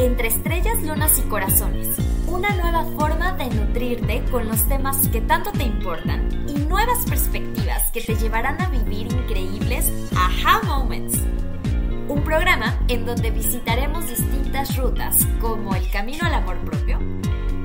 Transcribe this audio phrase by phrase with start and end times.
[0.00, 1.86] Entre estrellas, lunas y corazones.
[2.26, 7.90] Una nueva forma de nutrirte con los temas que tanto te importan y nuevas perspectivas
[7.90, 11.18] que te llevarán a vivir increíbles aha moments.
[12.08, 16.98] Un programa en donde visitaremos distintas rutas como el camino al amor propio,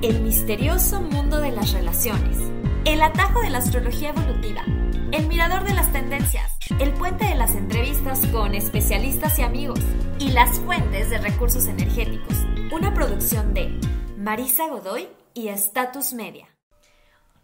[0.01, 2.37] el misterioso mundo de las relaciones,
[2.83, 4.65] el atajo de la astrología evolutiva,
[5.13, 9.79] el mirador de las tendencias, el puente de las entrevistas con especialistas y amigos
[10.19, 12.35] y las fuentes de recursos energéticos.
[12.71, 13.79] Una producción de
[14.17, 16.54] Marisa Godoy y Status Media.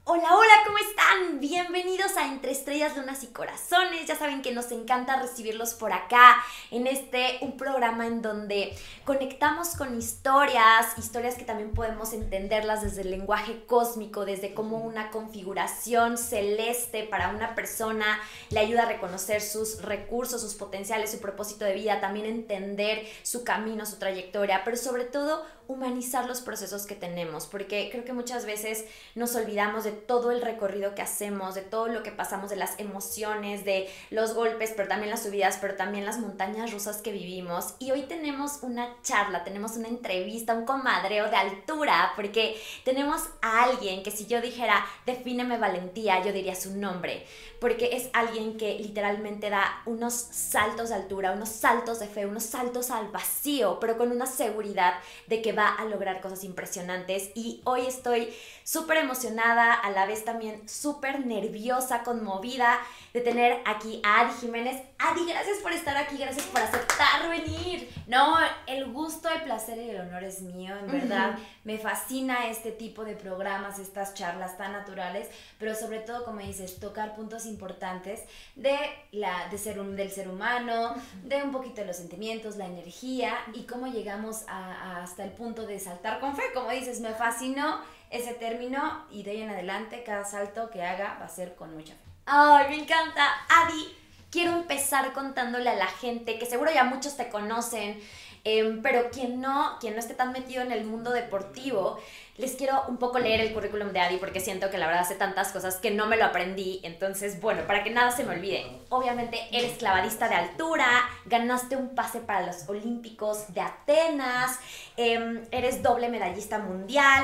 [0.04, 1.40] Hola, hola, ¿cómo están?
[1.40, 4.08] Bienvenidos a Entre Estrellas, Lunas y Corazones.
[4.08, 9.76] Ya saben que nos encanta recibirlos por acá en este un programa en donde conectamos
[9.76, 16.18] con historias, historias que también podemos entenderlas desde el lenguaje cósmico, desde cómo una configuración
[16.18, 21.76] celeste para una persona le ayuda a reconocer sus recursos, sus potenciales, su propósito de
[21.76, 27.48] vida, también entender su camino, su trayectoria, pero sobre todo humanizar los procesos que tenemos,
[27.48, 31.88] porque creo que muchas veces nos olvidamos de todo el recorrido que hacemos, de todo
[31.88, 36.06] lo que pasamos, de las emociones, de los golpes, pero también las subidas, pero también
[36.06, 37.76] las montañas rusas que vivimos.
[37.80, 43.64] Y hoy tenemos una charla, tenemos una entrevista, un comadreo de altura, porque tenemos a
[43.64, 47.26] alguien que si yo dijera, defíneme valentía, yo diría su nombre,
[47.60, 52.44] porque es alguien que literalmente da unos saltos de altura, unos saltos de fe, unos
[52.44, 54.96] saltos al vacío, pero con una seguridad
[55.28, 57.32] de que va a lograr cosas impresionantes.
[57.36, 58.30] Y hoy estoy
[58.72, 62.80] súper emocionada, a la vez también súper nerviosa, conmovida
[63.14, 64.82] de tener aquí a Adi Jiménez.
[64.98, 67.90] Adi, gracias por estar aquí, gracias por aceptar venir.
[68.08, 71.38] No, el gusto, el placer y el honor es mío, en verdad.
[71.66, 75.28] Me fascina este tipo de programas, estas charlas tan naturales,
[75.60, 78.22] pero sobre todo, como dices, tocar puntos importantes
[78.56, 78.78] de
[79.12, 83.34] la, de ser un, del ser humano, de un poquito de los sentimientos, la energía
[83.54, 86.44] y cómo llegamos a, hasta el punto de saltar con fe.
[86.54, 87.82] Como dices, me fascinó
[88.12, 91.74] ese término y de ahí en adelante cada salto que haga va a ser con
[91.74, 92.00] mucha fe.
[92.26, 93.26] Ay, me encanta.
[93.50, 93.98] Adi,
[94.30, 98.00] quiero empezar contándole a la gente que seguro ya muchos te conocen,
[98.44, 102.00] em, pero quien no, quien no esté tan metido en el mundo deportivo,
[102.42, 105.14] les quiero un poco leer el currículum de Adi porque siento que la verdad hace
[105.14, 106.80] tantas cosas que no me lo aprendí.
[106.84, 108.66] Entonces, bueno, para que nada se me olvide.
[108.90, 110.88] Obviamente eres clavadista de altura,
[111.26, 114.60] ganaste un pase para los Olímpicos de Atenas,
[114.98, 117.24] em, eres doble medallista mundial,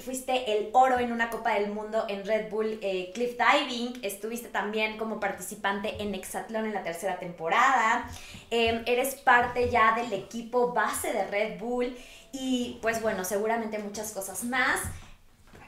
[0.00, 4.48] fuiste el oro en una Copa del Mundo en Red Bull eh, Cliff Diving, estuviste
[4.48, 8.10] también como participante en Exatlón en la tercera temporada,
[8.50, 11.96] em, eres parte ya del equipo base de Red Bull.
[12.32, 14.80] Y pues bueno, seguramente muchas cosas más.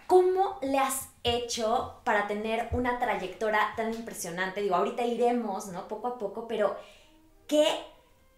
[0.06, 4.60] ¿Cómo le has hecho para tener una trayectoria tan impresionante?
[4.60, 5.88] Digo, ahorita iremos, ¿no?
[5.88, 6.76] Poco a poco, pero
[7.46, 7.66] qué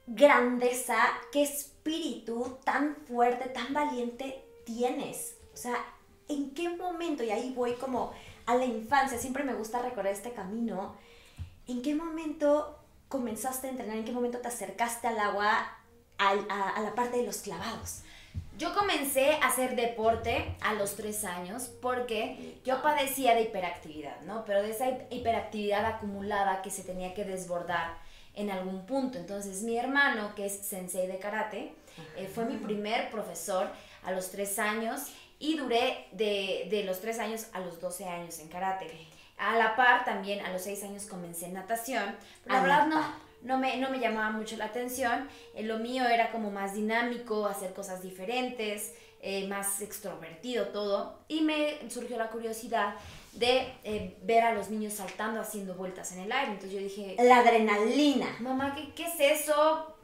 [0.07, 0.97] grandeza,
[1.33, 5.37] qué espíritu tan fuerte, tan valiente tienes.
[5.53, 5.77] O sea,
[6.29, 7.23] ¿en qué momento?
[7.25, 8.13] Y ahí voy como
[8.47, 10.95] a la infancia, siempre me gusta recorrer este camino.
[11.67, 13.97] ¿En qué momento comenzaste a entrenar?
[13.97, 15.77] ¿En qué momento te acercaste al agua,
[16.19, 18.03] a, a la parte de los clavados?
[18.57, 24.45] Yo comencé a hacer deporte a los tres años porque yo padecía de hiperactividad, ¿no?
[24.45, 27.99] Pero de esa hiperactividad acumulada que se tenía que desbordar
[28.35, 29.19] en algún punto.
[29.19, 31.75] Entonces mi hermano, que es sensei de karate,
[32.17, 33.69] eh, fue mi primer profesor
[34.05, 35.03] a los tres años
[35.41, 38.89] y duré de, de los tres años a los 12 años en karate.
[39.37, 42.17] A la par también a los seis años comencé en natación.
[42.45, 43.03] Pero la verdad no,
[43.45, 45.29] no me, no me llamaba mucho la atención.
[45.55, 51.21] Eh, lo mío era como más dinámico, hacer cosas diferentes, eh, más extrovertido todo.
[51.29, 52.95] Y me surgió la curiosidad
[53.33, 56.53] de eh, ver a los niños saltando, haciendo vueltas en el aire.
[56.53, 57.17] Entonces yo dije...
[57.23, 58.35] La adrenalina.
[58.41, 59.95] Mamá, ¿qué, qué es eso?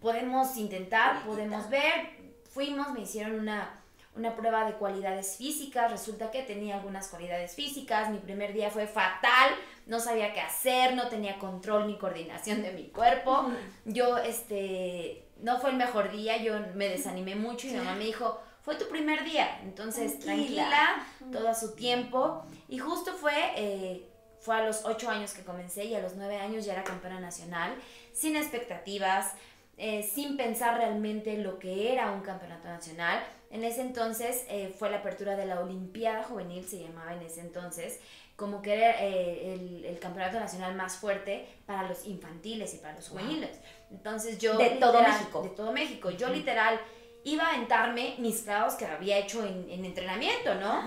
[0.00, 2.24] Podemos intentar, podemos ver.
[2.50, 3.83] Fuimos, me hicieron una
[4.16, 8.86] una prueba de cualidades físicas, resulta que tenía algunas cualidades físicas, mi primer día fue
[8.86, 9.50] fatal,
[9.86, 13.50] no sabía qué hacer, no tenía control ni coordinación de mi cuerpo,
[13.84, 18.04] yo, este, no fue el mejor día, yo me desanimé mucho y mi mamá me
[18.04, 24.08] dijo, fue tu primer día, entonces tranquila, todo a su tiempo, y justo fue, eh,
[24.40, 27.18] fue a los ocho años que comencé y a los nueve años ya era campeona
[27.18, 27.74] nacional,
[28.12, 29.34] sin expectativas,
[29.76, 33.24] eh, sin pensar realmente lo que era un campeonato nacional.
[33.54, 37.40] En ese entonces eh, fue la apertura de la Olimpiada Juvenil, se llamaba en ese
[37.40, 38.00] entonces,
[38.34, 43.08] como que era eh, el, campeonato nacional más fuerte para los infantiles y para los
[43.08, 43.60] juveniles.
[43.92, 44.58] Entonces yo...
[44.58, 45.42] De todo México.
[45.44, 46.10] De todo México.
[46.10, 46.80] Yo literal
[47.22, 50.82] iba a aventarme mis clavos que había hecho en, entrenamiento, ¿no?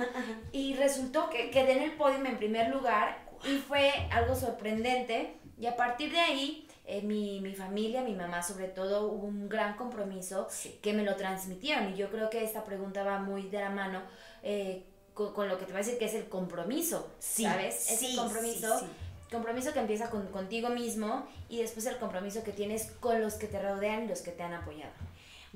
[0.52, 5.68] Y resultó que quedé en el podio en primer lugar y fue algo sorprendente y
[5.68, 9.76] a partir de ahí eh, mi, mi, familia, mi mamá sobre todo, hubo un gran
[9.76, 10.48] compromiso
[10.82, 11.94] que me lo transmitieron.
[11.94, 14.02] Y yo creo que esta pregunta va muy de la mano
[14.42, 17.92] eh, con, lo que te voy a decir que es el compromiso, ¿sabes?
[17.92, 18.88] Ese compromiso.
[19.30, 23.48] Compromiso que empieza con, contigo mismo y después el compromiso que tienes con los que
[23.48, 24.94] te rodean y los que te han apoyado.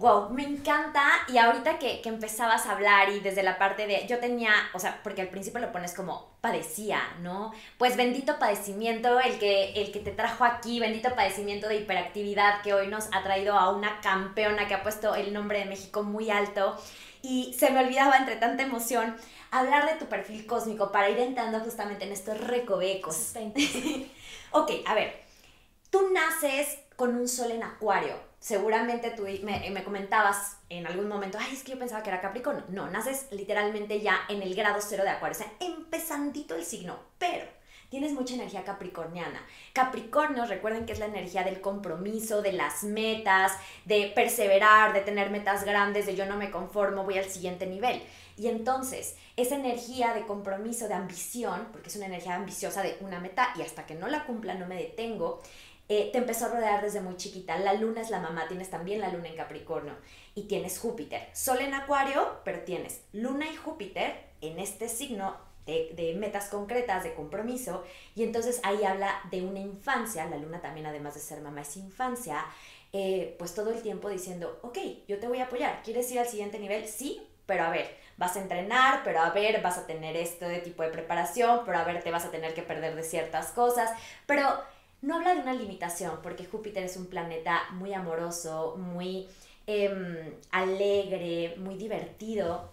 [0.01, 1.03] Wow, me encanta.
[1.27, 4.79] Y ahorita que, que, empezabas a hablar y desde la parte de, yo tenía, o
[4.79, 7.53] sea, porque al principio lo pones como padecía, ¿no?
[7.77, 12.73] Pues bendito padecimiento el que, el que te trajo aquí, bendito padecimiento de hiperactividad que
[12.73, 16.31] hoy nos ha traído a una campeona que ha puesto el nombre de México muy
[16.31, 16.75] alto.
[17.21, 19.15] Y se me olvidaba entre tanta emoción
[19.51, 23.33] hablar de tu perfil cósmico para ir entrando justamente en estos recovecos.
[24.51, 25.21] ok, a ver,
[25.91, 31.37] tú naces con un sol en acuario seguramente tú me, me, comentabas en algún momento,
[31.39, 32.65] ay, es que yo pensaba que era Capricornio.
[32.69, 36.97] No, naces literalmente ya en el grado cero de Acuario, o sea, empezandito el signo,
[37.19, 37.45] pero
[37.89, 39.45] tienes mucha energía capricorniana.
[39.73, 43.51] Capricornio, recuerden que es la energía del compromiso, de las metas,
[43.85, 48.01] de perseverar, de tener metas grandes, de yo no me conformo, voy al siguiente nivel.
[48.37, 53.19] Y entonces, esa energía de compromiso, de ambición, porque es una energía ambiciosa de una
[53.19, 55.41] meta y hasta que no la cumpla no me detengo,
[55.93, 57.59] eh, te empezó a rodear desde muy chiquita.
[57.59, 59.93] La luna es la mamá, tienes también la luna en Capricornio
[60.35, 61.27] y tienes Júpiter.
[61.33, 65.35] Sol en Acuario, pero tienes luna y Júpiter en este signo
[65.65, 67.83] de, metas concretas, de compromiso,
[68.15, 71.75] y entonces ahí habla de una infancia, la luna también además de ser mamá es
[71.75, 72.45] infancia,
[72.93, 74.77] eh, pues todo el tiempo diciendo, ok,
[75.09, 76.87] yo te voy a apoyar, ¿quieres ir al siguiente nivel?
[76.87, 80.83] Sí, pero a ver, vas a entrenar, pero a ver, vas a tener este tipo
[80.83, 83.91] de preparación, pero a ver, te vas a tener que perder de ciertas cosas,
[84.25, 84.47] pero
[85.01, 89.27] no habla de una limitación, porque Júpiter es un planeta muy amoroso, muy
[89.67, 92.71] em, alegre, muy divertido.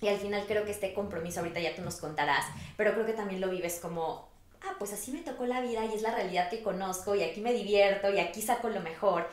[0.00, 2.46] Y al final creo que este compromiso, ahorita ya tú nos contarás,
[2.76, 4.28] pero creo que también lo vives como,
[4.62, 7.40] ah, pues así me tocó la vida y es la realidad que conozco y aquí
[7.40, 9.28] me divierto y aquí saco lo mejor.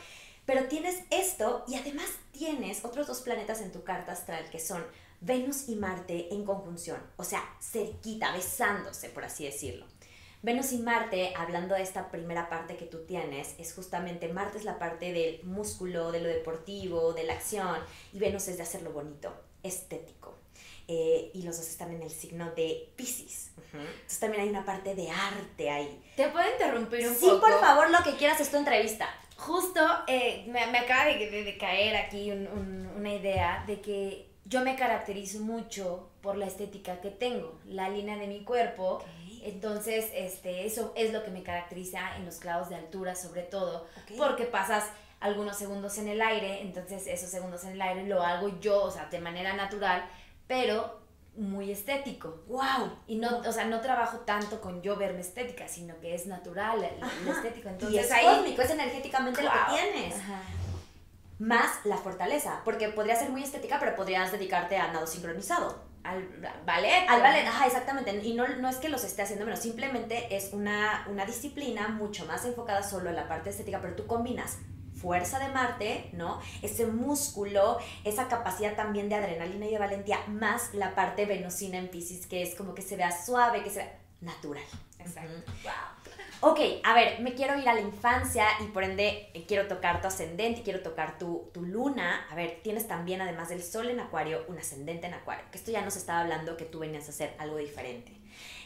[0.46, 4.86] Pero tienes esto y además tienes otros dos planetas en tu carta astral que son
[5.22, 9.86] Venus y Marte en conjunción, o sea, cerquita, besándose, por así decirlo.
[10.48, 14.64] Venus y Marte, hablando de esta primera parte que tú tienes, es justamente Marte es
[14.64, 17.78] la parte del músculo, de lo deportivo, de la acción,
[18.14, 20.38] y Venus es de hacerlo bonito, estético.
[20.88, 23.52] Eh, y los dos están en el signo de Pisces.
[23.74, 26.02] Entonces también hay una parte de arte ahí.
[26.16, 27.26] ¿Te puedo interrumpir un poco?
[27.30, 29.10] Sí, por favor, lo que quieras es tu entrevista.
[29.36, 36.10] Justo eh, me, acaba de, caer aquí una idea de que yo me caracterizo mucho
[36.22, 39.04] por la estética que tengo, la línea de mi cuerpo.
[39.44, 43.88] Entonces, este, eso es lo que me caracteriza en los clavos de altura, sobre todo,
[44.18, 44.86] porque pasas
[45.20, 48.92] algunos segundos en el aire, entonces esos segundos en el aire lo hago yo, o
[48.92, 50.08] sea, de manera natural,
[50.48, 51.00] pero
[51.36, 52.44] muy estético.
[52.48, 52.92] ¡Wow!
[53.08, 56.88] Y no, o sea, no trabajo tanto con yo verme estética, sino que es natural,
[57.26, 57.70] lo estético.
[57.70, 60.16] Entonces, y es ahí, es energéticamente lo que tienes.
[61.40, 66.28] Más la fortaleza, porque podría ser muy estética, pero podrías dedicarte a nado sincronizado al
[66.66, 67.06] ballet.
[67.08, 68.16] Al ballet, ajá, exactamente.
[68.24, 72.26] Y no, no es que los esté haciendo menos, simplemente es una, una disciplina mucho
[72.26, 74.58] más enfocada solo en la parte estética, pero tú combinas
[74.96, 76.42] fuerza de Marte, ¿no?
[76.62, 81.90] Ese músculo, esa capacidad también de adrenalina y de valentía, más la parte venusina en
[81.90, 84.64] Pisces, que es como que se vea suave, que se vea natural.
[85.00, 85.52] Exacto.
[85.64, 86.07] Wow
[86.42, 90.02] ok, a ver, me quiero ir a la infancia y por ende eh, quiero tocar
[90.02, 92.26] tu ascendente y quiero tocar tu, tu, luna.
[92.30, 95.46] A ver, tienes también, además del sol en acuario, un ascendente en acuario.
[95.52, 98.12] Que esto ya nos estaba hablando que tú venías a hacer algo diferente.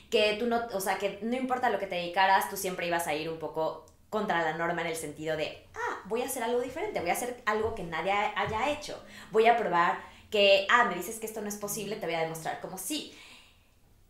[0.09, 3.07] Que tú no, o sea, que no importa lo que te dedicaras, tú siempre ibas
[3.07, 6.43] a ir un poco contra la norma en el sentido de, ah, voy a hacer
[6.43, 9.01] algo diferente, voy a hacer algo que nadie haya hecho.
[9.31, 9.99] Voy a probar
[10.29, 13.17] que, ah, me dices que esto no es posible, te voy a demostrar como sí.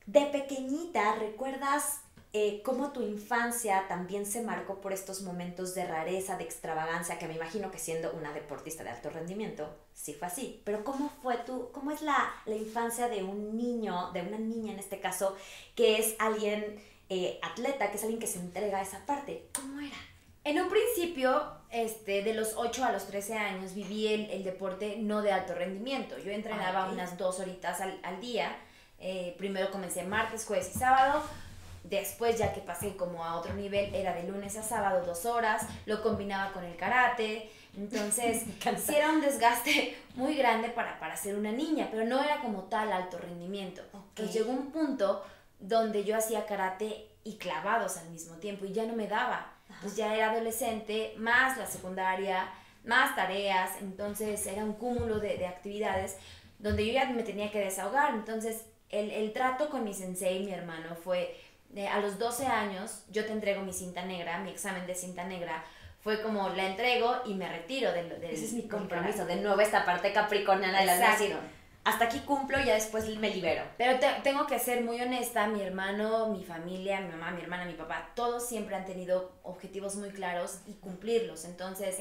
[0.08, 2.02] De pequeñita, ¿recuerdas
[2.34, 7.28] eh, cómo tu infancia también se marcó por estos momentos de rareza, de extravagancia, que
[7.28, 10.62] me imagino que siendo una deportista de alto rendimiento, sí fue así.
[10.64, 14.72] Pero ¿cómo fue tú, cómo es la, la infancia de un niño, de una niña
[14.72, 15.36] en este caso,
[15.76, 19.50] que es alguien eh, atleta, que es alguien que se entrega a esa parte?
[19.54, 19.98] ¿Cómo era?
[20.46, 25.22] En un principio, este, de los 8 a los 13 años, viví el, deporte no
[25.22, 26.18] de alto rendimiento.
[26.18, 28.56] Yo entrenaba ah, unas dos horitas al, al día.
[29.00, 31.24] Eh, primero comencé martes, jueves y sábado
[31.84, 35.64] Después, ya que pasé como a otro nivel, era de lunes a sábado dos horas,
[35.86, 37.50] lo combinaba con el karate.
[37.76, 38.44] Entonces,
[38.86, 42.64] sí era un desgaste muy grande para, para ser una niña, pero no era como
[42.64, 43.82] tal alto rendimiento.
[43.94, 45.24] Entonces llegó un punto
[45.60, 49.54] donde yo hacía karate y clavados al mismo tiempo y ya no me daba.
[49.82, 52.52] Pues ya era adolescente, más la secundaria,
[52.84, 56.18] más tareas, entonces era un cúmulo de, de actividades
[56.60, 58.14] donde yo ya me tenía que desahogar.
[58.14, 61.36] Entonces, el, el trato con mi sensei, mi hermano, fue
[61.88, 65.64] a los 12 años yo te entrego mi cinta negra, mi examen de cinta negra,
[66.02, 69.26] fue como la entrego y me retiro del, del Ese es mi compromiso.
[69.26, 70.94] De nuevo, esta parte capricorniana de la
[71.84, 73.64] hasta aquí cumplo y ya después me libero.
[73.78, 77.66] Pero te- tengo que ser muy honesta, mi hermano, mi familia, mi mamá, mi hermana,
[77.66, 81.46] mi papá, todos siempre han tenido objetivos muy claros y cumplirlos.
[81.46, 81.98] Entonces,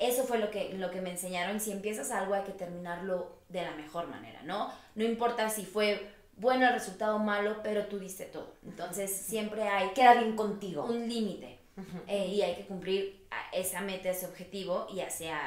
[0.00, 1.60] eso fue lo que, lo que me enseñaron.
[1.60, 4.72] Si empiezas algo hay que terminarlo de la mejor manera, ¿no?
[4.96, 6.10] No importa si fue
[6.42, 8.54] bueno el resultado malo, pero tú diste todo.
[8.64, 10.84] Entonces, siempre hay Queda bien contigo.
[10.84, 11.58] un límite
[12.06, 15.38] eh, y hay que cumplir esa meta, ese objetivo y hacia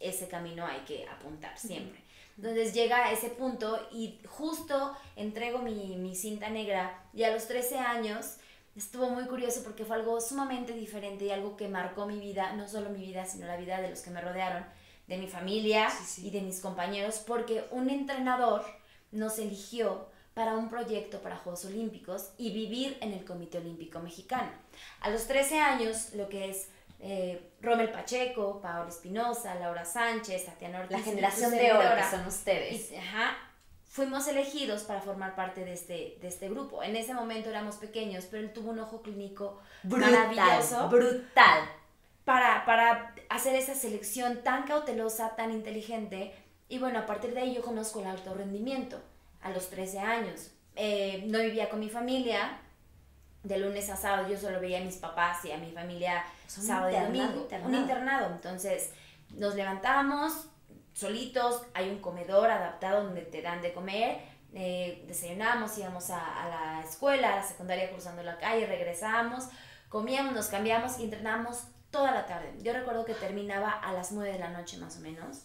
[0.00, 2.00] ese camino hay que apuntar siempre.
[2.36, 7.46] Entonces llega a ese punto y justo entrego mi, mi cinta negra y a los
[7.48, 8.36] 13 años
[8.76, 12.68] estuvo muy curioso porque fue algo sumamente diferente y algo que marcó mi vida, no
[12.68, 14.64] solo mi vida, sino la vida de los que me rodearon,
[15.08, 16.26] de mi familia Sí, sí.
[16.28, 18.64] y de mis compañeros, porque un entrenador
[19.10, 20.06] nos eligió
[20.38, 24.52] para un proyecto para Juegos Olímpicos y vivir en el Comité Olímpico Mexicano.
[25.00, 26.68] A los 13 años, lo que es
[27.00, 32.24] eh, Rommel Pacheco, Paola Espinosa, Laura Sánchez, Tatiana Ortiz, La generación de oro que son
[32.24, 32.92] ustedes.
[32.92, 33.36] y- ajá,
[33.88, 36.84] fuimos elegidos para formar parte de este, de este grupo.
[36.84, 41.18] En ese momento éramos pequeños, pero él tuvo un ojo clínico maravilloso Brutal.
[41.20, 41.68] Brutal.
[42.24, 46.32] para, para hacer esa selección tan cautelosa, tan inteligente.
[46.68, 49.00] Y bueno, a partir de ahí yo conozco el alto rendimiento
[49.42, 50.50] a los 13 años.
[50.76, 52.60] Eh, no vivía con mi familia.
[53.42, 56.24] De lunes a sábado yo solo veía a mis papás y a mi familia
[56.56, 57.40] un sábado y domingo.
[57.42, 57.68] internado.
[57.68, 58.26] Un internado.
[58.34, 58.90] Entonces
[59.34, 60.48] nos levantamos
[60.92, 64.18] solitos, hay un comedor adaptado donde te dan de comer.
[64.54, 69.44] eh, desayunamos, íbamos a, a la escuela, a la secundaria cruzando la calle, regresamos,
[69.90, 72.52] comíamos, nos cambiamos y entrenamos toda la tarde.
[72.62, 75.44] Yo recuerdo que terminaba a las 9 de la noche más o menos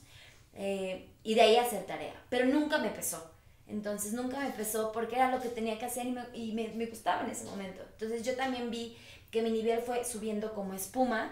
[0.54, 3.33] eh, y de ahí hacer tarea, pero nunca me pesó.
[3.74, 6.68] Entonces nunca me pesó porque era lo que tenía que hacer y, me, y me,
[6.76, 7.82] me gustaba en ese momento.
[7.94, 8.96] Entonces yo también vi
[9.32, 11.32] que mi nivel fue subiendo como espuma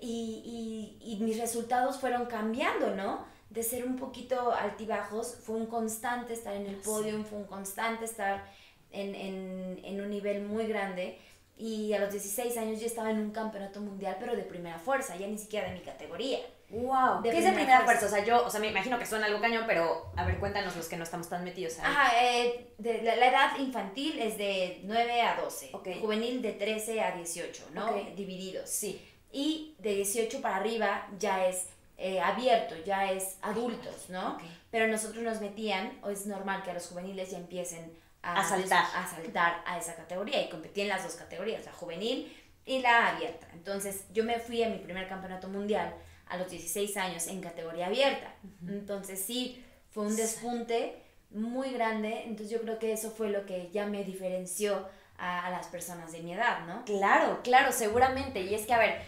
[0.00, 3.26] y, y, y mis resultados fueron cambiando, ¿no?
[3.50, 8.06] De ser un poquito altibajos, fue un constante estar en el podio, fue un constante
[8.06, 8.50] estar
[8.90, 11.18] en, en, en un nivel muy grande.
[11.58, 15.16] Y a los 16 años yo estaba en un campeonato mundial, pero de primera fuerza,
[15.16, 16.38] ya ni siquiera de mi categoría.
[16.70, 17.22] Wow.
[17.22, 18.06] De ¿Qué es de primera fuerza?
[18.06, 20.76] O sea, yo, o sea, me imagino que suena algo cañón, pero a ver, cuéntanos
[20.76, 21.84] los que no estamos tan metidos ahí.
[21.86, 25.88] Ajá, eh, de, la, la edad infantil es de 9 a 12, Ok.
[26.00, 27.90] juvenil de 13 a 18, ¿no?
[27.90, 28.14] Ok.
[28.14, 28.68] Divididos.
[28.68, 29.00] Sí.
[29.32, 34.34] Y de 18 para arriba ya es eh, abierto, ya es adultos, ¿no?
[34.34, 34.42] Ok.
[34.70, 38.44] Pero nosotros nos metían, o es normal que a los juveniles ya empiecen a, A
[38.48, 38.84] saltar.
[38.94, 42.34] a saltar a esa categoría y competí en las dos categorías, la juvenil
[42.66, 43.46] y la abierta.
[43.52, 45.94] Entonces yo me fui a mi primer campeonato mundial
[46.28, 48.34] a los 16 años en categoría abierta.
[48.66, 53.70] Entonces sí, fue un despunte muy grande, entonces yo creo que eso fue lo que
[53.70, 56.84] ya me diferenció a, a las personas de mi edad, ¿no?
[56.84, 58.40] Claro, claro, seguramente.
[58.42, 59.00] Y es que, a ver,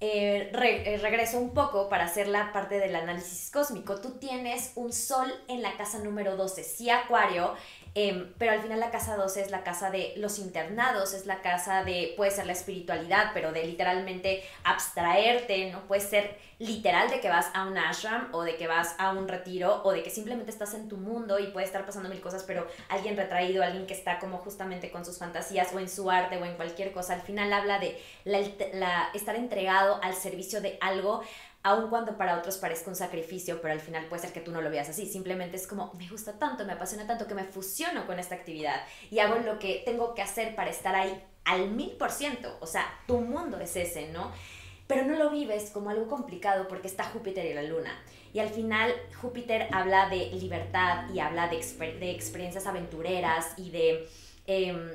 [0.00, 4.00] eh, re- eh, regreso un poco para hacer la parte del análisis cósmico.
[4.00, 7.54] Tú tienes un sol en la casa número 12, sí, Acuario,
[7.94, 11.42] em, pero al final la casa 12 es la casa de los internados, es la
[11.42, 15.80] casa de, puede ser la espiritualidad, pero de literalmente abstraerte, ¿no?
[15.86, 19.26] Puede ser literal de que vas a un ashram o de que vas a un
[19.26, 22.44] retiro o de que simplemente estás en tu mundo y puede estar pasando mil cosas,
[22.44, 26.36] pero alguien retraído, alguien que está como justamente con sus fantasías o en su arte
[26.38, 28.40] o en cualquier cosa, al final habla de la,
[28.74, 31.22] la- estar entregado al servicio de algo,
[31.62, 34.60] aun cuando para otros parezca un sacrificio, pero al final puede ser que tú no
[34.60, 38.06] lo veas así, simplemente es como, me gusta tanto, me apasiona tanto que me fusiono
[38.06, 41.90] con esta actividad y hago lo que tengo que hacer para estar ahí al mil
[41.92, 44.32] por ciento, o sea, tu mundo es ese, ¿no?
[44.86, 47.98] pero no lo vives como algo complicado porque está Júpiter y la Luna.
[48.34, 48.92] Y al final
[49.22, 54.06] Júpiter habla de libertad y habla de, exper- de experiencias aventureras y de
[54.46, 54.90] em,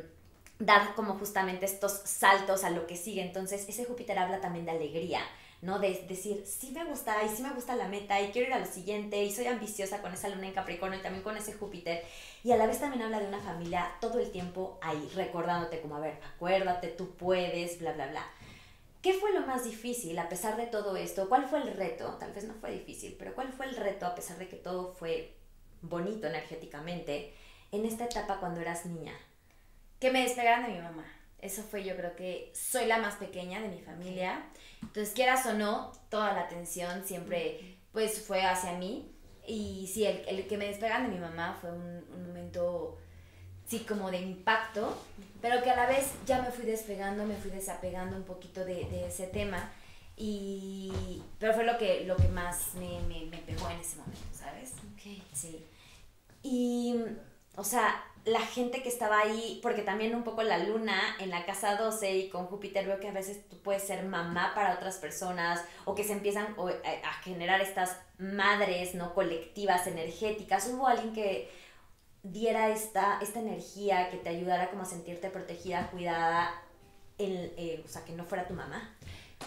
[0.60, 3.22] dar como justamente estos saltos a lo que sigue.
[3.24, 5.22] Entonces ese Júpiter habla también de alegría.
[5.62, 5.80] ¿No?
[5.80, 8.60] De decir, sí me gusta y sí me gusta la meta y quiero ir a
[8.60, 12.04] lo siguiente y soy ambiciosa con esa luna en Capricornio y también con ese Júpiter.
[12.44, 15.96] Y a la vez también habla de una familia todo el tiempo ahí, recordándote como,
[15.96, 18.26] a ver, acuérdate, tú puedes, bla, bla, bla.
[19.02, 21.30] ¿Qué fue lo más difícil a pesar de todo esto?
[21.30, 22.18] ¿Cuál fue el reto?
[22.20, 24.94] Tal vez no fue difícil, pero ¿cuál fue el reto a pesar de que todo
[24.94, 25.36] fue
[25.82, 27.34] bonito energéticamente
[27.72, 29.14] en esta etapa cuando eras niña?
[30.00, 31.06] Que me despegaran de mi mamá.
[31.40, 34.44] Eso fue, yo creo que soy la más pequeña de mi familia.
[34.82, 39.12] Entonces, quieras o no, toda la atención siempre pues fue hacia mí.
[39.46, 42.98] Y sí, el, el que me despegaran de mi mamá fue un, un momento,
[43.66, 44.98] sí, como de impacto,
[45.42, 48.86] pero que a la vez ya me fui despegando, me fui desapegando un poquito de,
[48.86, 49.72] de ese tema.
[50.16, 54.20] Y, pero fue lo que, lo que más me, me, me pegó en ese momento,
[54.34, 54.74] ¿sabes?
[55.32, 55.64] Sí.
[56.42, 56.96] Y,
[57.56, 61.46] o sea, la gente que estaba ahí, porque también un poco la luna en la
[61.46, 64.98] casa 12 y con Júpiter veo que a veces tú puedes ser mamá para otras
[64.98, 69.14] personas o que se empiezan eh, a generar estas madres, ¿no?
[69.14, 70.68] Colectivas, energéticas.
[70.68, 71.50] Hubo alguien que
[72.22, 76.52] diera esta, esta energía, que te ayudara como a sentirte protegida, cuidada,
[77.18, 78.94] en, eh, o sea, que no fuera tu mamá.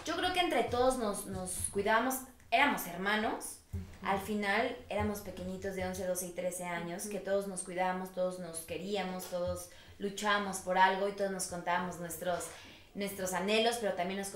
[0.07, 2.15] Yo creo que entre todos nos, nos cuidábamos,
[2.51, 3.60] éramos hermanos,
[4.03, 8.39] al final éramos pequeñitos de 11, 12 y 13 años, que todos nos cuidábamos, todos
[8.39, 12.47] nos queríamos, todos luchábamos por algo y todos nos contábamos nuestros,
[12.95, 14.31] nuestros anhelos, pero también nos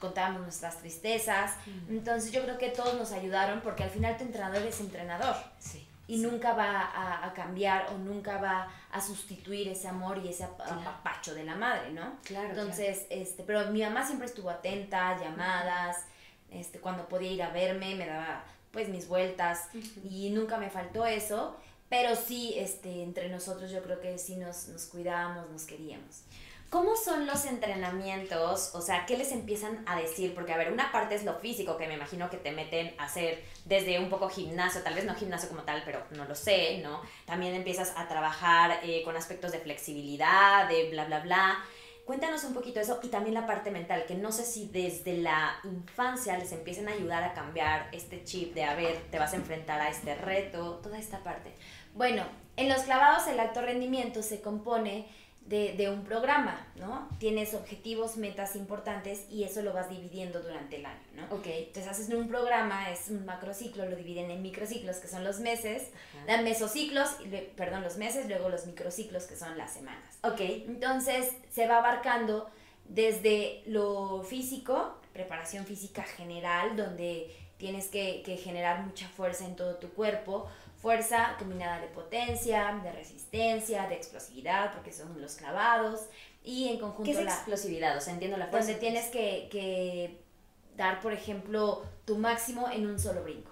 [0.00, 1.52] contábamos nuestras tristezas.
[1.88, 5.36] Entonces yo creo que todos nos ayudaron porque al final tu entrenador es entrenador.
[5.60, 5.86] Sí.
[6.06, 11.34] Y nunca va a, cambiar o nunca va a sustituir ese amor y ese apapacho
[11.34, 12.18] de la madre, ¿no?
[12.24, 12.50] Claro.
[12.50, 16.04] Entonces, este, pero mi mamá siempre estuvo atenta, llamadas,
[16.50, 18.44] este, cuando podía ir a verme, me daba
[18.74, 19.68] pues mis vueltas
[20.10, 21.56] y nunca me faltó eso,
[21.88, 26.24] pero sí, este, entre nosotros yo creo que sí nos, nos cuidábamos, nos queríamos.
[26.74, 28.74] ¿Cómo son los entrenamientos?
[28.74, 30.34] O sea, ¿qué les empiezan a decir?
[30.34, 33.04] Porque, a ver, una parte es lo físico, que me imagino que te meten a
[33.04, 36.80] hacer desde un poco gimnasio, tal vez no gimnasio como tal, pero no lo sé,
[36.82, 37.00] ¿no?
[37.26, 41.64] También empiezas a trabajar eh, con aspectos de flexibilidad, de bla, bla, bla.
[42.04, 45.56] Cuéntanos un poquito eso y también la parte mental, que no sé si desde la
[45.64, 49.36] infancia les empiecen a ayudar a cambiar este chip de, a ver, te vas a
[49.36, 51.54] enfrentar a este reto, toda esta parte.
[51.94, 52.24] Bueno,
[52.56, 55.06] en los clavados el alto rendimiento se compone
[55.46, 57.08] de, de, un programa, ¿no?
[57.18, 61.36] Tienes objetivos, metas importantes y eso lo vas dividiendo durante el año, ¿no?
[61.36, 61.46] Ok.
[61.46, 65.90] Entonces haces un programa, es un macrociclo, lo dividen en microciclos, que son los meses,
[66.26, 67.10] dan mesociclos,
[67.56, 70.18] perdón, los meses, luego los microciclos, que son las semanas.
[70.22, 70.40] Ok.
[70.40, 72.50] Entonces se va abarcando
[72.88, 79.76] desde lo físico, preparación física general, donde tienes que, que generar mucha fuerza en todo
[79.76, 80.48] tu cuerpo,
[80.84, 86.10] fuerza combinada de potencia, de resistencia, de explosividad, porque son los clavados,
[86.42, 87.10] y en conjunto...
[87.10, 87.96] ¿Qué es explosividad?
[87.96, 88.72] O sea, entiendo la fuerza.
[88.72, 90.22] Donde tienes que, que
[90.76, 93.50] dar, por ejemplo, tu máximo en un solo brinco.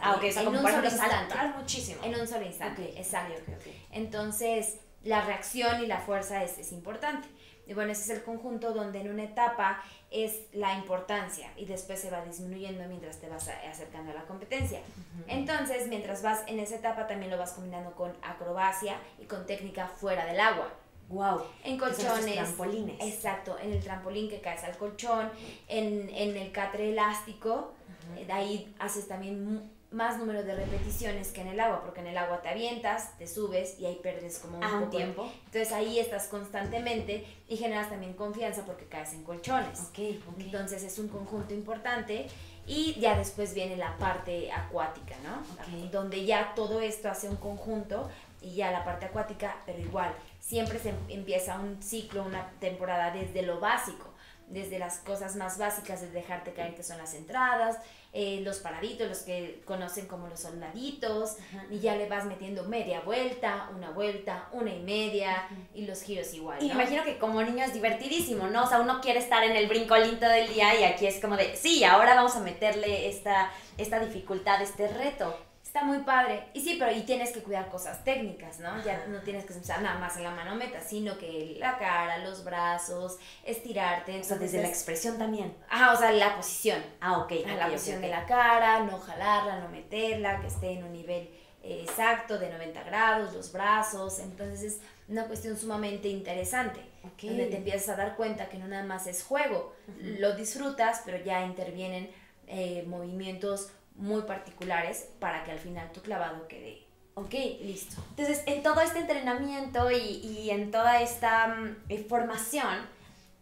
[0.00, 1.34] ah, ok, o sea, en un solo instante.
[1.58, 2.02] muchísimo.
[2.02, 3.34] En un solo instante, okay, exacto.
[3.42, 7.28] Okay, okay, Entonces, la reacción y la fuerza es, es importante.
[7.66, 11.98] Y bueno, ese es el conjunto donde en una etapa es la importancia y después
[11.98, 14.80] se va disminuyendo mientras te vas acercando a la competencia.
[15.26, 19.88] Entonces, mientras vas en esa etapa, también lo vas combinando con acrobacia y con técnica
[19.88, 20.68] fuera del agua.
[21.08, 21.42] Wow.
[21.62, 22.34] En colchones.
[22.34, 22.96] trampolines.
[23.00, 25.30] Exacto, en el trampolín que caes al colchón,
[25.68, 27.72] en, en el catre elástico,
[28.14, 32.18] de ahí haces también más número de repeticiones que en el agua, porque en el
[32.18, 35.30] agua te avientas, te subes y ahí perdes como un, poco tiempo.
[35.46, 39.80] Entonces ahí estás constantemente y generas también confianza porque caes en colchones.
[39.90, 42.26] Okay, Entonces es un conjunto importante
[42.66, 45.90] y ya después viene la parte acuática, ¿no?
[45.90, 48.10] Donde ya todo esto hace un conjunto
[48.42, 53.42] y ya la parte acuática, pero igual, siempre se empieza un ciclo, una temporada desde
[53.42, 54.14] lo básico
[54.48, 57.78] desde las cosas más básicas de dejarte caer, que son las entradas,
[58.16, 61.36] eh, los paraditos, los que conocen como los soldaditos,
[61.68, 66.32] y ya le vas metiendo media vuelta, una vuelta, una y media, y los giros
[66.32, 66.62] igual.
[66.62, 68.62] Y me imagino que como niño es divertidísimo, ¿no?
[68.62, 71.36] O sea, uno quiere estar en el brincolín todo el día y aquí es como
[71.36, 75.36] de, sí, ahora vamos a meterle esta, esta dificultad, este reto
[75.74, 76.44] está muy padre.
[76.54, 78.80] Y sí, pero y tienes que cuidar cosas técnicas, ¿no?
[78.84, 82.44] Ya no tienes que usar nada más en la manometa, sino que la cara, los
[82.44, 84.20] brazos, estirarte.
[84.20, 85.52] O sea, desde la expresión también.
[85.68, 86.80] Ajá, o sea, la posición.
[87.00, 87.32] Ah, ok.
[87.58, 91.28] la posición de la cara, no jalarla, no meterla, que esté en un nivel
[91.64, 94.20] eh, exacto de 90 grados, los brazos.
[94.20, 96.80] Entonces es una cuestión sumamente interesante.
[97.20, 101.22] Donde te empiezas a dar cuenta que no nada más es juego, lo disfrutas, pero
[101.22, 102.10] ya intervienen
[102.46, 106.84] eh, movimientos muy particulares para que al final tu clavado quede
[107.16, 108.02] Ok, listo.
[108.10, 111.56] Entonces, en todo este entrenamiento y, y en toda esta
[111.88, 112.88] eh, formación,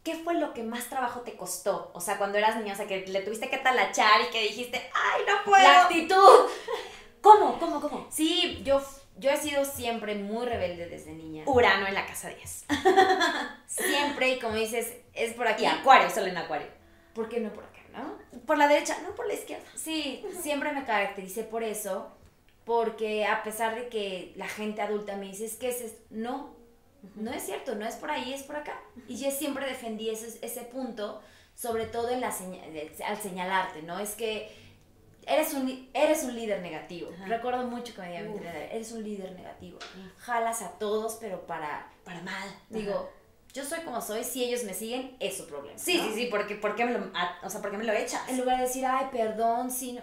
[0.05, 1.91] ¿qué fue lo que más trabajo te costó?
[1.95, 4.79] O sea, cuando eras niña, o sea, que le tuviste que talachar y que dijiste,
[4.95, 5.63] ¡ay, no puedo!
[5.63, 6.51] La actitud.
[7.23, 7.59] ¿Cómo?
[7.59, 7.81] ¿Cómo?
[7.81, 8.07] ¿Cómo?
[8.11, 8.83] Sí, yo,
[9.17, 11.45] yo he sido siempre muy rebelde desde niña.
[11.47, 12.67] Urano en la casa 10.
[13.67, 15.63] siempre, y como dices, es por aquí.
[15.63, 16.69] Y acuario, solo en acuario.
[17.15, 18.15] ¿Por qué no por acá?
[18.47, 19.65] Por la derecha, no por la izquierda.
[19.75, 22.11] Sí, siempre me caractericé por eso,
[22.65, 26.55] porque a pesar de que la gente adulta me dice, es que es no,
[27.17, 28.81] no es cierto, no es por ahí, es por acá.
[29.09, 31.21] Y yo siempre defendí ese, ese punto,
[31.55, 32.29] sobre todo en la
[33.07, 33.99] al señalarte, ¿no?
[33.99, 34.51] Es que
[35.27, 37.11] eres un, eres un líder negativo.
[37.27, 39.79] Recuerdo mucho que me decían, eres un líder negativo.
[40.19, 41.91] Jalas a todos, pero para...
[42.05, 42.49] Para mal.
[42.69, 43.11] Digo,
[43.53, 45.79] yo soy como soy, si ellos me siguen, es su problema.
[45.79, 47.13] Sí, sí, sí, porque ¿por qué me lo,
[47.43, 48.27] o sea, ¿por qué me lo echas?
[48.29, 50.03] En lugar de decir, ay, perdón, si no.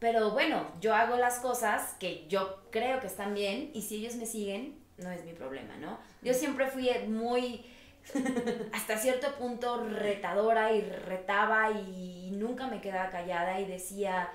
[0.00, 4.16] Pero bueno, yo hago las cosas que yo creo que están bien y si ellos
[4.16, 5.96] me siguen, no es mi problema, ¿no?
[6.22, 7.64] Yo siempre fui muy,
[8.72, 14.32] hasta cierto punto, retadora y retaba y nunca me quedaba callada y decía,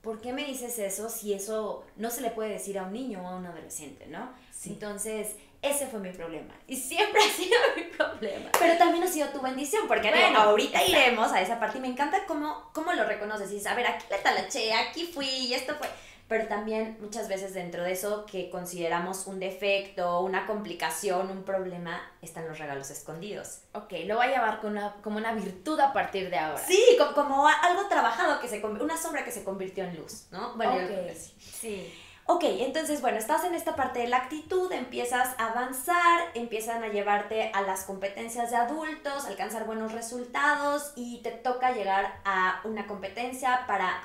[0.00, 3.20] ¿por qué me dices eso si eso no se le puede decir a un niño
[3.24, 4.32] o a un adolescente, ¿no?
[4.64, 6.54] Entonces, ese fue mi problema.
[6.66, 8.50] Y siempre ha sido mi problema.
[8.58, 11.88] Pero también ha sido tu bendición, porque bueno, ahorita iremos a esa parte y me
[11.88, 13.50] encanta cómo, cómo lo reconoces.
[13.50, 15.88] Y dices, a ver, aquí le talaché, aquí fui y esto fue
[16.30, 22.00] pero también muchas veces dentro de eso que consideramos un defecto, una complicación, un problema,
[22.22, 23.62] están los regalos escondidos.
[23.72, 24.60] Ok, lo voy a llevar
[25.02, 26.64] como una virtud a partir de ahora.
[26.64, 26.80] Sí,
[27.16, 30.54] como, algo trabajado, que se una sombra que se convirtió en luz, ¿no?
[30.54, 30.76] Bueno,
[31.16, 31.34] sí.
[31.40, 31.94] sí.
[32.32, 36.88] Ok, entonces, bueno, estás en esta parte de la actitud, empiezas a avanzar, empiezan a
[36.88, 42.86] llevarte a las competencias de adultos, alcanzar buenos resultados y te toca llegar a una
[42.86, 44.02] competencia para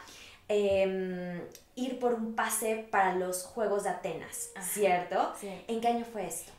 [0.47, 1.41] Em,
[1.75, 5.33] ir por un pase para los Juegos de Atenas, ¿cierto?
[5.39, 5.49] Sí.
[5.67, 6.51] ¿En qué año fue esto?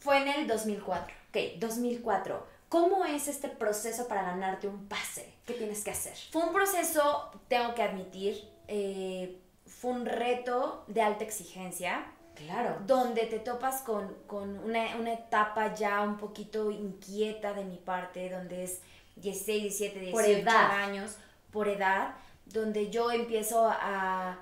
[0.00, 1.14] Fue en el 2004.
[1.28, 2.46] Ok, 2004.
[2.68, 5.32] ¿Cómo es este proceso para ganarte un pase?
[5.46, 6.16] ¿Qué tienes que hacer?
[6.32, 9.40] Fue un proceso, tengo que admitir, eh,
[9.80, 12.04] fue un reto de alta exigencia.
[12.34, 12.76] Claro.
[12.86, 14.16] Donde te topas con,
[14.64, 18.80] una, una, etapa ya un poquito inquieta de mi parte, donde es
[19.16, 21.16] 16, 17, 18 años,
[21.50, 22.14] por edad
[22.52, 24.38] donde yo empiezo a,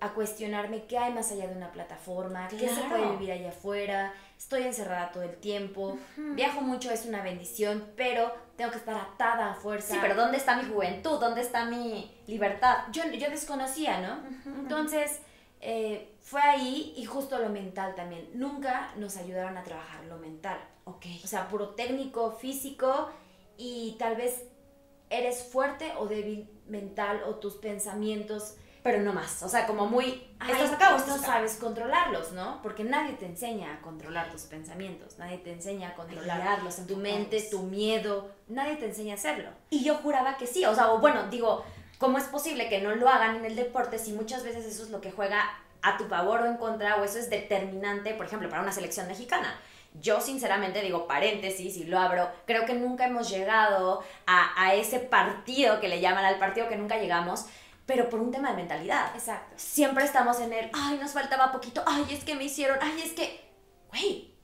[0.00, 4.14] a, cuestionarme qué hay más allá de una plataforma, qué se puede vivir allá afuera,
[4.38, 9.50] estoy encerrada todo el tiempo, viajo mucho, es una bendición, pero tengo que estar atada
[9.50, 9.94] a fuerza.
[9.94, 11.18] Sí, pero ¿dónde está mi juventud?
[11.18, 12.84] ¿Dónde está mi libertad?
[12.92, 14.20] Yo, yo desconocía, ¿no?
[14.56, 15.18] Entonces,
[15.60, 18.30] eh, fue ahí y justo lo mental también.
[18.34, 20.60] Nunca nos ayudaron a trabajar lo mental.
[20.84, 21.06] Ok.
[21.24, 23.10] O sea, puro técnico, físico
[23.56, 24.44] y tal vez
[25.10, 28.54] eres fuerte o débil mental o tus pensamientos.
[28.82, 30.28] Pero no más, o sea, como muy...
[30.40, 32.60] Estás acá, no sabes controlarlos, ¿no?
[32.62, 36.96] Porque nadie te enseña a controlar tus pensamientos, nadie te enseña a controlarlos en tu
[36.96, 39.50] mente, tu miedo, nadie te enseña a hacerlo.
[39.70, 41.64] Y yo juraba que sí, o sea, bueno, digo,
[41.98, 44.90] ¿cómo es posible que no lo hagan en el deporte si muchas veces eso es
[44.90, 45.48] lo que juega
[45.82, 49.06] a tu favor o en contra o eso es determinante, por ejemplo, para una selección
[49.06, 49.54] mexicana?
[50.00, 55.80] Yo sinceramente digo paréntesis y lo abro, creo que nunca hemos llegado a, ese partido
[55.80, 57.44] que le llaman al partido que nunca llegamos,
[57.86, 59.14] pero por un tema de mentalidad.
[59.14, 59.54] Exacto.
[59.56, 63.12] Siempre estamos en el, ay, nos faltaba poquito, ay, es que me hicieron, ay, es
[63.12, 63.40] que,
[63.88, 64.34] güey,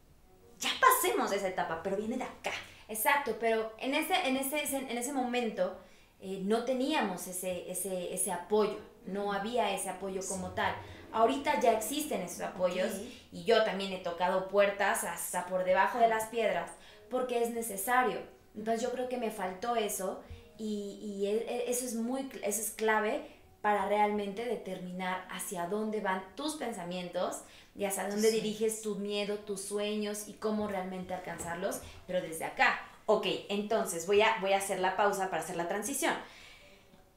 [0.58, 2.52] ya pasemos esa etapa, pero viene de acá.
[2.88, 5.78] Exacto, pero en ese, en ese, en ese momento
[6.20, 10.74] eh, no teníamos ese, ese, ese apoyo, no había ese apoyo como tal.
[11.12, 12.92] Ahorita ya existen esos apoyos
[13.32, 16.70] y yo también he tocado puertas hasta por debajo de las piedras
[17.08, 18.20] porque es necesario.
[18.54, 20.22] Entonces yo creo que me faltó eso
[20.58, 23.26] y, y e, e, eso, es muy, eso es clave
[23.62, 27.42] para realmente determinar hacia dónde van tus pensamientos
[27.74, 32.80] y hacia dónde diriges tu miedo, tus sueños y cómo realmente alcanzarlos, pero desde acá.
[33.06, 36.14] Ok, entonces voy a, voy a hacer la pausa para hacer la transición.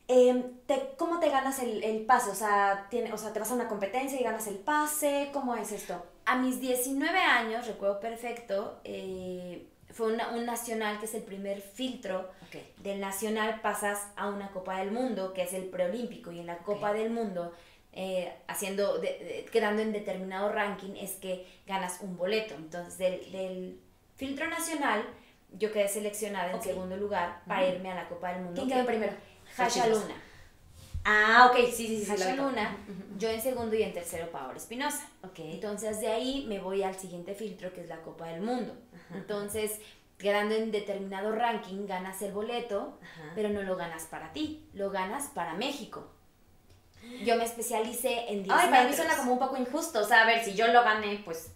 [0.07, 2.31] Em, te, ¿Cómo te ganas el, el pase?
[2.31, 5.29] O sea, tiene, o sea, ¿te vas a una competencia y ganas el pase?
[5.31, 6.03] ¿Cómo es esto?
[6.25, 12.29] A mis 19 años, recuerdo perfecto, eh, fue un nacional que es el primer filtro.
[12.77, 16.57] Del nacional pasas a una Copa del Mundo, que es el preolímpico, y en la
[16.59, 17.53] Copa del Mundo,
[17.93, 19.01] eh, haciendo,
[19.51, 22.55] quedando en determinado ranking, es que ganas un boleto.
[22.55, 23.79] Entonces, del, del
[24.15, 25.03] filtro nacional,
[25.57, 28.61] yo quedé seleccionada en segundo lugar para irme a la Copa del Mundo.
[28.61, 29.13] ¿Quién quedó primero?
[29.57, 30.15] Hasha Luna.
[31.03, 32.11] Ah, ok, sí, sí, sí.
[32.11, 32.77] Hasha Luna,
[33.17, 35.09] yo en segundo y en tercero Paola Espinosa.
[35.23, 35.39] Ok.
[35.39, 38.75] Entonces de ahí me voy al siguiente filtro que es la Copa del Mundo.
[39.13, 39.79] Entonces,
[40.21, 42.99] quedando en determinado ranking, ganas el boleto,
[43.35, 46.11] pero no lo ganas para ti, lo ganas para México.
[47.25, 49.99] Yo me especialicé en 10 Ay, para mí suena como un poco injusto.
[49.99, 51.51] O sea, a ver, si yo lo gané, pues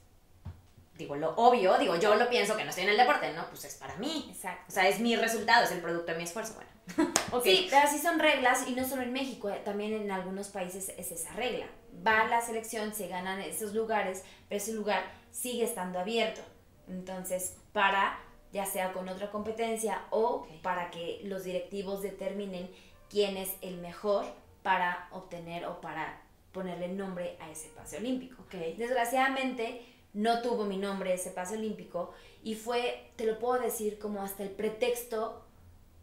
[0.98, 3.66] digo, lo obvio, digo, yo lo pienso que no estoy en el deporte, no, pues
[3.66, 4.28] es para mí.
[4.32, 4.66] Exacto.
[4.68, 7.12] O sea, es mi resultado, es el producto de mi esfuerzo, bueno.
[7.44, 10.90] Sí, pero así son reglas y no solo en México, eh, también en algunos países
[10.98, 11.68] es esa regla.
[12.06, 16.42] Va la selección, se ganan esos lugares, pero ese lugar sigue estando abierto.
[16.88, 18.20] Entonces, para,
[18.56, 22.72] ya sea con otra competencia o para que los directivos determinen
[23.10, 24.26] quién es el mejor
[24.64, 26.22] para obtener o para
[26.54, 28.46] ponerle nombre a ese pase olímpico.
[28.78, 32.14] Desgraciadamente, no tuvo mi nombre ese pase olímpico
[32.44, 35.44] y fue, te lo puedo decir, como hasta el pretexto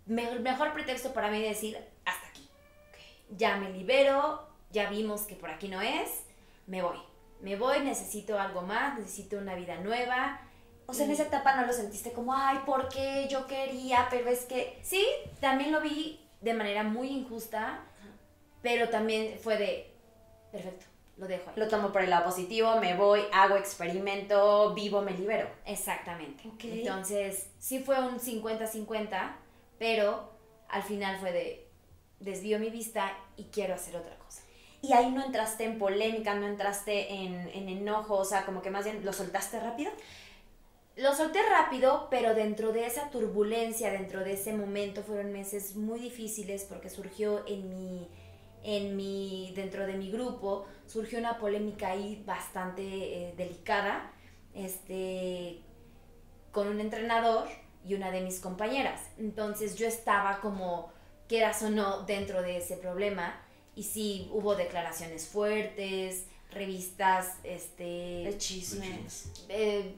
[0.04, 2.46] mejor, mejor pretexto para mí decir, hasta aquí.
[3.30, 6.24] Ya me libero, ya vimos que por aquí no es,
[6.66, 6.98] me voy.
[7.40, 10.38] Me voy, necesito algo más, necesito una vida nueva.
[10.86, 14.08] O sea, en esa etapa no lo sentiste como, ay, ¿por qué yo quería?
[14.10, 14.78] Pero es que...
[14.82, 15.06] Sí,
[15.40, 17.80] también lo vi de manera muy injusta,
[18.62, 19.90] pero también fue de,
[20.50, 21.56] perfecto, lo dejo ahí.
[21.56, 25.48] Lo tomo por el lado positivo, me voy, hago experimento, vivo, me libero.
[25.64, 26.48] Exactamente.
[26.48, 26.64] Ok.
[26.64, 29.34] Entonces, sí fue un 50-50,
[29.78, 30.32] pero
[30.68, 31.68] al final fue de,
[32.20, 34.42] desvío mi vista y quiero hacer otra cosa.
[34.80, 38.70] Y ahí no entraste en polémica, no entraste en, en enojo, o sea, como que
[38.70, 39.92] más bien lo soltaste rápido.
[40.96, 45.98] Lo solté rápido, pero dentro de esa turbulencia, dentro de ese momento, fueron meses muy
[45.98, 48.08] difíciles porque surgió en mi,
[48.62, 54.12] en mi, dentro de mi grupo, surgió una polémica ahí bastante eh, delicada,
[54.54, 55.62] este,
[56.50, 57.48] con un entrenador
[57.84, 59.00] y una de mis compañeras.
[59.18, 60.92] Entonces yo estaba como,
[61.26, 63.40] quieras o no, dentro de ese problema.
[63.74, 68.24] Y sí, hubo declaraciones fuertes, revistas, este...
[68.24, 69.32] De chismes.
[69.48, 69.96] eh,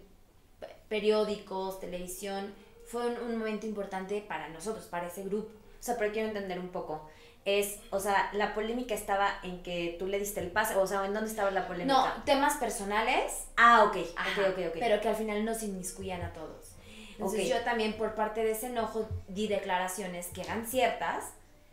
[0.88, 2.52] periódicos, televisión.
[2.86, 5.48] Fue un, un momento importante para nosotros, para ese grupo.
[5.48, 7.08] O sea, pero quiero entender un poco.
[7.44, 11.04] Es, o sea, la polémica estaba en que tú le diste el pase, o sea,
[11.04, 11.94] ¿en dónde estaba la polémica?
[12.16, 14.76] No, temas personales, Ah, ok, ajá, ok, ok, ok.
[14.80, 16.72] pero que al final nos inmiscuían a todos.
[17.12, 17.58] Entonces Ok.
[17.58, 21.24] yo también por parte de ese enojo di declaraciones que eran ciertas.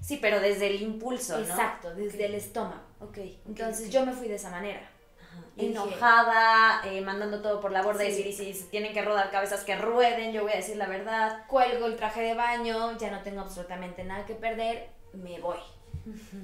[0.01, 1.45] sí, pero desde el impulso, ¿no?
[1.45, 2.29] Exacto, desde Ok.
[2.29, 2.81] el estómago.
[2.99, 3.17] Ok.
[3.47, 3.93] Entonces ok.
[3.93, 4.89] yo me fui de esa manera.
[5.57, 8.23] Enojada, eh, mandando todo por la borda y Sí.
[8.23, 11.43] decir, y si tienen que rodar cabezas que rueden, yo voy a decir la verdad.
[11.47, 15.59] Cuelgo el traje de baño, ya no tengo absolutamente nada que perder, me voy.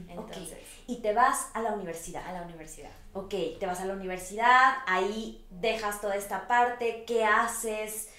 [0.09, 0.59] Entonces.
[0.85, 2.25] Y te vas a la universidad.
[2.27, 2.91] a la universidad.
[3.13, 8.09] Ok, te vas a la universidad, ahí dejas toda esta parte, ¿qué haces?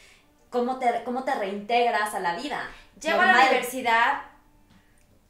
[0.51, 2.63] ¿Cómo te, cómo te reintegras a la vida?
[3.01, 4.23] Llego a la universidad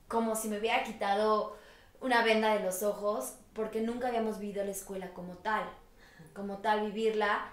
[0.07, 1.59] como si me hubiera quitado
[2.01, 5.65] una venda de los ojos, porque nunca habíamos vivido la escuela como tal.
[6.33, 7.51] Como tal, vivirla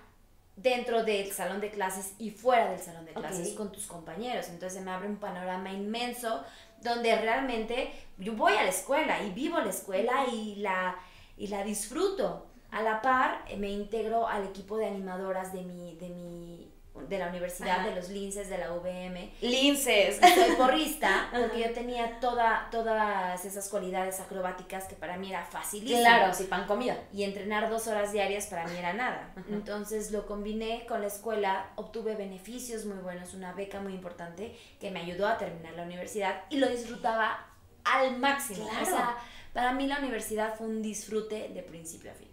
[0.56, 4.50] dentro del salón de clases y fuera del salón de clases con tus compañeros.
[4.50, 6.44] Entonces me abre un panorama inmenso
[6.84, 10.96] donde realmente yo voy a la escuela y vivo la escuela y la,
[11.38, 12.46] y la disfruto.
[12.70, 16.72] A la par, me integro al equipo de animadoras de mi, de mi
[17.08, 17.90] de la universidad, Ajá.
[17.90, 19.32] de los linces de la UVM.
[19.42, 20.18] Linces.
[20.18, 26.00] Soy porrista porque yo tenía toda, todas esas cualidades acrobáticas que para mí era facilísimo.
[26.00, 26.98] Claro, sí, pan comida.
[27.14, 29.34] Y entrenar dos horas diarias para mí era nada.
[29.50, 34.92] Entonces lo combiné con la escuela, obtuve beneficios muy buenos, una beca muy importante que
[34.92, 37.48] me ayudó a terminar la universidad y lo disfrutaba
[37.84, 38.68] al máximo.
[38.68, 38.84] Claro.
[38.84, 39.18] O sea,
[39.54, 42.25] para mí la universidad fue un disfrute de principio a fin.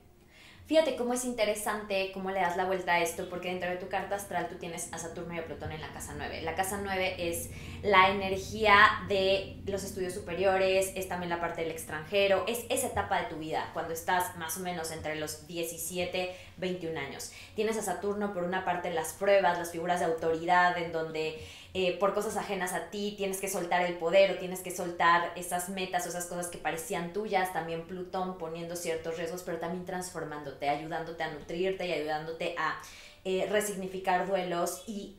[0.73, 3.91] Fíjate cómo es interesante cómo le das la vuelta a esto, porque dentro de tu
[3.91, 6.41] carta astral tú tienes a Saturno y a Plutón en la casa 9.
[6.41, 7.51] La casa 9 es
[7.83, 13.21] la energía de los estudios superiores, es también la parte del extranjero, es esa etapa
[13.21, 17.33] de tu vida, cuando estás más o menos entre los 17, 21 años.
[17.55, 21.39] Tienes a Saturno por una parte las pruebas, las figuras de autoridad, en donde
[21.75, 25.33] eh, por cosas ajenas a ti tienes que soltar el poder o tienes que soltar
[25.37, 29.87] esas metas o esas cosas que parecían tuyas, también Plutón poniendo ciertos riesgos, pero también
[29.87, 32.79] transformándote, ayudándote a nutrirte y ayudándote a
[33.25, 35.17] eh, resignificar duelos y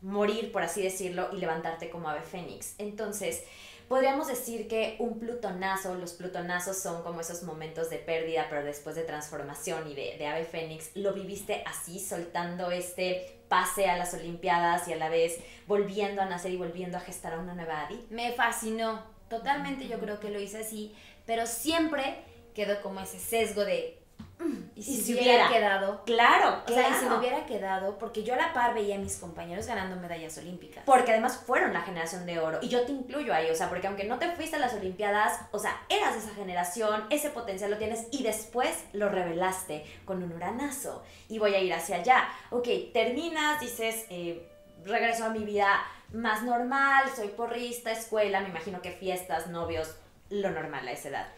[0.00, 2.76] morir, por así decirlo, y levantarte como ave fénix.
[2.78, 3.42] Entonces,
[3.88, 8.94] podríamos decir que un plutonazo, los plutonazos son como esos momentos de pérdida, pero después
[8.94, 14.14] de transformación y de, de ave fénix, lo viviste así, soltando este pase a las
[14.14, 17.84] Olimpiadas y a la vez volviendo a nacer y volviendo a gestar a una nueva
[17.84, 18.00] Adi.
[18.08, 20.94] Me fascinó, totalmente yo creo que lo hice así,
[21.26, 22.22] pero siempre
[22.54, 23.99] quedó como ese sesgo de...
[24.38, 26.04] "Mm, ¿Y si, si hubiera, hubiera?" quedado?
[26.04, 27.18] Claro, O sea, y si me claro.
[27.18, 30.82] hubiera quedado, porque yo a la par veía a mis compañeros ganando medallas olímpicas.
[30.86, 32.58] Porque además fueron la generación de oro.
[32.62, 35.40] Y yo te incluyo ahí, o sea, porque aunque no te fuiste a las Olimpiadas,
[35.52, 40.32] o sea, eras esa generación, ese potencial lo tienes y después lo revelaste con un
[40.32, 41.02] uranazo.
[41.28, 42.28] Y voy a ir hacia allá.
[42.50, 44.48] Ok, terminas, dices, eh,
[44.84, 45.80] regreso a mi vida
[46.12, 49.94] más normal, soy porrista, escuela, me imagino que fiestas, novios,
[50.30, 51.28] lo normal a esa edad.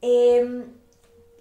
[0.00, 0.64] Em,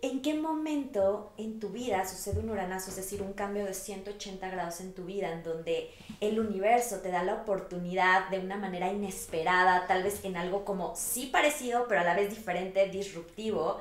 [0.03, 4.49] ¿En qué momento en tu vida sucede un uranazo, es decir, un cambio de 180
[4.49, 8.91] grados en tu vida, en donde el universo te da la oportunidad de una manera
[8.91, 13.79] inesperada, tal vez en algo como sí parecido, pero a la vez diferente, disruptivo,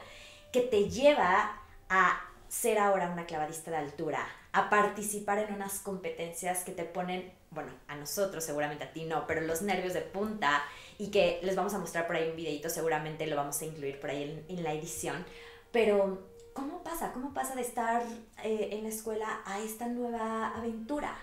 [0.53, 6.65] que te lleva a ser ahora una clavadista de altura, a participar en unas competencias
[6.65, 10.63] que te ponen, bueno, a nosotros seguramente a ti no, pero los nervios de punta
[10.99, 13.99] y que les vamos a mostrar por ahí un videito, seguramente lo vamos a incluir
[14.01, 15.25] por ahí en, en la edición.
[15.73, 17.13] Pero, ¿cómo pasa?
[17.13, 18.03] ¿Cómo pasa de estar
[18.43, 21.17] eh, en la escuela a esta nueva aventura?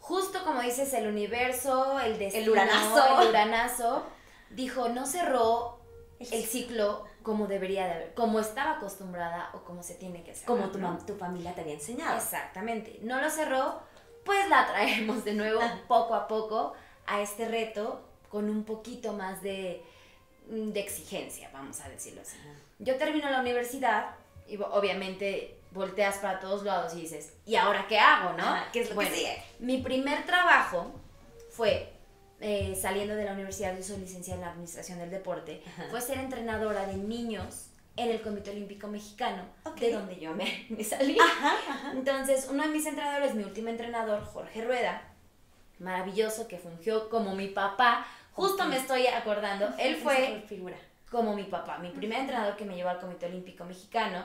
[0.00, 3.22] Justo como dices, el universo, el destino, uranazo.
[3.22, 4.06] el uranazo,
[4.50, 5.78] dijo, no cerró
[6.18, 10.46] el ciclo como debería de haber, como estaba acostumbrada o como se tiene que hacer.
[10.46, 10.98] Como tu, ¿no?
[11.06, 12.16] tu familia te había enseñado.
[12.16, 12.98] Exactamente.
[13.02, 13.80] No lo cerró,
[14.24, 16.74] pues la traemos de nuevo poco a poco
[17.06, 19.82] a este reto con un poquito más de,
[20.50, 22.36] mm, de exigencia, vamos a decirlo así.
[22.78, 24.10] Yo termino la universidad
[24.46, 28.44] y obviamente volteas para todos lados y dices, ¿y ahora qué hago, no?
[28.72, 29.42] ¿Qué es lo bueno, que sigue?
[29.58, 30.92] Mi primer trabajo
[31.50, 31.92] fue
[32.40, 36.18] eh, saliendo de la universidad, yo soy licenciada en la administración del deporte, fue ser
[36.18, 39.44] entrenadora de niños en el Comité Olímpico Mexicano,
[39.78, 41.16] de donde yo me, me salí.
[41.92, 45.02] Entonces, uno de mis entrenadores, mi último entrenador, Jorge Rueda,
[45.78, 50.76] maravilloso, que fungió como mi papá, justo me estoy acordando, él fue figura.
[51.14, 54.24] Como mi papá, mi primer entrenador que me llevó al Comité Olímpico Mexicano,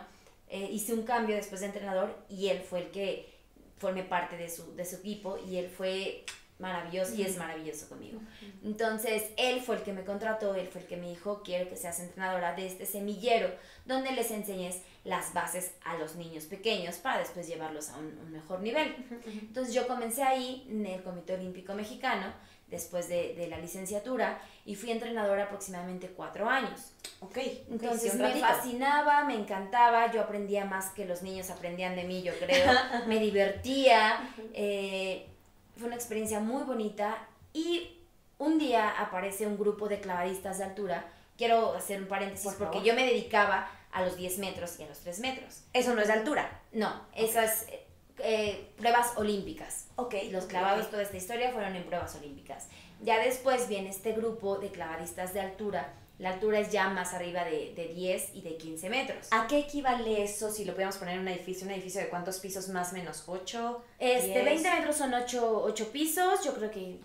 [0.50, 3.32] eh, hice un cambio después de entrenador y él fue el que
[3.78, 6.26] formé parte de su, de su equipo y él fue
[6.58, 8.20] maravilloso y es maravilloso conmigo.
[8.64, 11.78] Entonces, él fue el que me contrató, él fue el que me dijo, quiero que
[11.78, 13.52] seas entrenadora de este semillero,
[13.86, 18.32] donde les enseñes las bases a los niños pequeños para después llevarlos a un, un
[18.32, 18.96] mejor nivel.
[19.26, 22.34] Entonces, yo comencé ahí en el Comité Olímpico Mexicano,
[22.68, 26.92] después de, de la licenciatura, y fui entrenadora aproximadamente cuatro años.
[27.22, 27.40] Ok.
[27.72, 32.34] Entonces me fascinaba, me encantaba, yo aprendía más que los niños aprendían de mí, yo
[32.38, 32.72] creo,
[33.08, 34.20] me divertía,
[34.54, 35.28] eh,
[35.76, 37.18] fue una experiencia muy bonita
[37.52, 37.98] y
[38.38, 41.04] un día aparece un grupo de clavadistas de altura,
[41.36, 44.88] quiero hacer un paréntesis Por porque yo me dedicaba a los 10 metros y a
[44.88, 45.64] los 3 metros.
[45.74, 46.62] Eso no es de altura.
[46.74, 47.88] No, esas eh,
[48.20, 49.88] eh, pruebas olímpicas.
[49.96, 50.14] Ok.
[50.32, 52.68] Los clavados, toda esta historia fueron en pruebas olímpicas.
[53.02, 55.94] Ya después viene este grupo de clavadistas de altura.
[56.18, 59.28] La altura es ya más arriba de, de 10 y de 15 metros.
[59.32, 61.66] ¿A qué equivale eso si lo podemos poner en un edificio?
[61.66, 63.24] ¿Un edificio de cuántos pisos más menos?
[63.28, 63.84] ¿Ocho?
[63.98, 64.44] Este, diez?
[64.44, 67.00] 20 metros son 8, pisos, yo creo que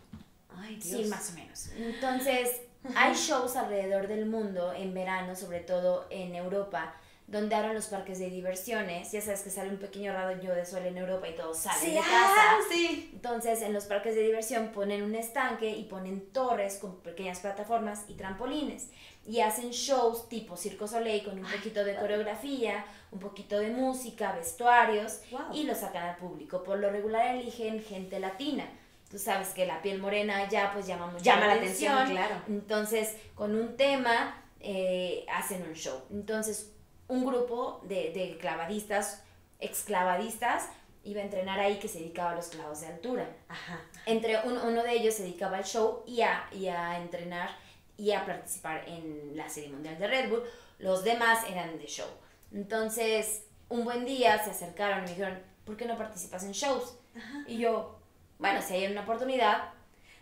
[0.56, 1.68] Ay, sí, más o menos.
[1.76, 2.60] Entonces,
[2.96, 6.94] hay shows alrededor del mundo, en verano, sobre todo en Europa,
[7.26, 9.10] donde abren los parques de diversiones.
[9.12, 11.90] Ya sabes que sale un pequeño rayo de sol en Europa y todos salen Sí,
[11.92, 12.68] de ah, casa.
[12.70, 13.10] sí.
[13.14, 18.04] Entonces, en los parques de diversión ponen un estanque y ponen torres con pequeñas plataformas
[18.08, 18.90] y trampolines.
[19.26, 24.32] Y hacen shows tipo Circo Soleil con un poquito de coreografía, un poquito de música,
[24.32, 25.54] vestuarios Wow.
[25.54, 26.62] y lo sacan al público.
[26.62, 28.68] Por lo regular eligen gente latina.
[29.10, 32.16] Tú sabes que la piel morena ya pues llama mucho Llama la la atención, atención.
[32.26, 32.42] claro.
[32.48, 36.02] Entonces, con un tema eh, hacen un show.
[36.10, 36.72] Entonces,
[37.14, 39.22] un grupo de, de clavadistas,
[39.60, 40.68] exclavadistas,
[41.04, 43.28] iba a entrenar ahí que se dedicaba a los clavos de altura.
[43.48, 43.80] Ajá.
[44.06, 47.50] Entre un- uno de ellos se dedicaba al show y a, y a entrenar
[47.96, 50.42] y a participar en la Serie Mundial de Red Bull.
[50.78, 52.08] Los demás eran de show.
[52.52, 56.96] Entonces, un buen día se acercaron y me dijeron, ¿por qué no participas en shows?
[57.46, 57.98] Y yo,
[58.38, 59.73] bueno, si hay una oportunidad,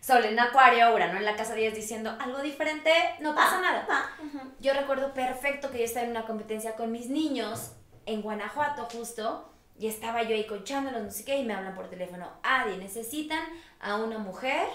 [0.03, 2.93] Sol en Acuario, Urano en la casa 10 diciendo algo diferente.
[3.21, 3.87] no pasa Ah, nada.
[3.89, 4.11] ah.
[4.59, 7.73] Yo recuerdo perfecto que yo estaba en una competencia con mis niños
[8.07, 11.89] en Guanajuato justo y estaba yo ahí coachándolos, no sé qué, y me hablan por
[11.89, 13.43] teléfono, Adi, necesitan
[13.81, 14.67] a una mujer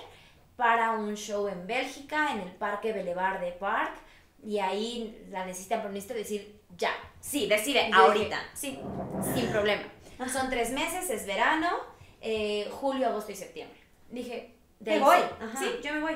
[0.55, 3.93] para un show en Bélgica, en el Parque Boulevard de Park,
[4.43, 6.91] y ahí la necesitan, pero necesito decir ya.
[7.19, 8.39] Sí, decide dije, ahorita.
[8.53, 8.79] sí,
[9.35, 9.83] sin problema.
[10.31, 11.69] Son tres meses, es verano,
[12.21, 13.79] eh, julio, agosto y septiembre.
[14.09, 15.23] Dije, de Me voy, sí.
[15.41, 15.59] ajá.
[15.59, 16.15] Sí, yo me voy.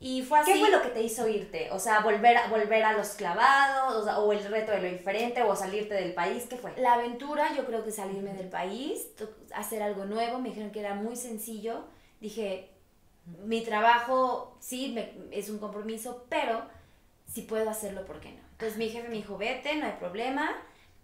[0.00, 0.52] Y fue así.
[0.52, 1.70] ¿Qué fue lo que te hizo irte?
[1.70, 4.88] O sea, volver a, volver a los clavados, o, sea, o el reto de lo
[4.88, 6.72] diferente, o salirte del país, ¿qué fue?
[6.76, 9.06] La aventura, yo creo que salirme del país,
[9.54, 11.84] hacer algo nuevo, me dijeron que era muy sencillo.
[12.20, 12.70] Dije,
[13.44, 16.62] mi trabajo sí me- es un compromiso, pero
[17.32, 18.40] si puedo hacerlo, ¿por qué no?
[18.52, 20.50] Entonces mi jefe me dijo, vete, no hay problema.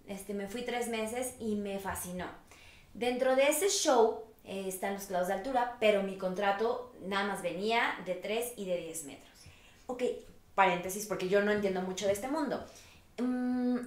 [0.06, 2.26] Este, me fui tres meses y me fascinó.
[2.92, 7.42] Dentro de ese show eh, están los clavos de altura, pero mi contrato nada más
[7.42, 9.30] venía de 3 y de 10 metros.
[9.86, 10.02] Ok,
[10.54, 12.64] paréntesis, porque yo no entiendo mucho de este mundo.
[13.18, 13.78] Mm,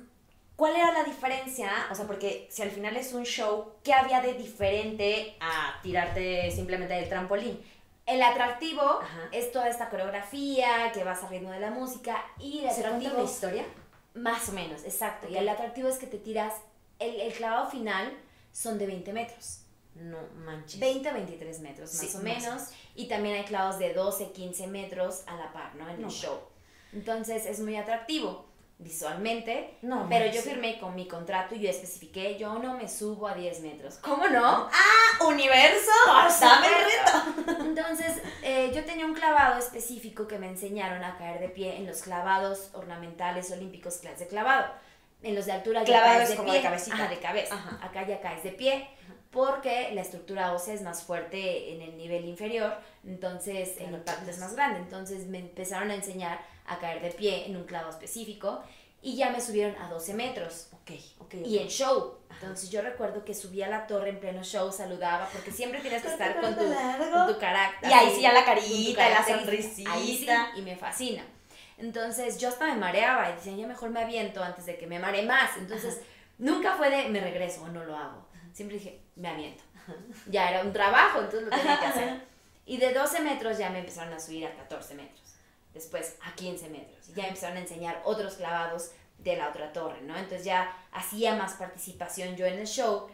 [0.56, 1.72] ¿Cuál era la diferencia?
[1.92, 6.52] O sea, porque si al final es un show, ¿qué había de diferente a tirarte
[6.52, 7.60] simplemente del trampolín?
[8.06, 9.30] El atractivo Ajá.
[9.32, 13.18] es toda esta coreografía que vas al ritmo de la música y el ¿Se atractivo
[13.18, 13.66] la historia?
[14.14, 15.28] Más o menos, exacto.
[15.28, 16.54] Y el atractivo es que te tiras,
[17.00, 18.14] el, el clavado final
[18.52, 19.63] son de 20 metros.
[19.96, 20.80] No manches.
[20.80, 22.62] 20 a 23 metros, Sí, más o menos.
[22.96, 25.90] Y también hay clavos de 12, 15 metros a la par, ¿no?
[25.90, 26.08] En No.
[26.08, 26.40] el show.
[26.94, 28.46] Entonces es muy atractivo
[28.80, 29.78] visualmente.
[29.82, 33.36] No pero yo firmé con mi contrato y yo especifiqué, yo no me subo a
[33.36, 33.96] 10 metros.
[33.98, 34.68] ¿Cómo no?
[34.72, 35.92] ¡Ah, universo!
[36.42, 37.64] ¡Dame el reto!
[37.64, 41.86] Entonces, eh, yo tenía un clavado específico que me enseñaron a caer de pie en
[41.88, 44.66] los clavados ornamentales olímpicos, clases de clavado.
[45.24, 46.58] En los de altura ya Clavado caes es de como pie.
[46.60, 46.96] de cabecita.
[46.96, 47.56] Ajá, de cabeza.
[47.56, 47.80] Ajá.
[47.82, 48.88] Acá ya caes de pie
[49.32, 54.30] porque la estructura ósea es más fuerte en el nivel inferior, entonces el Claro, impacto
[54.30, 54.80] es más grande.
[54.80, 58.62] Entonces me empezaron a enseñar a caer de pie en un clavo específico
[59.02, 61.34] y ya me subieron a 12 metros Ok, ok.
[61.46, 62.20] y en show.
[62.30, 66.02] Entonces yo recuerdo que subí a la torre en pleno show, saludaba, porque siempre tienes
[66.04, 67.90] que estar con tu, con tu carácter.
[67.90, 69.94] Y ahí sí ya la carita, la sonrisita.
[69.94, 71.24] Ahí sí, y me fascina.
[71.84, 75.00] Entonces yo hasta me mareaba y decía, ya mejor me aviento antes de que me
[75.00, 75.58] mare más.
[75.58, 76.00] Entonces
[76.38, 78.26] nunca fue de me regreso o no lo hago.
[78.54, 79.64] Siempre dije, me aviento.
[80.28, 82.34] Ya era un trabajo, entonces lo tenía que hacer.
[82.66, 85.36] Y de 12 metros ya me empezaron a subir a 14 metros.
[85.74, 87.10] Después a 15 metros.
[87.10, 90.16] Y ya empezaron a enseñar otros clavados de la otra torre, ¿no?
[90.16, 93.10] Entonces ya hacía más participación yo en el show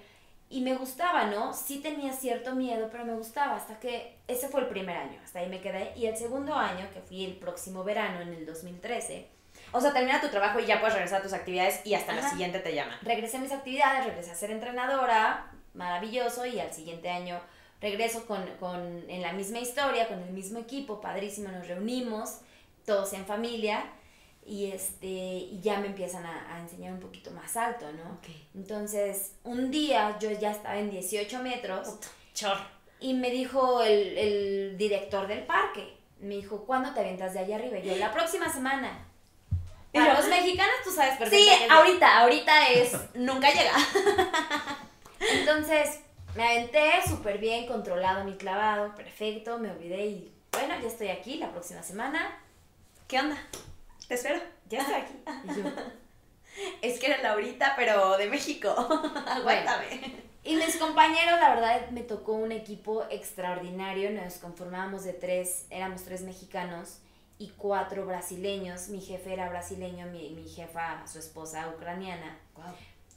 [0.50, 1.54] y me gustaba, ¿no?
[1.54, 5.40] Sí tenía cierto miedo, pero me gustaba hasta que ese fue el primer año, hasta
[5.40, 5.94] ahí me quedé.
[5.96, 9.28] Y el segundo año, que fui el próximo verano, en el 2013.
[9.72, 12.28] O sea, termina tu trabajo y ya puedes regresar a tus actividades y hasta la
[12.28, 12.98] siguiente te llaman.
[13.04, 17.40] Regresé a mis actividades, regresé a ser entrenadora, maravilloso, y al siguiente año
[17.80, 22.40] regreso con, con, en la misma historia, con el mismo equipo, padrísimo, nos reunimos,
[22.86, 23.86] todos en familia
[24.50, 28.20] y este y ya me empiezan a, a enseñar un poquito más alto, ¿no?
[28.56, 31.88] Entonces, un día yo ya estaba en 18 metros.
[32.34, 32.58] Chor.
[33.00, 37.58] Y me dijo el, el, director del parque, me dijo, ¿cuándo te avientas de allá
[37.58, 37.78] arriba?
[37.78, 39.06] Y yo, la próxima semana.
[39.94, 41.66] Para los mexicanos tú sabes perfectamente.
[41.66, 43.74] Sí, ahorita, ahorita es, nunca llega.
[45.32, 46.00] Entonces,
[46.36, 51.36] me aventé súper bien, controlado mi clavado, perfecto, me olvidé y bueno, ya estoy aquí
[51.36, 52.40] la próxima semana.
[53.08, 53.38] ¿Qué onda?
[54.10, 55.14] Te espero, ya estoy aquí.
[56.82, 58.70] es que era Laurita, pero de México.
[59.28, 60.24] Aguántame.
[60.44, 64.10] Y mis compañeros, la verdad, me tocó un equipo extraordinario.
[64.10, 66.98] Nos conformábamos de tres, éramos tres mexicanos
[67.38, 68.90] y cuatro brasileños.
[68.90, 72.40] Mi jefe era brasileño, mi, mi jefa, su esposa, ucraniana.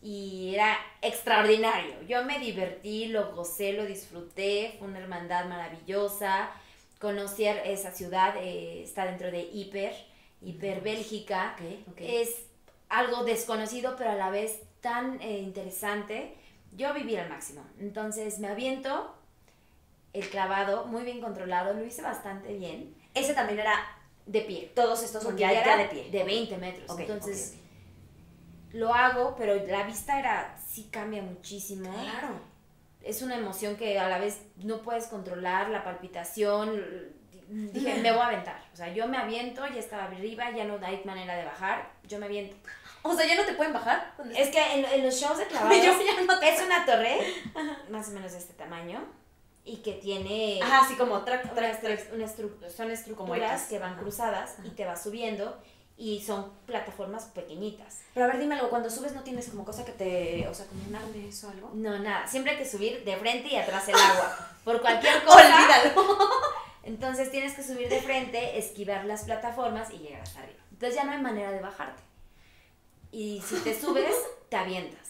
[0.03, 2.03] Y era extraordinario.
[2.07, 4.76] Yo me divertí, lo gocé, lo disfruté.
[4.78, 6.51] Fue una hermandad maravillosa.
[6.99, 10.11] Conocí esa ciudad, eh, está dentro de Hiper
[10.45, 11.57] hiperbélgica,
[11.97, 12.47] es
[12.88, 16.36] algo desconocido, pero a la vez tan eh, interesante.
[16.72, 17.64] Yo viví al máximo.
[17.78, 19.14] Entonces me aviento
[20.12, 22.95] el clavado, muy bien controlado, lo hice bastante bien.
[23.14, 23.74] Ese también era
[24.26, 24.72] de pie.
[24.74, 26.11] Todos estos son ya, ya, de pie.
[26.11, 26.99] De 20 metros.
[26.99, 27.57] Entonces
[28.72, 31.90] lo hago, pero la vista era, sí cambia muchísimo.
[31.93, 32.40] Claro.
[33.03, 36.80] Es una emoción que a la vez no puedes controlar, la palpitación,
[37.53, 38.62] dije, me voy a aventar.
[38.72, 42.18] O sea, yo me aviento, ya estaba arriba, ya no hay manera de bajar, yo
[42.18, 42.57] me aviento.
[43.03, 44.14] O sea, ¿ya no te pueden bajar?
[44.34, 45.76] Es que en, los shows de clavados
[46.42, 47.18] es una torre
[47.90, 49.05] más o menos de este tamaño
[49.64, 50.61] y que tiene...
[50.62, 55.61] Ajá, así como otra, una son estructuras que van cruzadas y te vas subiendo
[55.96, 58.00] y son plataformas pequeñitas.
[58.14, 60.66] Pero a ver, dime algo, cuando subes no tienes como cosa que te, o sea,
[60.66, 61.70] como un arnés o algo?
[61.74, 64.50] No, nada, siempre hay que subir de frente y atrás el agua.
[64.64, 65.44] Por cualquier cosa.
[65.44, 66.18] Olvídalo.
[66.83, 70.61] Entonces tienes que subir de frente, esquivar las plataformas y llegar hasta arriba.
[70.72, 72.03] Entonces ya no hay manera de bajarte.
[73.11, 74.14] Y si te subes,
[74.49, 75.09] te avientas.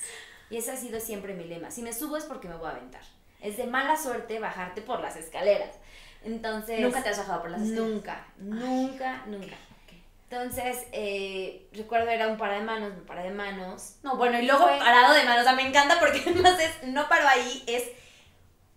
[0.51, 1.71] Y ese ha sido siempre mi lema.
[1.71, 3.03] Si me subo es porque me voy a aventar.
[3.41, 5.77] Es de mala suerte bajarte por las escaleras.
[6.25, 6.81] Entonces...
[6.81, 7.89] ¿Nunca te has bajado por las escaleras?
[7.89, 9.57] Nunca, nunca, nunca.
[10.33, 13.97] Entonces, eh, recuerdo era un par de manos, un par de manos.
[14.03, 15.43] No, bueno, y luego parado de manos.
[15.43, 17.85] O sea, me encanta porque además es, no paro ahí, es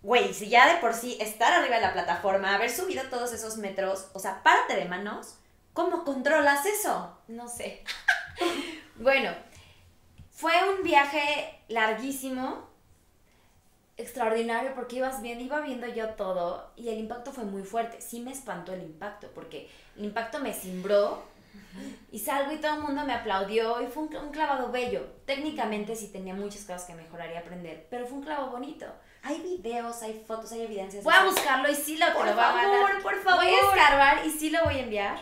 [0.02, 3.56] güey, si ya de por sí estar arriba de la plataforma, haber subido todos esos
[3.56, 5.36] metros, o sea, párate de manos,
[5.72, 7.18] ¿cómo controlas eso?
[7.28, 7.82] No sé.
[8.96, 9.30] bueno,
[10.30, 12.68] fue un viaje larguísimo,
[13.96, 18.00] extraordinario, porque ibas viendo, iba viendo yo todo y el impacto fue muy fuerte.
[18.00, 21.22] Sí me espantó el impacto, porque el impacto me cimbró
[22.12, 25.06] y salgo y todo el mundo me aplaudió y fue un, un clavado bello.
[25.24, 28.86] Técnicamente sí tenía muchas cosas que mejoraría aprender, pero fue un clavo bonito.
[29.26, 31.02] Hay videos, hay fotos, hay evidencias.
[31.02, 34.50] Voy a buscarlo y sí lo, por favor, Por favor, Voy a escarbar y sí
[34.50, 35.18] lo voy a enviar.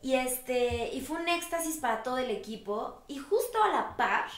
[0.00, 3.02] Y este, y fue un éxtasis para todo el equipo.
[3.08, 4.30] Y justo a la par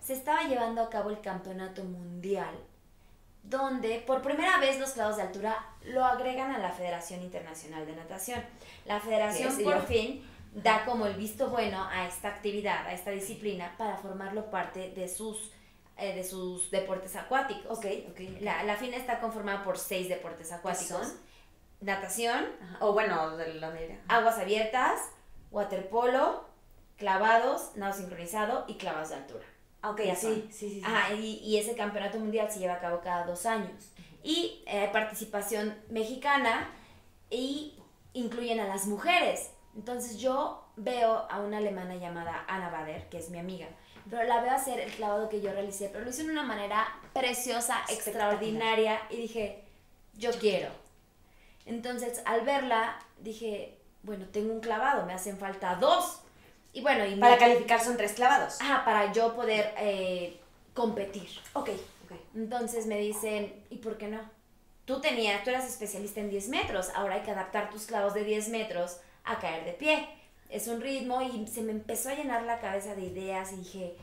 [0.00, 2.54] se estaba llevando a cabo el campeonato mundial,
[3.42, 7.96] donde por primera vez los clavos de altura lo agregan a la Federación Internacional de
[7.96, 8.44] Natación.
[8.84, 10.22] La federación por fin
[10.52, 15.08] da como el visto bueno a esta actividad, a esta disciplina, para formarlo parte de
[15.08, 15.52] sus
[16.02, 17.78] eh, de sus deportes acuáticos.
[17.78, 18.20] Ok, ok.
[18.40, 21.14] La, la FINA está conformada por seis deportes acuáticos.
[21.80, 22.44] Natación.
[22.80, 24.00] O bueno, de la media.
[24.08, 25.00] Aguas abiertas,
[25.50, 26.44] waterpolo,
[26.96, 29.44] clavados, nado sincronizado y clavados de altura.
[29.84, 30.48] Ok, así.
[30.48, 30.82] Sí, sí, sí.
[30.84, 33.92] Ajá, y, y, ese campeonato mundial se lleva a cabo cada dos años.
[34.22, 36.70] Y eh, participación mexicana
[37.30, 37.80] y
[38.12, 39.50] incluyen a las mujeres.
[39.74, 43.68] Entonces yo veo a una alemana llamada Anna Bader, que es mi amiga,
[44.10, 46.86] pero la veo hacer el clavado que yo realicé, pero lo hice de una manera
[47.12, 49.64] preciosa, extraordinaria, y dije,
[50.14, 50.68] yo, quiero.
[51.66, 56.20] Entonces, al verla, dije, bueno, tengo un clavado, me hacen falta dos.
[56.72, 58.60] Y bueno, y para calificar son tres clavados.
[58.60, 60.40] Ajá, para yo poder eh,
[60.74, 61.28] competir.
[61.52, 61.70] Ok,
[62.04, 62.18] ok.
[62.34, 64.20] Entonces me dicen, ¿y por qué no?
[64.84, 68.24] Tú tenías, tú eras especialista en 10 metros, ahora hay que adaptar tus clavos de
[68.24, 70.08] 10 metros a caer de pie
[70.52, 73.96] es un ritmo y se me empezó a llenar la cabeza de ideas y dije,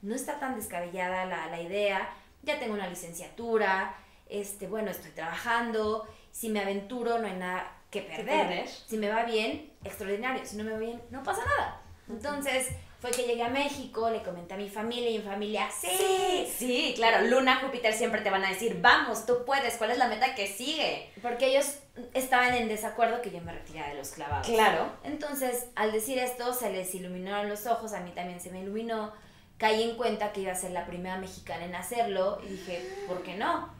[0.00, 2.08] no está tan descabellada la, la idea,
[2.42, 3.94] ya tengo una licenciatura,
[4.28, 8.24] este, bueno, estoy trabajando, si me aventuro no hay nada que perder.
[8.24, 8.68] perder?
[8.68, 11.82] Si me va bien, extraordinario, si no me va bien, no pasa nada.
[12.08, 12.68] Entonces
[13.02, 16.92] fue que llegué a México, le comenté a mi familia y mi familia, sí, Sí,
[16.94, 17.26] claro.
[17.26, 20.46] Luna, Júpiter siempre te van a decir, vamos, tú puedes, ¿cuál es la meta que
[20.46, 21.10] sigue?
[21.20, 21.78] porque ellos
[22.14, 24.46] estaban en desacuerdo que yo me retirara de los clavados.
[24.46, 24.86] Claro.
[25.02, 29.12] Entonces, al decir esto, se les iluminaron los ojos, a mí también se me iluminó.
[29.58, 33.24] Caí en cuenta que iba a ser la primera mexicana en hacerlo y dije, ¿por
[33.24, 33.72] qué no?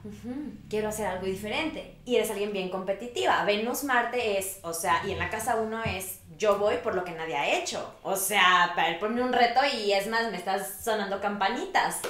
[0.68, 1.96] Quiero hacer algo diferente.
[2.04, 3.44] Y eres alguien bien competitiva.
[3.44, 7.04] Venus Marte es, o sea, y en la casa uno es, yo voy por lo
[7.04, 7.94] que nadie ha hecho.
[8.02, 12.00] O sea, para él ponme un reto y es más, me estás sonando campanitas.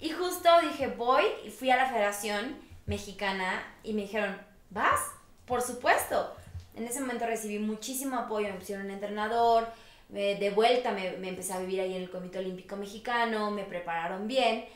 [0.00, 2.56] Y justo dije, voy y fui a la Federación
[2.86, 4.36] Mexicana y me dijeron,
[4.70, 5.00] ¿vas?
[5.46, 6.34] Por supuesto.
[6.74, 9.68] En ese momento recibí muchísimo apoyo, me pusieron un entrenador,
[10.08, 14.26] de vuelta me, me empecé a vivir ahí en el Comité Olímpico Mexicano, me prepararon
[14.26, 14.66] bien,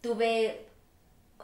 [0.00, 0.66] tuve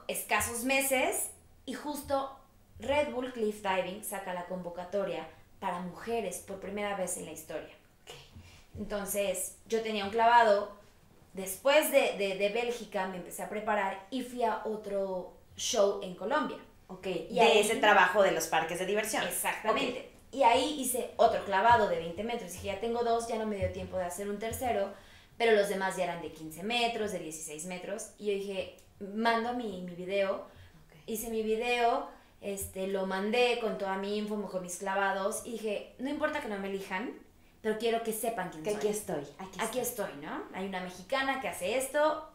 [0.09, 1.31] escasos meses
[1.67, 2.39] y justo
[2.79, 5.27] Red Bull Cliff Diving saca la convocatoria
[5.61, 7.75] para mujeres por primera vez en la historia.
[8.79, 10.73] Entonces yo tenía un clavado,
[11.33, 16.15] después de, de, de Bélgica me empecé a preparar y fui a otro show en
[16.15, 16.59] Colombia.
[16.89, 19.23] Ok, Y de ahí- ese trabajo de los parques de diversión.
[19.27, 20.11] Exactamente.
[20.33, 22.53] Y ahí hice otro clavado de 20 metros.
[22.53, 24.93] Dije, ya tengo dos, ya no me dio tiempo de hacer un tercero,
[25.39, 28.11] pero los demás ya eran de 15 metros, de 16 metros.
[28.19, 30.47] Y yo dije, mando mi, mi video.
[31.07, 32.09] Hice mi video,
[32.45, 35.43] este, lo mandé con toda mi info, con mis clavados.
[35.45, 37.13] Y dije, no importa que no me elijan,
[37.63, 38.79] pero quiero que sepan quién Que soy.
[38.79, 40.43] aquí estoy, aquí, Aquí estoy, ¿no?
[40.55, 42.29] Hay una mexicana que hace esto.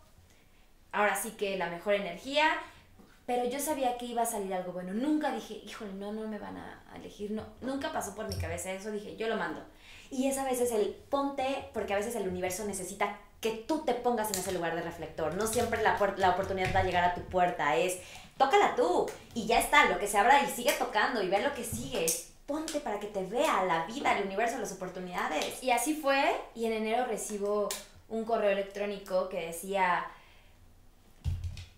[0.92, 2.58] Ahora sí que la mejor energía.
[3.28, 4.92] Pero yo sabía que iba a salir algo bueno.
[4.94, 7.30] Nunca dije, híjole, no, no me van a elegir.
[7.30, 8.90] No, nunca pasó por mi cabeza eso.
[8.90, 9.62] Dije, yo lo mando.
[10.10, 13.94] Y es a veces el ponte, porque a veces el universo necesita que tú te
[13.94, 15.36] pongas en ese lugar de reflector.
[15.36, 18.00] No siempre la, la oportunidad va a llegar a tu puerta, es
[18.40, 21.54] tócala tú y ya está, lo que se abra y sigue tocando y ve lo
[21.54, 22.08] que sigue.
[22.48, 25.62] Ponte para que te vea la vida, el universo, las oportunidades.
[25.62, 26.36] Y así fue.
[26.56, 27.70] Y en enero recibo
[28.08, 30.08] un correo electrónico que decía,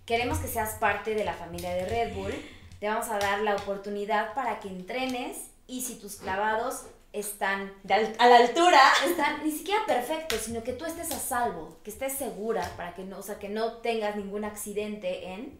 [0.05, 2.33] queremos que seas parte de la familia de Red Bull.
[2.79, 5.37] Te vamos a dar la oportunidad para que entrenes
[5.67, 6.83] y si tus clavados
[7.13, 8.79] están al- a la altura.
[9.05, 13.03] están ni siquiera perfectos, sino que tú estés a salvo, que estés segura para que
[13.03, 15.59] no, o sea, que no tengas ningún accidente en,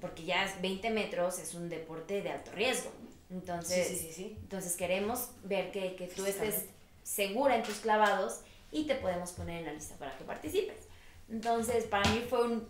[0.00, 2.90] porque ya es 20 metros, es un deporte de alto riesgo.
[3.30, 4.36] Entonces, sí.
[4.40, 6.64] entonces queremos ver que, que tú estés
[7.04, 8.40] segura en tus clavados
[8.72, 10.86] y te podemos poner en la lista para que participes.
[11.28, 12.66] Entonces, para mí fue un...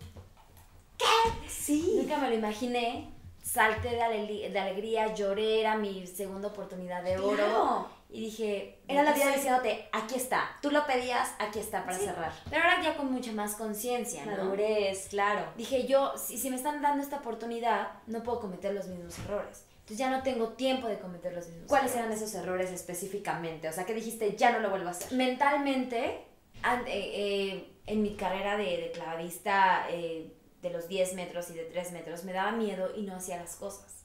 [1.47, 1.95] Sí.
[1.97, 3.09] Nunca me lo imaginé.
[3.43, 7.35] Salté de, ale- de alegría, lloré, era mi segunda oportunidad de oro.
[7.35, 7.87] Claro.
[8.13, 8.79] Y dije...
[8.89, 10.57] Era la vida soy- diciéndote, aquí está.
[10.61, 12.31] Tú lo pedías, aquí está para Sí, cerrar.
[12.49, 14.31] Pero ahora ya con mucha más conciencia, ¿no?
[14.35, 15.45] Madurez, claro.
[15.55, 19.63] Dije yo, si, si me están dando esta oportunidad, no puedo cometer los mismos errores.
[19.79, 22.05] Entonces ya no tengo tiempo de cometer los mismos ¿Cuáles errores.
[22.17, 23.69] eran esos errores específicamente?
[23.69, 25.11] O sea, que dijiste, ya no lo vuelvo a hacer.
[25.13, 31.53] Mentalmente, eh, eh, en mi carrera de, de clavadista eh, de los 10 metros y
[31.53, 34.03] de 3 metros, me daba miedo y no hacía las cosas.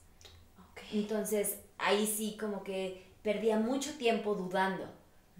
[0.92, 4.84] Entonces ahí sí como que perdía mucho tiempo dudando.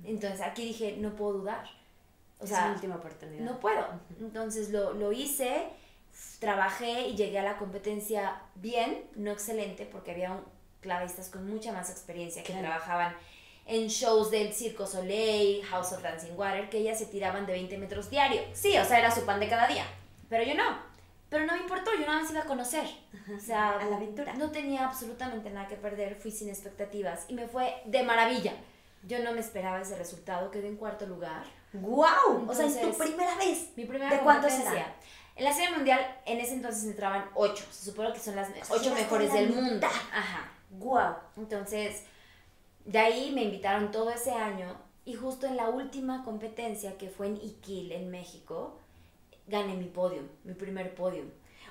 [0.05, 1.65] Entonces aquí dije, no puedo dudar.
[2.41, 3.43] O es sea, una última oportunidad.
[3.45, 3.87] No puedo.
[4.21, 5.69] Entonces lo, lo hice,
[6.39, 10.45] trabajé y llegué a la competencia bien, no excelente, porque había un-
[10.81, 12.69] clavadistas con mucha más experiencia que Claro.
[12.69, 13.17] trabajaban
[13.67, 17.79] en shows del Circo Soleil, House of Dancing Water, que ellas se tiraban de 20
[17.79, 18.41] metros diario.
[18.53, 19.85] Sí, o sea, era su pan de cada día.
[20.29, 20.79] Pero yo no.
[21.29, 22.87] Pero no me importó, yo nada más iba a conocer.
[23.37, 24.35] O sea, A la aventura.
[24.35, 28.53] no tenía absolutamente nada que perder, fui sin expectativas y me fue de maravilla.
[29.03, 31.45] Yo no me esperaba ese resultado, quedé en cuarto lugar.
[31.73, 32.49] ¡Guau!
[32.49, 33.71] o sea, en tu primera vez.
[33.77, 34.95] Mi primera ¿De cuántos eran?
[35.35, 37.65] En la serie mundial, en ese entonces entraban ocho.
[37.71, 39.61] Se supone que son las ocho mejores del mitad.
[39.63, 39.87] mundo.
[39.87, 40.51] Ajá.
[40.71, 41.15] ¡Guau!
[41.37, 42.03] Entonces,
[42.85, 47.27] de ahí me invitaron todo ese año y justo en la última competencia que fue
[47.27, 48.79] en Iquil, en México,
[49.47, 51.25] gané mi podio, mi primer podio.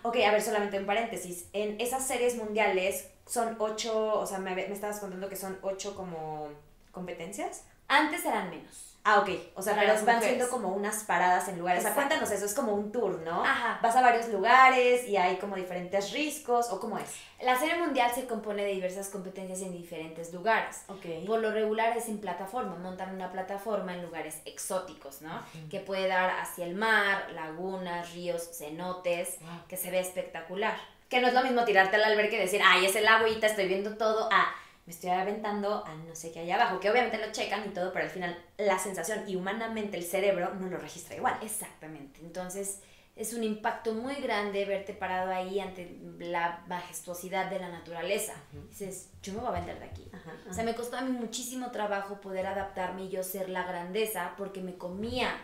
[0.03, 1.49] Ok, a ver, solamente un paréntesis.
[1.53, 5.95] En esas series mundiales son ocho, o sea, me, me estabas contando que son ocho
[5.95, 6.49] como
[6.91, 7.65] competencias.
[7.87, 8.94] Antes eran menos.
[9.07, 9.29] Ah, ok.
[9.53, 10.23] O sea, pero van mujeres.
[10.23, 11.79] siendo como unas paradas en lugares.
[11.79, 12.09] O sea, Exacto.
[12.09, 13.45] cuéntanos eso, es como un tour, ¿no?
[13.45, 13.77] Ajá.
[13.81, 17.05] Vas a varios lugares y hay como diferentes riscos, ¿o cómo es?
[17.39, 20.85] La serie mundial se compone de diversas competencias en diferentes lugares.
[20.87, 21.05] Ok.
[21.27, 25.39] Por lo regular es en plataforma, montan una plataforma en lugares exóticos, ¿no?
[25.69, 29.67] Que puede dar hacia el mar, lagunas, ríos, cenotes, Wow.
[29.69, 30.75] que se ve espectacular.
[31.09, 33.67] Que no es lo mismo tirarte al albergue y decir, ay, es el agüita, estoy
[33.67, 34.47] viendo todo, a
[34.85, 37.91] me estoy aventando a no sé qué hay abajo, que obviamente lo checan y todo,
[37.91, 41.37] pero al final la sensación y humanamente el cerebro no lo registra igual.
[41.41, 42.19] Exactamente.
[42.21, 42.81] Entonces
[43.15, 48.33] es un impacto muy grande verte parado ahí ante la majestuosidad de la naturaleza.
[48.69, 50.11] Dices, yo me voy a vender de aquí.
[50.49, 54.33] O sea, me costó a mí muchísimo trabajo poder adaptarme y yo ser la grandeza
[54.37, 55.35] porque me comía,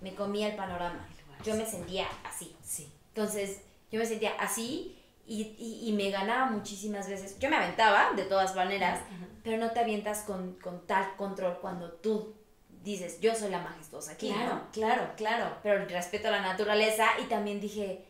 [0.00, 1.06] me comía el panorama.
[1.44, 2.54] Yo me sentía así.
[2.62, 2.92] Sí.
[3.14, 7.38] Entonces, yo me sentía así y, y, me ganaba muchísimas veces.
[7.38, 9.00] Yo me aventaba de todas maneras,
[9.44, 12.34] pero no te avientas con, con tal control cuando tú
[12.82, 14.30] dices, yo soy la majestuosa aquí.
[14.30, 15.56] Claro, claro, claro.
[15.62, 18.04] Pero respeto a la naturaleza y también dije,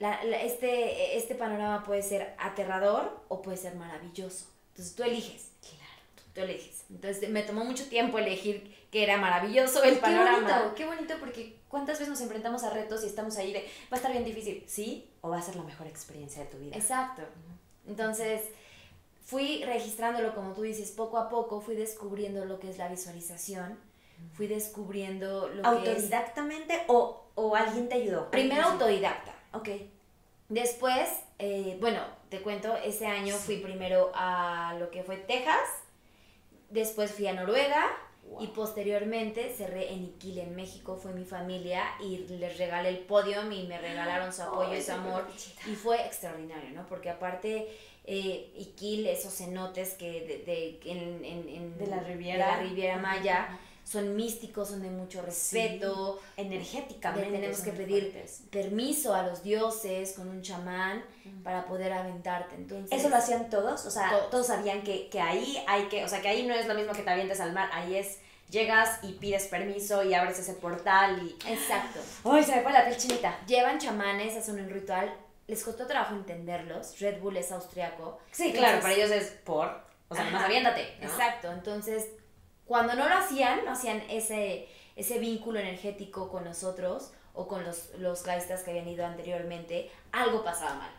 [0.00, 4.46] este, este panorama puede ser aterrador o puede ser maravilloso.
[4.70, 5.52] Entonces tú eliges.
[5.60, 6.32] Claro.
[6.34, 6.84] Tú, eliges.
[6.90, 10.48] Entonces me tomó mucho tiempo elegir que era maravilloso el panorama.
[10.48, 13.60] Qué bonito, qué bonito porque cuántas veces nos enfrentamos a retos y estamos ahí de,
[13.60, 15.10] va a estar bien difícil, ¿sí?
[15.22, 16.76] O va a ser la mejor experiencia de tu vida.
[16.76, 17.22] Exacto.
[17.88, 18.42] Entonces
[19.24, 23.78] fui registrándolo, como tú dices, poco a poco fui descubriendo lo que es la visualización,
[24.34, 25.94] fui descubriendo lo que es...
[25.94, 28.30] ¿Autodidactamente o, o alguien te ayudó?
[28.30, 29.34] Primero autodidacta.
[29.54, 29.70] Ok.
[30.50, 31.08] Después,
[31.38, 35.70] eh, bueno, te cuento, ese año fui primero a lo que fue Texas,
[36.68, 37.90] después fui a Noruega
[38.40, 43.50] y posteriormente cerré en Iquil, en México, fue mi familia y les regalé el podio
[43.50, 45.26] y me regalaron su apoyo y su amor.
[45.66, 46.86] y fue extraordinario, ¿no?
[46.86, 47.68] Porque aparte
[48.04, 52.96] eh, Iquil, esos cenotes que de, de, en, en, de la Riviera, de la Riviera
[52.98, 53.58] Maya,
[53.92, 56.20] son místicos, son de mucho respeto.
[56.36, 57.30] energéticamente.
[57.30, 61.04] tenemos que pedir permiso a los dioses con un chamán
[61.44, 62.54] para poder aventarte.
[62.54, 63.84] Entonces, ¿Eso lo hacían todos?
[63.84, 66.66] O sea, todos, sabían que, que, ahí hay que, o sea, que ahí no es
[66.66, 68.18] lo mismo que te avientes al mar, ahí es
[68.48, 71.50] llegas y pides permiso y abres ese portal y...
[71.50, 72.00] Exacto.
[72.24, 73.38] ¡Ay, se me pone la piel chinita!
[73.46, 75.14] Llevan chamanes, hacen un ritual
[75.48, 76.98] les costó trabajo entenderlos.
[77.00, 78.20] Red Bull es austriaco.
[78.30, 79.68] Sí, claro, para ellos es por,
[80.08, 80.82] o sea, más aviéntate.
[81.02, 82.06] Exacto, entonces
[82.66, 87.90] cuando no lo hacían, no hacían ese, ese vínculo energético con nosotros o con los,
[87.98, 90.90] los que habían ido anteriormente, algo pasaba mal.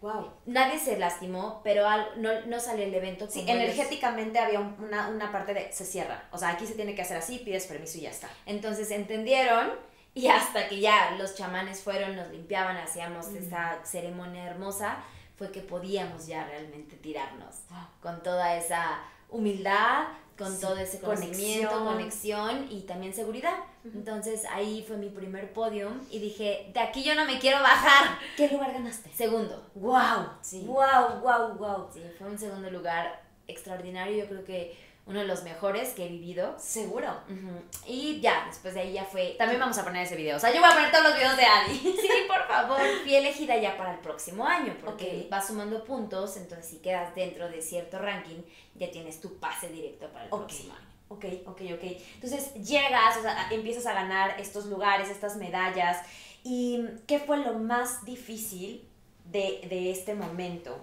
[0.00, 0.32] Wow.
[0.46, 3.26] Nadie se lastimó, pero no, no salió el evento.
[3.28, 6.24] Sí, energéticamente había una, una parte de se cierra.
[6.32, 8.30] O sea, aquí se tiene que hacer así, pides permiso y ya está.
[8.46, 9.72] Entonces entendieron
[10.14, 14.98] y hasta que ya los chamanes fueron, nos limpiaban, hacíamos esta ceremonia hermosa,
[15.36, 17.56] fue que podíamos ya realmente tirarnos
[18.02, 20.08] con toda esa humildad,
[20.40, 22.66] con todo ese conocimiento, conexión.
[22.70, 23.56] y también seguridad.
[23.84, 28.18] Entonces ahí fue mi primer podium y dije, de aquí yo no me quiero bajar.
[28.36, 29.10] ¿Qué lugar ganaste?
[29.12, 29.70] Segundo.
[29.74, 30.30] ¡Wow!
[30.40, 30.64] Sí.
[30.66, 31.88] ¡Wow, wow, wow!
[31.92, 34.24] Sí, fue un segundo lugar extraordinario.
[34.24, 34.76] Yo creo que
[35.06, 36.54] uno de los mejores que he vivido.
[36.58, 37.08] Seguro.
[37.86, 39.34] Y ya, después de ahí ya fue.
[39.38, 40.36] También vamos a poner ese video.
[40.36, 41.78] O sea, yo voy a poner todos los videos de Adi.
[42.00, 42.80] sí, por favor.
[43.02, 47.48] Fui elegida ya para el próximo año, porque vas sumando puntos, entonces si quedas dentro
[47.48, 48.42] de cierto ranking,
[48.74, 50.86] ya tienes tu pase directo para el próximo año.
[51.08, 51.84] Ok, ok, ok.
[52.14, 55.98] Entonces llegas, o sea, empiezas a ganar estos lugares, estas medallas.
[56.44, 58.86] ¿Y qué fue lo más difícil
[59.24, 60.78] de, de este momento?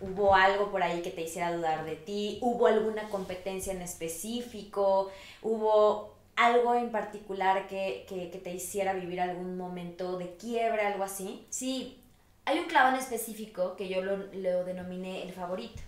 [0.00, 2.38] ¿Hubo algo por ahí que te hiciera dudar de ti?
[2.40, 5.10] ¿Hubo alguna competencia en específico?
[5.42, 8.04] ¿Hubo algo en particular que,
[8.42, 11.46] te hiciera vivir algún momento de quiebre, algo así?
[11.50, 11.98] Sí,
[12.44, 15.82] hay un clavo en específico que yo lo, denominé el favorito.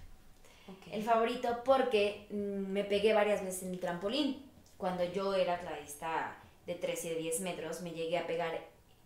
[0.91, 4.43] El favorito porque mm, me pegué varias veces en el trampolín.
[4.77, 6.37] Cuando yo era clavista
[6.67, 8.59] de 13 y de 10 metros, me llegué a pegar,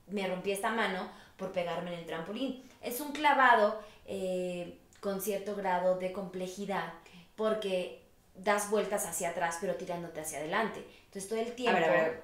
[0.09, 2.63] me rompí esta mano por pegarme en el trampolín.
[2.83, 6.93] Es un clavado eh, con cierto grado de complejidad
[7.35, 8.01] porque
[8.37, 10.87] das vueltas hacia atrás pero tirándote hacia adelante.
[11.07, 11.77] Entonces todo el tiempo...
[11.77, 12.23] A ver, a ver.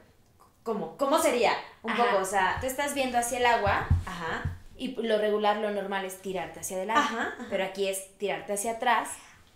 [0.63, 0.97] ¿Cómo?
[0.97, 1.53] ¿Cómo sería?
[1.83, 2.59] Un poco, o sea...
[2.61, 4.59] Tú estás viendo hacia el agua Ajá.
[4.77, 7.03] y lo regular, lo normal es tirarte hacia adelante.
[7.03, 9.09] Ajá, Pero aquí es tirarte hacia atrás,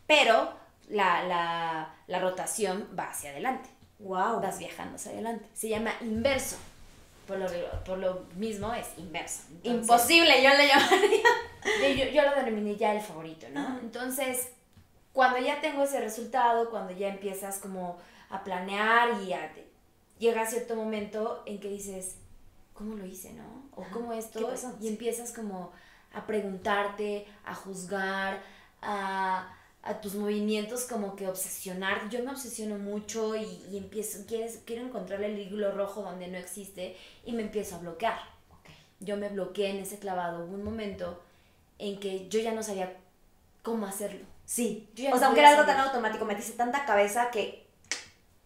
[0.08, 0.52] pero
[0.88, 3.70] la, la, la rotación va hacia adelante.
[4.00, 4.40] Wow.
[4.40, 5.48] Vas viajando hacia adelante.
[5.54, 6.56] Se llama inverso.
[7.26, 7.46] Por lo,
[7.84, 9.42] por lo mismo es inverso.
[9.62, 11.22] Imposible, yo le llamaría.
[11.96, 13.78] Yo, yo, lo denominé ya el favorito, ¿no?
[13.78, 14.48] Entonces,
[15.12, 17.98] cuando ya tengo ese resultado, cuando ya empiezas como
[18.30, 19.52] a planear y a,
[20.18, 22.16] llega cierto momento en que dices,
[22.72, 23.68] ¿cómo lo hice, no?
[23.76, 24.52] O ¿cómo esto?
[24.80, 25.72] Y empiezas como
[26.12, 28.42] a preguntarte, a juzgar,
[28.80, 32.08] a a tus movimientos como que obsesionar.
[32.08, 36.96] Yo me obsesiono mucho y, empiezo, quieres, quiero encontrarle el hilo rojo donde no existe
[37.24, 38.18] y me empiezo a bloquear.
[39.00, 40.44] Yo me bloqueé en ese clavado.
[40.44, 41.20] Hubo un momento
[41.78, 42.96] en que yo ya no sabía
[43.62, 44.24] cómo hacerlo.
[44.44, 44.88] Sí.
[45.12, 47.66] o sea, aunque era algo tan automático, me dice tanta cabeza que...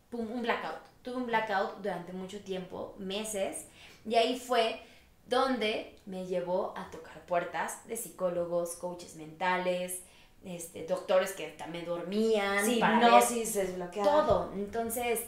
[0.09, 0.78] Pum, un blackout.
[1.03, 3.66] Tuve un blackout durante mucho tiempo, meses,
[4.05, 4.80] y ahí fue
[5.26, 10.01] donde me llevó a tocar puertas de psicólogos, coaches mentales,
[10.45, 12.64] este, doctores que también dormían.
[12.64, 14.07] Sí, para hipnosis, desbloquear.
[14.07, 14.53] todo.
[14.55, 15.20] Entonces,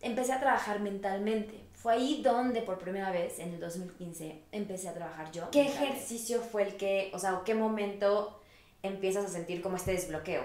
[0.00, 1.60] empecé a trabajar mentalmente.
[1.74, 5.50] Fue ahí donde por primera vez, en el 2015, empecé a trabajar yo.
[5.50, 8.40] ¿Qué ejercicio fue el que, o sea, o qué momento
[8.82, 10.44] empiezas a sentir como este desbloqueo?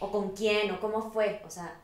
[0.00, 0.70] ¿O con quién?
[0.72, 1.40] ¿O cómo fue?
[1.46, 1.80] O sea,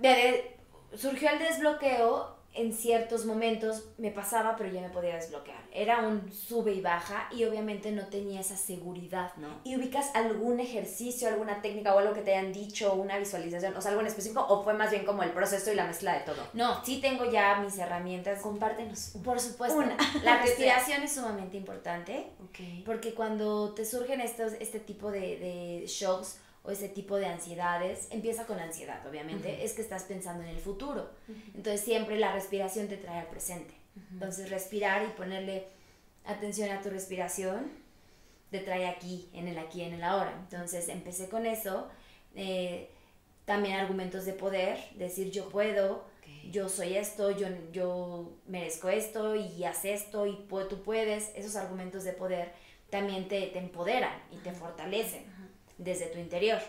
[0.00, 0.56] De-
[0.96, 5.62] surgió el desbloqueo en ciertos momentos, me pasaba, pero ya me podía desbloquear.
[5.72, 9.60] Era un sube y baja y obviamente no tenía esa seguridad, ¿no?
[9.64, 13.80] ¿y ubicas algún ejercicio, alguna técnica o algo que te hayan dicho, una visualización, o
[13.80, 14.44] sea, algo en específico?
[14.48, 16.46] ¿O fue más bien como el proceso y la mezcla de todo?
[16.52, 18.40] No, sí tengo ya mis herramientas.
[18.40, 19.12] Compártenos.
[19.24, 19.96] Por supuesto, Una.
[20.22, 22.26] la respiración es sumamente importante.
[22.44, 22.84] Ok.
[22.84, 28.08] Porque cuando te surgen estos, este tipo de, de shocks o este tipo de ansiedades,
[28.10, 31.10] empieza con ansiedad, obviamente, es que estás pensando en el futuro.
[31.54, 33.74] Entonces siempre la respiración te trae al presente.
[34.12, 35.66] Entonces respirar y ponerle
[36.24, 37.70] atención a tu respiración
[38.50, 40.32] te trae aquí, en el aquí, en el ahora.
[40.38, 41.88] Entonces empecé con eso.
[42.34, 42.88] eh,
[43.44, 46.04] también argumentos de poder, decir yo puedo,
[46.50, 50.36] yo soy esto, yo, yo merezco esto y haz esto y
[50.68, 52.52] tú puedes, esos argumentos de poder
[52.90, 55.24] también te, te empoderan y te fortalecen
[55.82, 56.60] desde tu interior.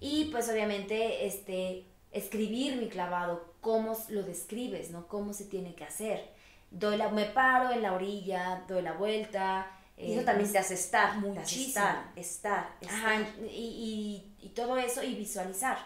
[0.00, 5.06] Y pues obviamente este, escribir mi clavado, cómo lo describes, ¿no?
[5.08, 6.30] Cómo se tiene que hacer.
[6.70, 9.70] Doy la, me paro en la orilla, doy la vuelta.
[9.96, 11.68] Y eso eh, también te hace estar, te hace muchísimo.
[11.68, 12.98] estar, estar, estar.
[12.98, 15.78] Ajá, y, y, y todo eso y visualizar.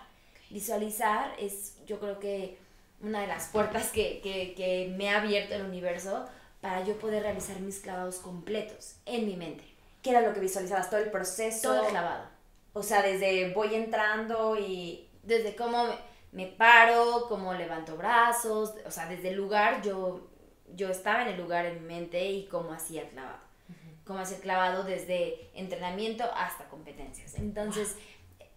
[0.50, 2.58] Visualizar es, yo creo que,
[3.00, 6.26] una de las puertas que, que, que me ha abierto el universo
[6.60, 9.64] para yo poder realizar mis clavados completos en mi mente.
[10.00, 10.88] ¿Qué era lo que visualizabas?
[10.88, 11.68] Todo el proceso.
[11.68, 12.33] Todo el clavado.
[12.74, 15.08] O sea, desde voy entrando y...
[15.22, 15.94] Desde cómo me,
[16.32, 20.28] me paro, cómo levanto brazos, o sea, desde el lugar yo,
[20.74, 23.38] yo estaba en el lugar en mi mente y cómo hacía el clavado.
[24.04, 27.36] Cómo hacía el clavado desde entrenamiento hasta competencias.
[27.36, 27.96] Entonces,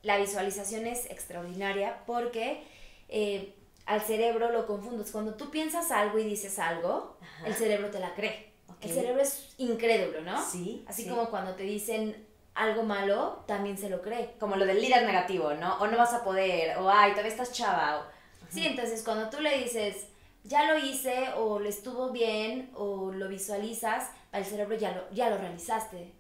[0.02, 2.66] la visualización es extraordinaria porque
[3.08, 3.54] eh,
[3.86, 5.12] al cerebro lo confundes.
[5.12, 7.48] Cuando tú piensas algo y dices algo, Ajá.
[7.48, 8.52] el cerebro te la cree.
[8.82, 10.46] El cerebro es incrédulo, ¿no?
[10.46, 11.10] Sí, Así sí.
[11.10, 12.27] como cuando te dicen
[12.58, 14.36] algo malo, también se lo cree.
[14.40, 15.78] Como lo del líder negativo, ¿no?
[15.80, 18.18] O no vas a poder, o ay, todavía estás chava, o...
[18.50, 20.08] Sí, entonces cuando tú le dices,
[20.44, 25.10] ya lo hice, o le estuvo bien, o lo visualizas, para el cerebro ya lo,
[25.12, 26.14] ya lo realizaste.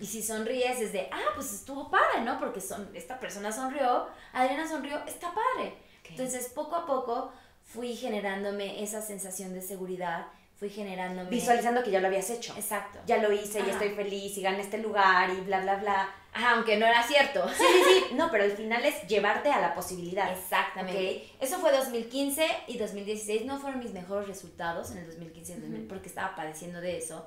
[0.00, 2.38] Y si sonríes es de, ah, pues estuvo padre, ¿no?
[2.38, 5.74] Porque son, esta persona sonrió, Adriana sonrió, está padre.
[6.00, 6.10] Ok.
[6.10, 7.32] Entonces poco a poco
[7.64, 10.26] fui generándome esa sensación de seguridad,
[10.62, 11.28] fui generándome...
[11.28, 12.54] Visualizando que ya lo habías hecho.
[12.56, 13.00] Exacto.
[13.04, 13.72] Ya lo hice y Ajá.
[13.72, 16.08] estoy feliz y gané este lugar y bla, bla, bla.
[16.32, 17.48] Ajá, aunque no era cierto.
[17.48, 18.14] Sí, sí, sí.
[18.14, 20.30] No, pero al final es llevarte a la posibilidad.
[20.30, 21.28] Exactamente.
[21.40, 25.88] Eso fue 2015 y 2016 no fueron mis mejores resultados en el 2015 y 2000
[25.88, 27.26] porque estaba padeciendo de eso.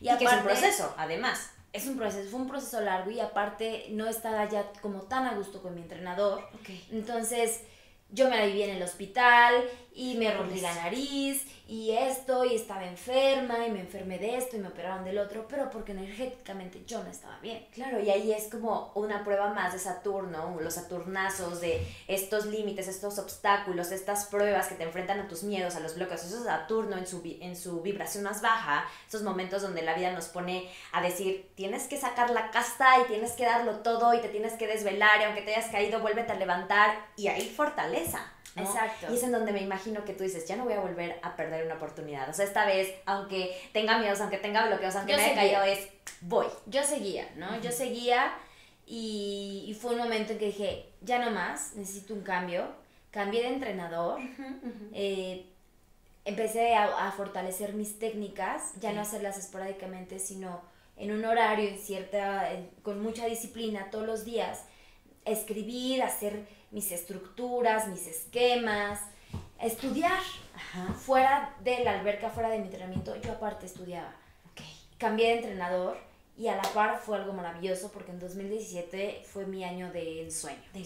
[0.00, 1.50] Y, que es un proceso, además.
[1.72, 5.34] Es un proceso, fue un proceso largo y aparte no estaba ya como tan a
[5.34, 6.38] gusto con mi entrenador.
[6.54, 6.70] Ok.
[6.92, 7.62] Entonces
[8.10, 12.54] yo me la viví en el hospital y me rompí la nariz y esto y
[12.54, 16.84] estaba enferma y me enfermé de esto y me operaron del otro, pero porque energéticamente
[16.86, 17.66] yo no estaba bien.
[17.72, 22.86] Claro, y ahí es como una prueba más de Saturno, los Saturnazos, de estos límites,
[22.86, 26.24] estos obstáculos, estas pruebas que te enfrentan a tus miedos, a los bloqueos.
[26.24, 30.12] Eso es Saturno en su, en su vibración más baja, esos momentos donde la vida
[30.12, 34.20] nos pone a decir, tienes que sacar la casta y tienes que darlo todo y
[34.20, 38.35] te tienes que desvelar y aunque te hayas caído, vuélvete a levantar y ahí fortaleza.
[38.56, 38.62] ¿No?
[38.62, 39.06] Exacto.
[39.12, 41.36] Y es en donde me imagino que tú dices, ya no voy a volver a
[41.36, 42.28] perder una oportunidad.
[42.28, 45.62] O sea, esta vez, aunque tenga miedos, aunque tenga bloqueos, aunque Yo me haya caído,
[45.62, 45.88] es
[46.22, 46.46] voy.
[46.66, 47.60] yo seguía, ¿no?
[47.60, 48.32] Yo seguía
[48.86, 52.64] y, y fue un momento en que dije, ya no más, necesito un cambio.
[53.10, 54.20] Cambié de entrenador,
[54.92, 55.46] eh,
[56.24, 60.60] empecé a, a fortalecer mis técnicas, ya no hacerlas esporádicamente, sino
[60.96, 64.64] en un horario, en cierta, en- con mucha disciplina, todos los días,
[65.24, 69.00] escribir, hacer mis estructuras, mis esquemas,
[69.60, 70.20] estudiar.
[70.54, 70.92] Ajá.
[70.94, 74.08] Fuera de la alberca, fuera de mi entrenamiento, yo aparte estudiaba
[74.52, 74.60] Ok.
[74.98, 75.98] cambié de entrenador
[76.36, 80.62] y a la par fue algo maravilloso porque en 2017 fue mi año de ensueño.
[80.72, 80.84] De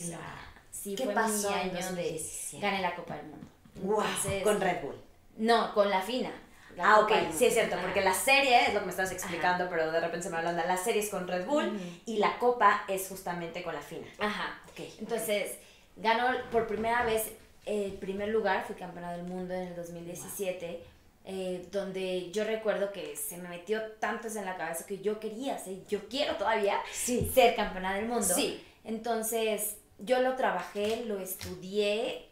[0.70, 2.56] sí, ¿Qué fue pasó mi año 2017?
[2.56, 3.46] de gané la Copa del Mundo.
[3.82, 4.96] Wow, Entonces, con Red Bull.
[5.38, 6.30] No, con la FINA.
[6.76, 7.84] la Ah, Copa ok, sí es cierto, Ajá.
[7.84, 10.62] porque la serie es lo que me estabas explicando, pero de repente se me hablando.
[10.64, 14.06] La serie es con Red Bull y la copa es justamente con la fina.
[14.18, 14.60] Ajá.
[14.70, 14.80] Ok.
[14.98, 15.58] Entonces,
[15.96, 17.32] ganó por primera vez
[17.66, 20.82] el primer lugar, fui campeona del mundo en el 2017,
[21.26, 25.20] eh, donde yo recuerdo que se me metió tanto eso en la cabeza que yo
[25.20, 27.30] quería ser, yo quiero todavía Sí.
[27.34, 28.22] ser campeona del mundo.
[28.34, 28.64] Sí.
[28.84, 32.26] Entonces, yo lo trabajé, lo estudié,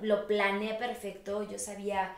[0.00, 2.14] lo planeé perfecto, yo sabía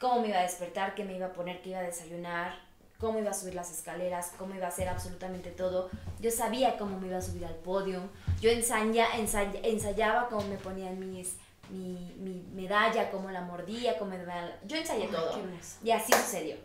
[0.00, 2.58] cómo me iba a despertar, qué me iba a poner, qué iba a desayunar,
[2.98, 5.88] cómo iba a subir las escaleras, cómo iba a hacer absolutamente todo.
[6.20, 8.00] Yo sabía cómo me iba a subir al podio.
[8.42, 11.36] Yo ensaya, ensaya, ensayaba cómo me ponían mis,
[11.70, 14.24] mi, mi medalla, cómo la mordía, cómo me
[14.66, 15.40] Yo ensayé todo.
[15.84, 16.56] Y así sucedió.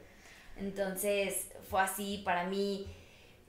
[0.55, 2.87] Entonces fue así para mí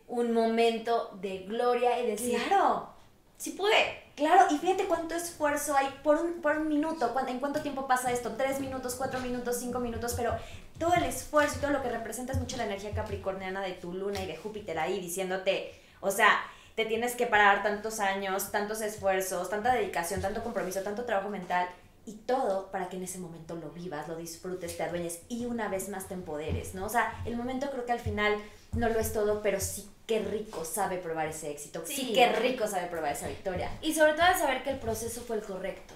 [0.08, 2.90] un momento de gloria y decir, claro,
[3.38, 4.02] sí pude.
[4.14, 8.12] Claro, y fíjate cuánto esfuerzo hay por un, por un minuto, en cuánto tiempo pasa
[8.12, 10.36] esto, tres minutos, cuatro minutos, cinco minutos, pero
[10.78, 13.94] todo el esfuerzo y todo lo que representa es mucho la energía capricorniana de tu
[13.94, 16.42] luna y de Júpiter ahí diciéndote, o sea,
[16.78, 21.66] te tienes que parar tantos años, tantos esfuerzos, tanta dedicación, tanto compromiso, tanto trabajo mental
[22.06, 25.66] y todo para que en ese momento lo vivas, lo disfrutes, te adueñes y una
[25.66, 26.86] vez más te empoderes, ¿no?
[26.86, 28.36] O sea, el momento creo que al final
[28.74, 31.82] no lo es todo, pero sí qué rico sabe probar ese éxito.
[31.84, 33.76] Sí, qué rico sabe probar esa victoria.
[33.82, 35.94] Y sobre todo saber que el proceso fue el correcto.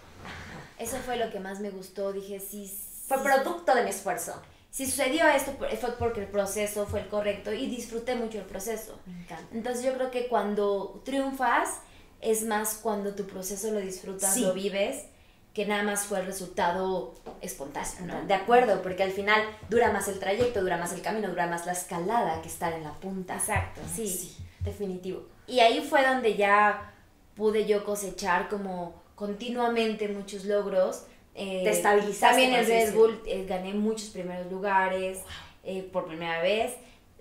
[0.81, 2.13] Eso fue lo que más me gustó.
[2.13, 2.77] Dije, sí.
[3.07, 4.35] Fue producto de mi esfuerzo.
[4.73, 8.99] Si sucedió esto fue porque el proceso fue el correcto y disfruté mucho el proceso.
[9.05, 9.47] Me encanta.
[9.53, 11.81] Entonces yo creo que cuando triunfas
[12.23, 15.05] es más cuando tu proceso lo disfrutas, lo vives
[15.53, 17.13] que nada más fue el resultado
[17.43, 18.25] espontáneo.
[18.27, 21.67] De acuerdo, porque al final dura más el trayecto, dura más el camino, dura más
[21.67, 23.35] la escalada que estar en la punta.
[23.35, 24.35] Exacto, sí.
[24.61, 25.27] definitivo.
[25.47, 26.95] Y ahí fue donde ya
[27.35, 31.05] pude yo cosechar como continuamente muchos logros.
[31.35, 32.27] Eh, Te estabilizaste.
[32.27, 35.19] También en Red Bull eh, gané muchos primeros lugares
[35.65, 36.73] eh, por primera vez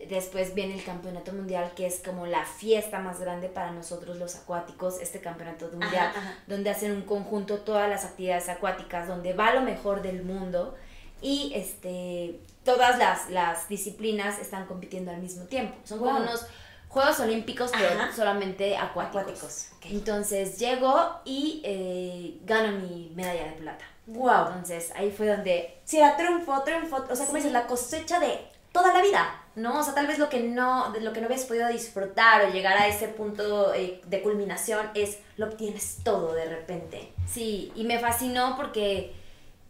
[0.09, 4.35] Después viene el campeonato mundial, que es como la fiesta más grande para nosotros los
[4.35, 6.11] acuáticos, este campeonato mundial,
[6.47, 10.75] donde hacen un conjunto todas las actividades acuáticas, donde va lo mejor del mundo
[11.21, 15.75] y este, todas las, las disciplinas están compitiendo al mismo tiempo.
[15.83, 16.47] Son como unos
[16.87, 19.67] Juegos Olímpicos, pero solamente acuáticos.
[19.83, 23.85] Entonces llego y eh, gano mi medalla de plata.
[24.07, 24.47] Wow.
[24.47, 25.79] Entonces ahí fue donde...
[25.83, 29.41] Sí, era triunfo, triunfo, o sea, como dices, la cosecha de toda la vida.
[29.55, 29.79] ¿no?
[29.79, 32.77] O sea, tal vez lo que no, lo que no habías podido disfrutar o llegar
[32.77, 37.11] a ese punto eh, de culminación es lo obtienes todo de repente.
[37.27, 39.13] Sí, y me fascinó porque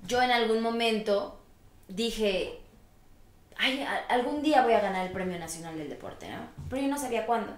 [0.05, 1.39] yo en algún momento
[1.87, 2.59] dije,
[3.57, 6.47] ay, algún día voy a ganar el Premio Nacional del Deporte, ¿no?
[6.69, 7.53] Pero yo no sabía cuándo.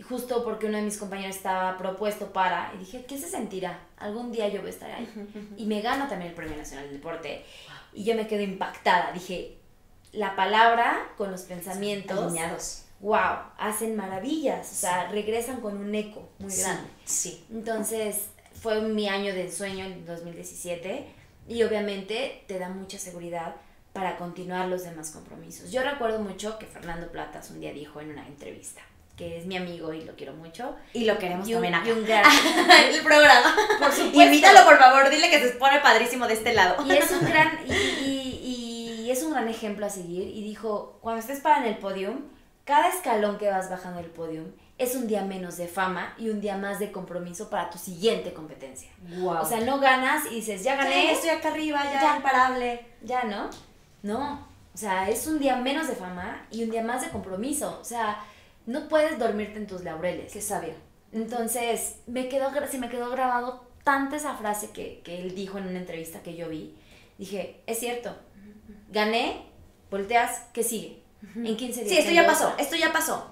[0.00, 3.78] Justo porque uno de mis compañeros estaba propuesto para, y dije, ¿qué se sentirá?
[3.98, 5.08] Algún día yo voy a estar ahí.
[5.56, 7.44] Y me gano también el Premio Nacional del Deporte.
[7.92, 9.12] Y yo me quedé impactada.
[9.12, 9.58] Dije,
[10.12, 12.18] la palabra con los pensamientos.
[12.18, 12.84] Alineados.
[13.00, 14.70] Wow, hacen maravillas.
[14.70, 16.88] O sea, regresan con un eco muy grande.
[17.04, 17.44] Sí.
[17.50, 21.06] Entonces, fue mi año de ensueño en 2017
[21.48, 23.56] y obviamente te da mucha seguridad
[23.92, 25.70] para continuar los demás compromisos.
[25.70, 28.80] Yo recuerdo mucho que Fernando Platas un día dijo en una entrevista,
[29.16, 30.74] que es mi amigo y lo quiero mucho.
[30.92, 31.88] Y lo queremos también acá.
[31.88, 32.24] Y un gran...
[32.88, 33.54] el programa.
[33.78, 34.20] Por supuesto.
[34.20, 36.84] Y invítalo, por favor, dile que se pone padrísimo de este lado.
[36.86, 37.58] Y es un gran...
[37.66, 42.22] y es un gran ejemplo a seguir y dijo, cuando estés para en el podium,
[42.64, 44.46] cada escalón que vas bajando el podium
[44.78, 48.32] es un día menos de fama y un día más de compromiso para tu siguiente
[48.32, 48.90] competencia.
[49.24, 51.12] O sea, no ganas y dices, ya gané.
[51.12, 52.86] estoy acá arriba, ya, ya imparable.
[53.02, 53.50] Ya, ¿no?
[54.02, 54.48] No.
[54.74, 57.78] O sea, es un día menos de fama y un día más de compromiso.
[57.80, 58.18] O sea,
[58.66, 60.32] no puedes dormirte en tus laureles.
[60.32, 60.74] Qué sabio.
[61.12, 65.66] Entonces, me quedó, se me quedó grabado tanta esa frase que, que él dijo en
[65.68, 66.74] una entrevista que yo vi.
[67.18, 68.16] Dije, es cierto,
[68.90, 69.42] gané,
[69.90, 71.02] volteas, ¿qué sigue?
[71.36, 71.88] En 15 días.
[71.88, 73.28] Sí, esto ya pasó, esto ya pasó.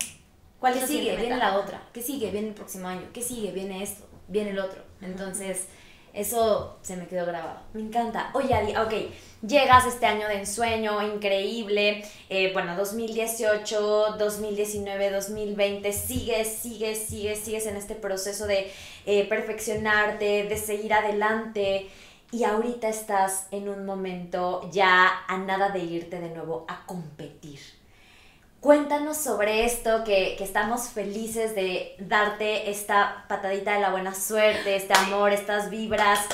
[0.60, 1.16] ¿Cuál ¿Qué sigue?
[1.16, 1.82] Viene la otra.
[1.92, 2.30] ¿Qué sigue?
[2.30, 3.08] Viene el próximo año.
[3.12, 3.50] ¿Qué sigue?
[3.50, 4.06] Viene esto.
[4.28, 4.82] Viene el otro.
[5.00, 5.66] Entonces,
[6.12, 7.60] eso se me quedó grabado.
[7.72, 8.30] Me encanta.
[8.34, 9.10] Oye, Adi, ok,
[9.46, 12.04] llegas este año de ensueño, increíble.
[12.28, 18.70] Eh, bueno, 2018, 2019, 2020, sigues, sigues, sigues, sigues en este proceso de
[19.06, 21.88] eh, perfeccionarte, de seguir adelante
[22.32, 27.79] y ahorita estás en un momento ya a nada de irte de nuevo a competir.
[28.60, 34.92] Cuéntanos sobre esto, que, estamos felices de darte esta patadita de la buena suerte, este
[34.92, 36.26] amor, estas vibras.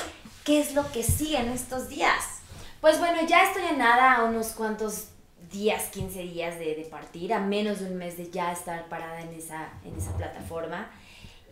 [0.43, 2.41] ¿Qué es lo que sigue en estos días?
[2.81, 5.07] Pues bueno, ya estoy a nada, a unos cuantos
[5.49, 9.21] días, 15 días de, de, partir, a menos de un mes de ya estar parada
[9.21, 10.91] en esa, en esa plataforma.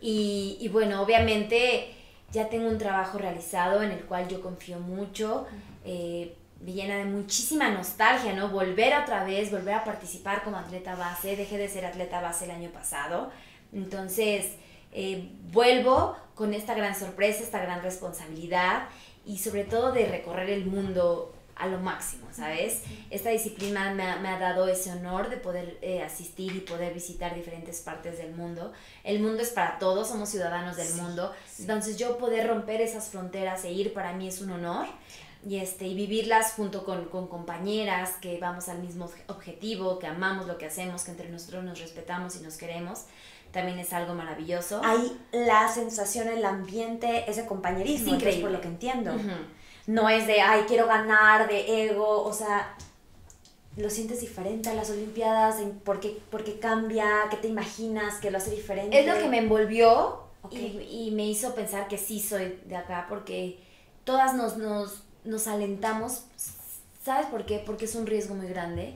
[0.02, 1.94] Y, y bueno, obviamente
[2.32, 5.46] ya tengo un trabajo realizado en el cual yo confío mucho,
[5.86, 6.36] eh,
[6.66, 8.48] me llena de muchísima nostalgia, ¿no?
[8.48, 12.50] Volver otra vez, volver a participar como atleta base, dejé de ser atleta base el
[12.50, 13.30] año pasado,
[13.72, 14.46] entonces
[14.92, 18.88] eh, vuelvo con esta gran sorpresa, esta gran responsabilidad
[19.24, 22.82] y sobre todo de recorrer el mundo a lo máximo, ¿sabes?
[23.10, 27.80] Esta disciplina me ha, dado ese honor de poder eh, asistir y poder visitar diferentes
[27.80, 28.72] partes del mundo.
[29.04, 31.32] El mundo es para todos, somos ciudadanos del mundo.
[31.58, 34.86] Entonces yo poder romper esas fronteras e ir para mí es un honor.
[35.46, 40.48] Y, este, y vivirlas junto con, con, compañeras que vamos al mismo objetivo, que amamos
[40.48, 43.04] lo que hacemos, que entre nosotros nos respetamos y nos queremos,
[43.52, 44.80] también es algo maravilloso.
[44.84, 48.42] Ahí la sensación, el ambiente es de compañerismo, es increíble.
[48.42, 49.12] por lo que entiendo.
[49.86, 52.74] No es de, ay, quiero ganar, de ego, o sea,
[53.76, 57.06] lo sientes diferente a las Olimpiadas, ¿por qué, por qué cambia?
[57.30, 58.98] ¿Qué te imaginas que lo hace diferente?
[58.98, 60.56] Es lo que me envolvió y,
[60.90, 63.60] y, me hizo pensar que sí soy de acá, porque
[64.02, 66.24] todas nos, nos, nos alentamos,
[67.04, 67.62] ¿sabes por qué?
[67.64, 68.94] Porque es un riesgo muy grande.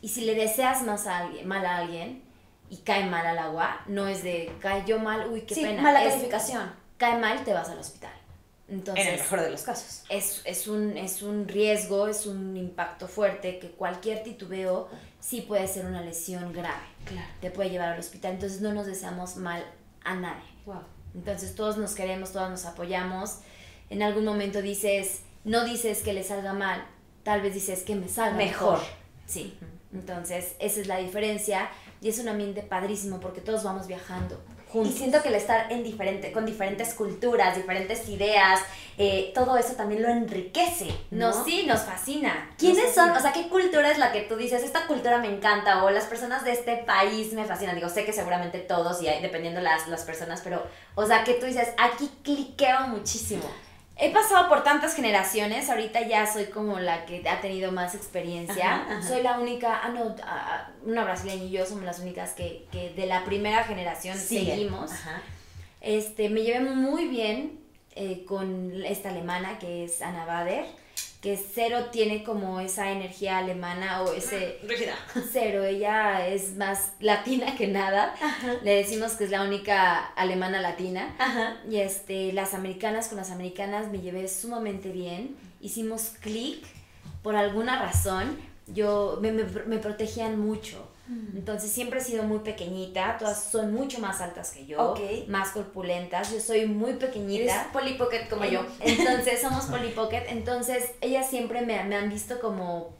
[0.00, 2.22] Y si le deseas más a alguien, mal a alguien
[2.70, 5.82] y cae mal al agua, no es de cae yo mal, uy, qué sí, pena.
[5.82, 6.72] Mala calificación.
[6.96, 8.12] Cae mal, te vas al hospital.
[8.68, 10.04] Entonces, en el mejor de los casos.
[10.08, 14.88] Es, es, un, es un riesgo, es un impacto fuerte que cualquier titubeo
[15.20, 16.86] sí puede ser una lesión grave.
[17.04, 17.28] Claro.
[17.40, 18.32] Te puede llevar al hospital.
[18.32, 19.64] Entonces no nos deseamos mal
[20.04, 20.42] a nadie.
[20.64, 20.82] Wow.
[21.14, 23.40] Entonces todos nos queremos, todos nos apoyamos.
[23.90, 26.84] En algún momento dices, no dices que le salga mal,
[27.22, 28.80] tal vez dices que me salga mejor.
[29.26, 29.56] Sí.
[29.92, 31.68] Entonces esa es la diferencia
[32.00, 34.42] y es un ambiente padrísimo porque todos vamos viajando.
[34.74, 38.58] Y siento que el estar en diferente, con diferentes culturas, diferentes ideas,
[38.96, 40.86] eh, todo eso también lo enriquece.
[41.10, 41.28] ¿no?
[41.28, 42.50] Nos, sí, nos fascina.
[42.56, 43.10] ¿Quiénes son?
[43.10, 45.84] O sea, ¿qué cultura es la que tú dices, esta cultura me encanta?
[45.84, 47.74] O las personas de este país me fascinan.
[47.74, 50.62] Digo, sé que seguramente todos y dependiendo las, las personas, pero,
[50.94, 53.44] o sea, que tú dices, aquí cliqueo muchísimo
[54.02, 58.84] he pasado por tantas generaciones, ahorita ya soy como la que ha tenido más experiencia.
[59.06, 63.06] Soy la única, ah, no, ah, una brasileña y yo somos las únicas que, de
[63.06, 64.90] la primera generación seguimos.
[65.80, 67.60] Este, me llevé muy bien
[67.94, 70.81] eh, con esta alemana que es Ana Bader
[71.22, 74.58] que cero tiene como esa energía alemana o ese...
[74.64, 74.96] Rígida.
[75.30, 78.12] Cero, ella es más latina que nada.
[78.64, 81.14] Le decimos que es la única alemana latina.
[81.70, 85.36] Y este, las americanas con las americanas me llevé sumamente bien.
[85.60, 86.66] Hicimos clic
[87.22, 88.36] por alguna razón.
[88.66, 90.88] Yo, me, me, me protegían mucho.
[91.08, 91.36] Mm.
[91.36, 94.94] Entonces siempre he sido muy pequeñita, todas son mucho más altas que yo,
[95.26, 97.70] más corpulentas, yo soy muy pequeñita.
[97.72, 98.64] Polly Pocket como yo.
[98.80, 102.94] Entonces somos Polly Pocket, entonces ellas siempre me, me han visto como,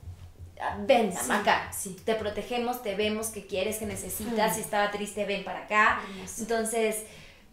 [0.60, 1.96] ah, ven acá, sí.
[2.04, 4.54] te protegemos, te vemos, qué quieres, qué necesitas, mm.
[4.54, 6.00] si estaba triste, ven para acá.
[6.38, 7.04] Entonces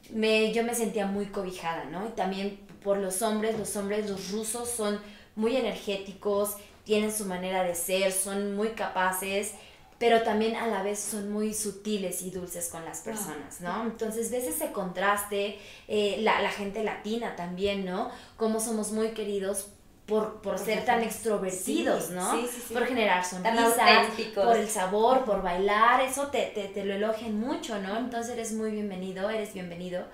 [0.09, 2.07] me, yo me sentía muy cobijada, ¿no?
[2.07, 4.99] Y también por los hombres, los hombres, los rusos son
[5.35, 9.53] muy energéticos, tienen su manera de ser, son muy capaces
[9.99, 13.83] pero también a la vez son muy sutiles y dulces con las personas, ¿no?
[13.83, 18.09] Entonces ves ese contraste, eh, la, la, gente latina también, ¿no?
[18.37, 19.67] Cómo somos muy queridos
[20.05, 22.31] por, por ser tan extrovertidos, ¿no?
[22.31, 26.93] Sí, sí, por generar sonrisas, por el sabor, por bailar, eso te, te, te, lo
[26.93, 27.97] elogian mucho, ¿no?
[27.97, 30.05] Entonces eres muy bienvenido, eres bienvenido.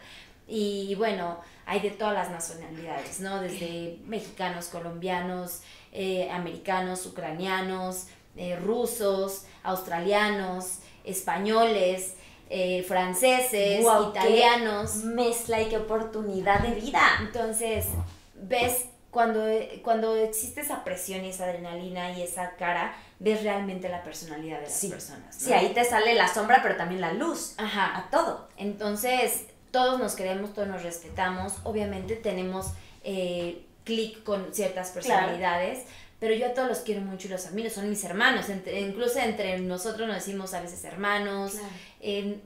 [0.48, 3.40] Y bueno, hay de todas las nacionalidades, ¿no?
[3.40, 5.62] Desde mexicanos, colombianos,
[5.92, 12.14] eh, americanos, ucranianos, eh, rusos, australianos, españoles,
[12.50, 14.98] eh, franceses, italianos.
[14.98, 17.02] mezcla y qué oportunidad de vida.
[17.22, 17.88] Entonces,
[18.36, 19.46] ves, cuando,
[19.84, 24.68] cuando existe esa presión y esa adrenalina y esa cara, ves realmente la personalidad de
[24.68, 25.36] las personas.
[25.36, 27.56] Sí, ahí te sale la sombra, pero también la luz.
[27.58, 27.98] Ajá.
[27.98, 28.48] A todo.
[28.58, 31.54] Entonces, todos nos queremos, todos nos respetamos.
[31.64, 35.86] Obviamente tenemos eh, clic con ciertas personalidades
[36.20, 39.60] pero yo a todos los quiero mucho y los admiro, son mis hermanos, incluso entre
[39.60, 41.54] nosotros nos decimos a veces hermanos,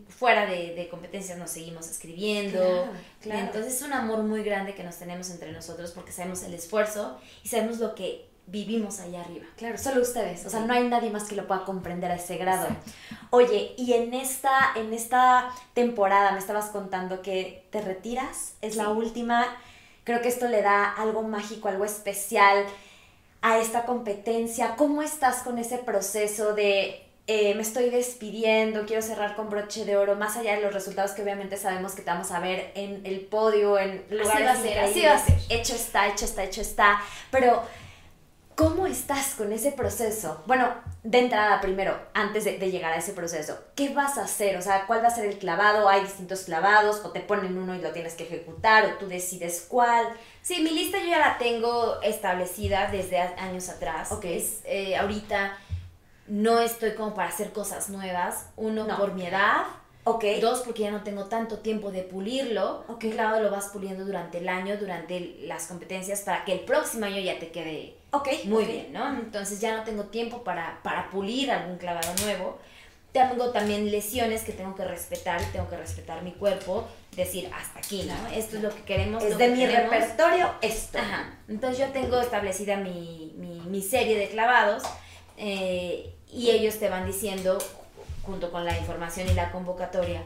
[0.07, 2.89] fuera de, competencias nos seguimos escribiendo,
[3.24, 7.20] entonces es un amor muy grande que nos tenemos entre nosotros porque sabemos el esfuerzo
[7.43, 9.45] y sabemos lo que vivimos allá arriba.
[9.57, 12.38] Claro, solo ustedes, o sea, no hay nadie más que lo pueda comprender a ese
[12.38, 12.67] grado.
[13.30, 18.89] Oye, y en esta, en esta temporada me estabas contando que te retiras, es la
[18.89, 19.45] última,
[20.03, 22.65] creo que esto le da algo mágico, algo especial
[23.42, 24.76] a esta competencia?
[24.76, 29.96] ¿Cómo estás con ese proceso de eh, me estoy despidiendo, quiero cerrar con broche de
[29.96, 33.06] oro, más allá de los resultados que obviamente sabemos que te vamos a ver en
[33.06, 35.38] el podio, en lugares así va a así va a ser.
[35.48, 37.00] Hecho está, hecho está, hecho está.
[37.30, 37.62] Pero
[38.60, 40.43] ¿Cómo estás con ese proceso?
[40.45, 40.68] Bueno,
[41.03, 44.57] de entrada primero, antes de, llegar a ese proceso, ¿qué vas a hacer?
[44.57, 45.88] O sea, ¿cuál va a ser el clavado?
[45.88, 46.99] ¿Hay distintos clavados?
[47.05, 48.86] ¿O te ponen uno y lo tienes que ejecutar?
[48.86, 50.10] ¿O tú decides cuál?
[50.41, 54.12] Sí, mi lista yo ya la tengo establecida desde años atrás.
[54.12, 54.26] Ok.
[54.26, 55.57] Es, eh, ahorita
[56.28, 58.47] no estoy como para hacer cosas nuevas.
[58.57, 59.68] Uno, por mi edad.
[60.41, 62.84] Dos, porque ya no tengo tanto tiempo de pulirlo.
[62.88, 63.06] Ok.
[63.12, 67.20] Claro, lo vas puliendo durante el año, durante las competencias, para que el próximo año
[67.20, 67.93] ya te quede.
[68.45, 69.08] Muy bien, ¿no?
[69.20, 72.58] Entonces ya no tengo tiempo para, para pulir algún clavado nuevo.
[73.12, 78.04] tengo también lesiones que tengo que respetar, tengo que respetar mi cuerpo, decir hasta aquí,
[78.04, 78.28] ¿no?
[78.36, 79.24] Esto es lo que queremos.
[79.24, 79.91] Es de que mi queremos.
[79.91, 80.97] repertorio esto.
[80.97, 81.38] Ajá.
[81.47, 84.84] Entonces yo tengo establecida mi, mi, mi serie de clavados
[85.38, 87.58] eh, y ellos te van diciendo,
[88.30, 90.24] junto con la información y la convocatoria,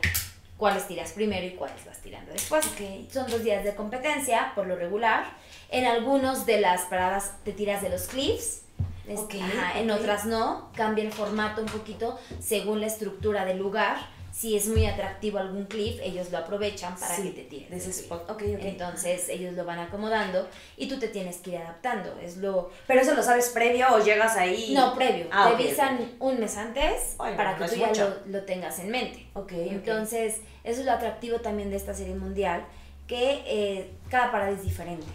[0.58, 2.66] cuáles tiras primero y cuáles vas tirando después.
[2.66, 3.10] Ok.
[3.12, 5.24] Son dos días de competencia, por lo regular.
[5.70, 8.60] En algunos de las paradas te tiras de los cliffs.
[9.08, 10.00] es- Ok, ajá, En ok.
[10.02, 10.70] otras no.
[10.76, 13.96] Cambia el formato un poquito según la estructura del lugar.
[14.34, 17.70] Si es muy atractivo algún cliff, ellos lo aprovechan para Sí, que te tires.
[17.70, 18.04] de ese del cliff.
[18.06, 18.30] spot.
[18.32, 18.64] Ok, ok.
[18.64, 22.18] Entonces ellos lo van acomodando y tú te tienes que ir adaptando.
[22.20, 22.72] Es lo...
[22.88, 24.74] Pero eso lo sabes previo o llegas ahí.
[24.74, 25.28] No, previo.
[25.32, 28.40] Ah, te ok, avisan un mes antes Ay, para bueno, que no tú ya lo,
[28.40, 29.28] lo tengas en mente.
[29.52, 32.66] Entonces, eso es lo atractivo también de esta serie mundial,
[33.06, 35.06] que eh, cada parada es diferente.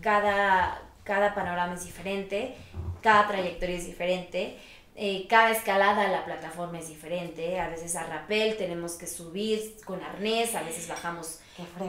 [0.00, 2.54] Cada, cada panorama es diferente,
[3.02, 4.56] cada trayectoria es diferente,
[4.94, 7.58] eh, cada escalada la plataforma es diferente.
[7.60, 11.40] A veces a rappel tenemos que subir con arnés, a veces bajamos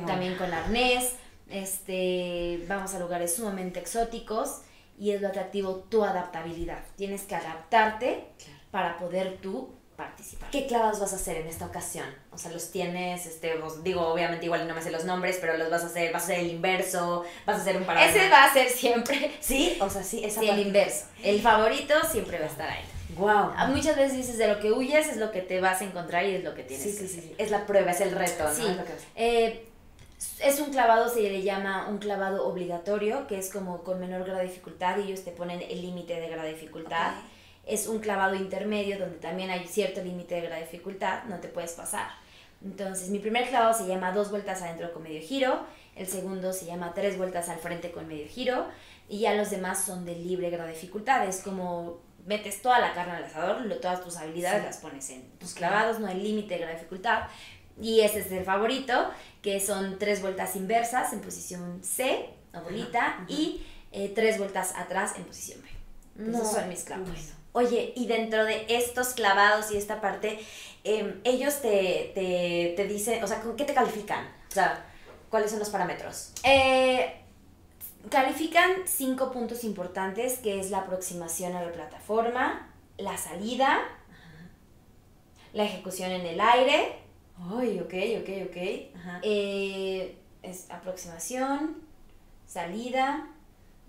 [0.05, 1.15] también con arnés.
[1.49, 4.61] Este, vamos a lugares sumamente exóticos
[4.97, 6.83] y es lo atractivo tu adaptabilidad.
[6.95, 8.25] Tienes que adaptarte
[8.71, 10.49] para poder tú participar.
[10.51, 12.05] ¿Qué clavados vas a hacer en esta ocasión?
[12.31, 15.57] O sea, los tienes, este, os digo, obviamente igual no me sé los nombres, pero
[15.57, 18.07] los vas a hacer, vas a hacer el inverso, vas a hacer un parado.
[18.09, 21.05] Ese va a ser siempre Sí, o sea, sí, esa sí, el inverso.
[21.23, 22.83] El favorito siempre va a estar ahí.
[23.17, 23.51] Wow.
[23.55, 26.25] Ah, Muchas veces dices de lo que huyes es lo que te vas a encontrar
[26.25, 27.21] y es lo que tienes Sí, que sí, hacer.
[27.21, 27.35] sí, sí.
[27.37, 28.53] Es la prueba, es el reto, ¿no?
[28.55, 28.65] Sí.
[28.67, 29.65] Es lo que- Eh,
[30.39, 34.39] es un clavado, se le llama un clavado obligatorio, que es como con menor grado
[34.39, 37.11] de dificultad y ellos te ponen el límite de grado de dificultad.
[37.65, 41.73] Es un clavado intermedio donde también hay cierto límite de de dificultad, no te puedes
[41.73, 42.07] pasar.
[42.63, 46.65] Entonces, mi primer clavado se llama dos vueltas adentro con medio giro, el segundo se
[46.65, 48.67] llama tres vueltas al frente con medio giro,
[49.09, 51.27] y ya los demás son de libre grado de dificultad.
[51.27, 54.65] Es como metes toda la carne al asador, lo- todas tus habilidades Sí.
[54.67, 57.23] las pones en tus clavados, no hay límite de grado de dificultad.
[57.81, 59.09] Y ese es el favorito,
[59.41, 65.13] que son tres vueltas inversas en posición C, o bolita, y eh, tres vueltas atrás
[65.17, 65.67] en posición B.
[66.15, 66.37] No.
[66.37, 67.09] Esos son mis clavos.
[67.09, 67.42] Bueno.
[67.53, 70.39] Oye, y dentro de estos clavados y esta parte,
[70.83, 74.25] em, ellos te, te, te dicen, o sea, ¿con qué te califican?
[74.49, 74.85] O sea,
[75.29, 76.31] ¿cuáles son los parámetros?
[76.43, 77.21] Eh,
[78.09, 83.81] califican cinco puntos importantes, que es la aproximación a la plataforma, la salida,
[85.53, 86.95] la ejecución en el aire,
[87.55, 88.97] Ay, ok, ok, ok.
[88.97, 89.19] Ajá.
[89.23, 91.77] eh, es aproximación,
[92.47, 93.27] salida,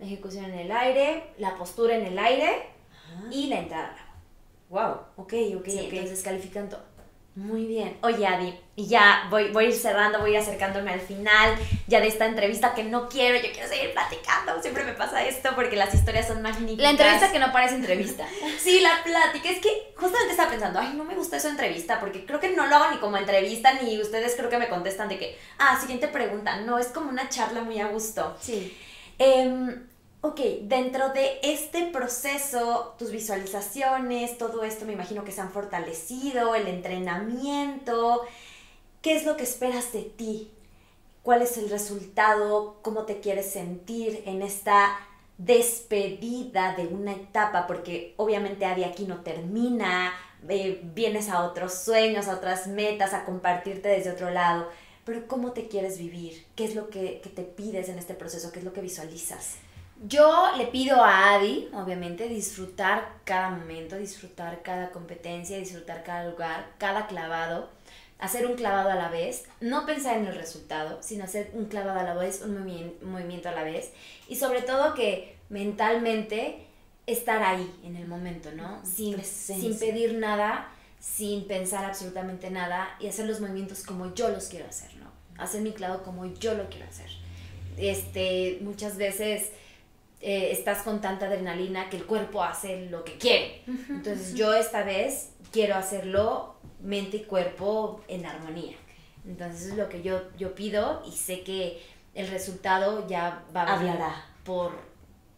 [0.01, 2.74] ejecución en el aire, la postura en el aire
[3.15, 3.25] Ajá.
[3.31, 3.97] y la entrada.
[4.71, 5.93] Wow, ok, ok, Sí, ok.
[5.93, 6.83] entonces califican todo.
[7.37, 7.97] Muy bien.
[8.03, 11.57] Oye, Adi, y ya voy, voy a ir cerrando, voy a ir acercándome al final
[11.89, 14.63] ya de esta entrevista que no quiero, yo quiero seguir platicando.
[14.63, 16.83] Siempre me pasa esto porque las historias son magníficas.
[16.85, 18.25] La entrevista que no parece entrevista.
[18.61, 19.51] Sí, la plática.
[19.51, 22.51] Es que justamente estaba pensando, ay, no me gusta eso de entrevista, porque creo que
[22.55, 25.77] no lo hago ni como entrevista, ni ustedes creo que me contestan de que, ah,
[25.81, 26.61] siguiente pregunta.
[26.61, 28.37] No, es como una charla muy a gusto.
[28.41, 28.79] Sí.
[29.19, 29.89] Em,
[30.25, 36.55] ok, dentro de este proceso, tus visualizaciones, todo esto me imagino que se han fortalecido,
[36.55, 38.23] el entrenamiento.
[39.03, 40.51] ¿Qué es lo que esperas de ti?
[41.23, 42.79] ¿Cuál es el resultado?
[42.81, 44.97] ¿Cómo te quieres sentir en esta
[45.37, 47.67] despedida de una etapa?
[47.67, 50.15] Porque obviamente Adi aquí no termina,
[50.49, 54.71] eh, vienes a otros sueños, a otras metas, a compartirte desde otro lado.
[55.05, 56.47] Pero ¿cómo te quieres vivir?
[56.57, 58.53] ¿Qué es lo que, que te pides en este proceso?
[58.53, 59.59] ¿Qué es lo que visualizas?
[60.03, 66.73] Yo le pido a Adi, obviamente, disfrutar cada momento, disfrutar cada competencia, disfrutar cada lugar,
[66.79, 67.71] cada clavado,
[68.19, 72.01] hacer un clavado a la vez, no pensar en el resultado, sino hacer un clavado
[72.01, 73.93] a la vez, un movimi- movimiento a la vez,
[74.29, 76.67] y sobre todo que mentalmente
[77.07, 78.85] estar ahí en el momento, ¿no?
[78.85, 79.57] Sin, Presencia.
[79.71, 80.69] sin pedir nada,
[81.01, 85.07] sin pensar absolutamente nada y hacer los movimientos como yo los quiero hacer, ¿no?
[85.39, 87.11] Hacer mi clavado como yo lo quiero hacer.
[87.77, 89.51] Este, muchas veces
[90.27, 93.63] eh, estás con tanta adrenalina que el cuerpo hace lo que quiere.
[93.91, 98.75] Entonces yo esta vez quiero hacerlo mente y cuerpo en armonía.
[99.27, 101.83] Entonces es lo que yo, yo pido y sé que
[102.15, 104.25] el resultado ya va a venir Hablará.
[104.45, 104.73] por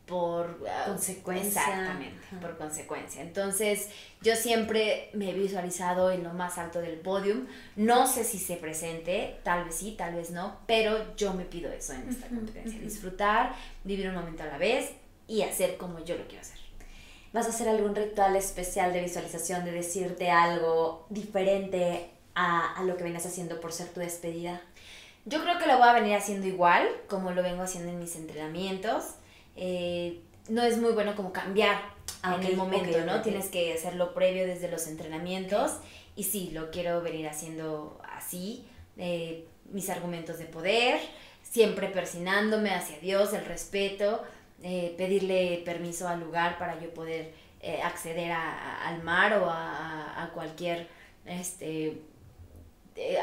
[0.06, 1.60] por ah, Consecuencia.
[1.62, 2.40] exactamente Ajá.
[2.40, 3.88] por consecuencia entonces
[4.22, 8.56] yo siempre me he visualizado en lo más alto del podium no sé si se
[8.56, 12.80] presente tal vez sí tal vez no pero yo me pido eso en esta competencia
[12.80, 13.52] disfrutar
[13.84, 14.90] vivir un momento a la vez
[15.26, 16.56] y hacer como yo lo quiero hacer
[17.32, 22.96] ¿Vas a hacer algún ritual especial de visualización, de decirte algo diferente a, a lo
[22.96, 24.62] que vienes haciendo por ser tu despedida?
[25.26, 28.16] Yo creo que lo voy a venir haciendo igual, como lo vengo haciendo en mis
[28.16, 29.16] entrenamientos.
[29.56, 33.22] Eh, no es muy bueno como cambiar en el momento, ¿no?
[33.22, 35.72] Tienes que hacerlo previo desde los entrenamientos.
[36.14, 38.66] Y sí, lo quiero venir haciendo así.
[38.96, 41.00] Eh, mis argumentos de poder,
[41.42, 44.22] siempre persinándome hacia Dios, el respeto,
[44.62, 50.88] eh, pedirle permiso al lugar para yo poder eh, acceder al mar o a, cualquier
[51.24, 52.00] este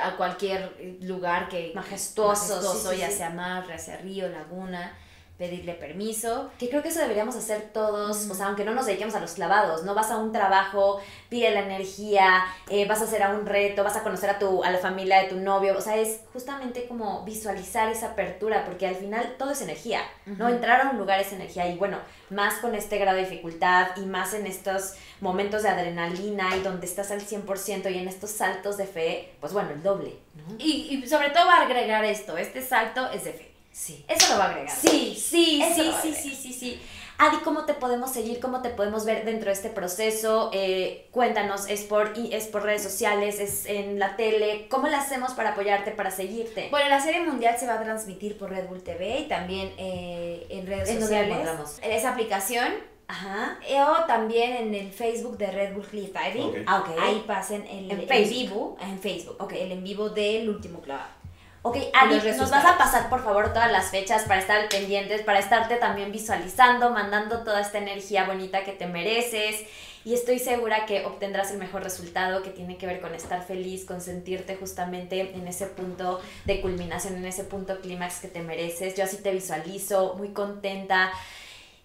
[0.02, 4.96] a cualquier lugar que majestuoso, ya sea mar, ya sea río, laguna
[5.38, 6.52] pedirle permiso.
[6.60, 9.32] Que creo que eso deberíamos hacer todos, o sea, aunque no nos dediquemos a los
[9.32, 9.96] clavados, ¿no?
[9.96, 11.00] Vas a un trabajo,
[11.30, 14.64] pide la energía, eh, vas a hacer a un reto, vas a conocer a, tu,
[14.64, 18.88] a la familia de tu novio, o sea, es justamente como visualizar esa apertura, porque
[18.88, 20.48] al final todo es energía, ¿no?
[20.50, 21.98] Entrar a un lugar es energía y bueno,
[22.30, 26.86] más con este grado de dificultad y más en estos momentos de adrenalina y donde
[26.86, 30.56] estás al 100% y en estos saltos de fe, pues bueno, el doble, ¿no?
[30.60, 33.53] Y, y sobre todo va a agregar esto, este salto es de fe.
[33.74, 34.06] Sí.
[34.08, 34.76] Eso lo va a agregar.
[34.76, 36.82] Sí, sí, sí, sí, sí, sí, sí.
[37.18, 38.40] Adi, ¿cómo te podemos seguir?
[38.40, 40.50] ¿Cómo te podemos ver dentro de este proceso?
[40.54, 43.40] Eh, cuéntanos, ¿es por, ¿es por redes sociales?
[43.40, 44.68] ¿Es en la tele?
[44.70, 46.68] ¿Cómo lo hacemos para apoyarte, para seguirte?
[46.70, 50.46] Bueno, la serie mundial se va a transmitir por Red Bull TV y también eh,
[50.50, 51.80] en redes sociales.
[51.82, 52.68] En esa aplicación.
[53.08, 53.60] Ajá.
[53.68, 56.64] Eh, o también en el Facebook de Red Bull Cliff Diving.
[56.66, 56.96] Ah, okay.
[57.00, 58.78] Ahí pasen el en, en vivo.
[58.82, 59.36] En Facebook.
[59.40, 59.62] Okay.
[59.62, 61.23] El en vivo del último clavado.
[61.66, 65.40] Ok, Adi, nos vas a pasar por favor todas las fechas para estar pendientes, para
[65.40, 69.62] estarte también visualizando, mandando toda esta energía bonita que te mereces.
[70.04, 73.86] Y estoy segura que obtendrás el mejor resultado que tiene que ver con estar feliz,
[73.86, 78.96] con sentirte justamente en ese punto de culminación, en ese punto clímax que te mereces.
[78.96, 81.14] Yo así te visualizo, muy contenta.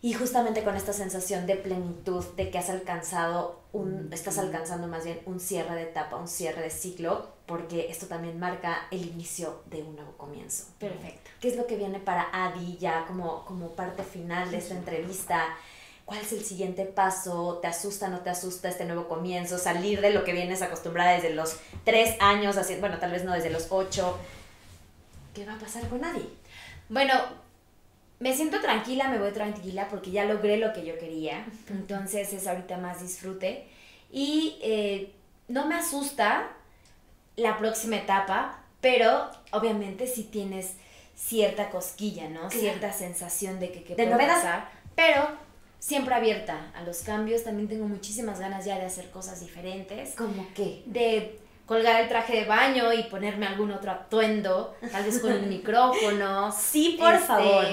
[0.01, 5.05] Y justamente con esta sensación de plenitud, de que has alcanzado un, estás alcanzando más
[5.05, 9.63] bien un cierre de etapa, un cierre de ciclo, porque esto también marca el inicio
[9.67, 10.67] de un nuevo comienzo.
[10.79, 11.31] Perfecto.
[11.41, 15.57] ¿Qué es lo que viene para Adi ya como, como parte final de esta entrevista?
[16.05, 17.59] ¿Cuál es el siguiente paso?
[17.61, 19.59] ¿Te asusta, no te asusta este nuevo comienzo?
[19.59, 23.33] Salir de lo que vienes acostumbrada desde los tres años, así, bueno, tal vez no
[23.33, 24.17] desde los ocho.
[25.35, 26.27] ¿Qué va a pasar con Adi?
[26.89, 27.15] Bueno,
[28.21, 31.47] me siento tranquila, me voy tranquila porque ya logré lo que yo quería.
[31.69, 33.67] Entonces es ahorita más disfrute.
[34.11, 35.13] Y eh,
[35.47, 36.49] no me asusta
[37.37, 40.75] la próxima etapa, pero obviamente si tienes
[41.15, 42.51] cierta cosquilla, ¿no?
[42.51, 44.69] Cierta sensación de que, que ¿De puede pasar.
[44.97, 45.29] Pero
[45.79, 47.45] siempre abierta a los cambios.
[47.45, 50.15] También tengo muchísimas ganas ya de hacer cosas diferentes.
[50.17, 50.83] ¿Cómo qué?
[50.87, 55.49] De colgar el traje de baño y ponerme algún otro atuendo, tal vez con un
[55.49, 56.51] micrófono.
[56.51, 57.65] Sí, por este, favor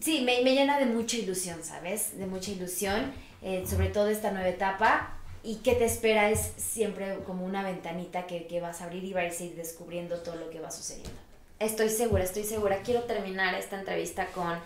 [0.00, 2.18] sí, me, llena de mucha ilusión, ¿sabes?
[2.18, 3.12] De mucha ilusión,
[3.42, 5.12] eh, sobre todo esta nueva etapa.
[5.42, 9.40] Y qué te espera es siempre como una ventanita que, vas a abrir y vas
[9.40, 11.18] a ir descubriendo todo lo que va sucediendo.
[11.60, 12.82] Estoy segura, estoy segura.
[12.82, 14.58] Quiero terminar esta entrevista con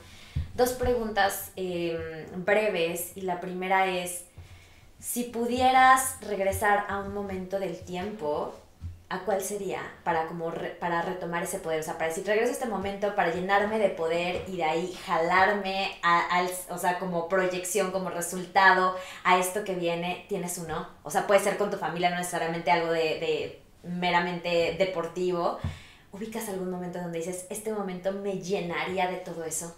[0.54, 1.98] dos preguntas em,
[2.44, 3.12] breves.
[3.14, 4.24] Y la primera es,
[4.98, 8.54] si pudieras regresar a un momento del tiempo,
[9.10, 11.80] ¿a cuál sería para, como para retomar ese poder?
[11.80, 14.96] O sea, para decir, regreso a este momento para llenarme de poder y de ahí
[15.04, 20.88] jalarme, a, o sea, como proyección, como resultado a esto que viene, tienes uno.
[21.02, 25.58] O sea, puede ser con tu familia, no necesariamente algo de, de meramente deportivo.
[26.12, 29.76] ¿Ubicas algún momento donde dices, este momento me llenaría de todo eso?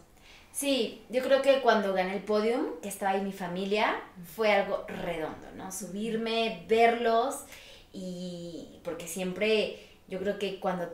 [0.52, 3.98] Sí, yo creo que cuando gané el podium, que estaba ahí mi familia,
[4.36, 5.72] fue algo redondo, ¿no?
[5.72, 7.46] Subirme, verlos
[7.92, 9.78] y porque siempre
[10.08, 10.88] yo creo que cuando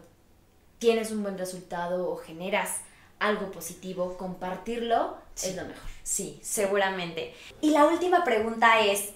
[0.79, 2.81] tienes un buen resultado o generas
[3.19, 5.83] algo positivo, compartirlo es lo mejor.
[6.03, 7.35] Sí, seguramente.
[7.61, 9.11] Y la última pregunta es,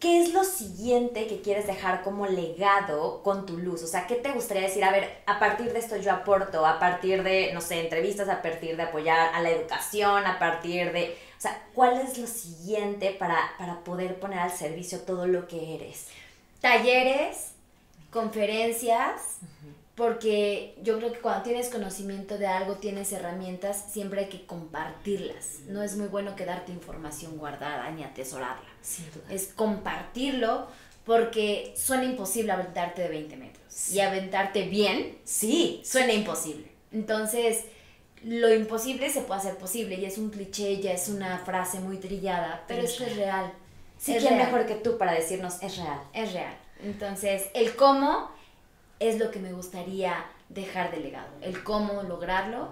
[0.00, 3.82] ¿qué es lo siguiente que quieres dejar como legado con tu luz?
[3.82, 4.84] O sea, ¿qué te gustaría decir?
[4.84, 8.42] A ver, a partir de esto yo aporto, a partir de, no sé, entrevistas, a
[8.42, 11.16] partir de apoyar a la educación, a partir de...
[11.38, 15.74] O sea, ¿cuál es lo siguiente para, para poder poner al servicio todo lo que
[15.74, 16.06] eres?
[16.62, 17.52] Talleres,
[18.10, 19.38] conferencias,
[19.94, 25.60] porque yo creo que cuando tienes conocimiento de algo, tienes herramientas, siempre hay que compartirlas.
[25.66, 28.68] No es muy bueno quedarte información guardada ni atesorarla.
[29.28, 30.68] Es compartirlo
[31.04, 33.90] porque suena imposible aventarte de 20 metros.
[33.92, 36.70] Y aventarte bien, sí, suena imposible.
[36.92, 37.64] Entonces,
[38.22, 41.98] lo imposible se puede hacer posible y es un cliché, ya es una frase muy
[41.98, 43.52] trillada, pero esto es real.
[44.02, 46.00] Sí, ¿quién mejor que tú para decirnos es real?
[46.12, 46.56] Es real.
[46.82, 48.32] Entonces, el cómo
[48.98, 51.28] es lo que me gustaría dejar de legado.
[51.40, 52.70] El cómo lograrlo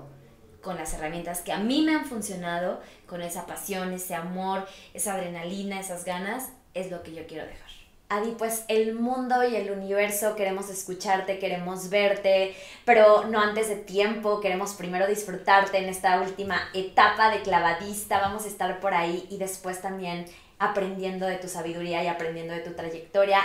[0.61, 5.15] con las herramientas que a mí me han funcionado, con esa pasión, ese amor, esa
[5.15, 7.70] adrenalina, esas ganas, es lo que yo quiero dejar.
[8.09, 13.77] Adi, pues el mundo y el universo queremos escucharte, queremos verte, pero no antes de
[13.77, 19.28] tiempo, queremos primero disfrutarte en esta última etapa de clavadista, vamos a estar por ahí
[19.31, 20.27] y después también
[20.61, 23.41] aprendiendo de tu sabiduría y aprendiendo de tu trayectoria.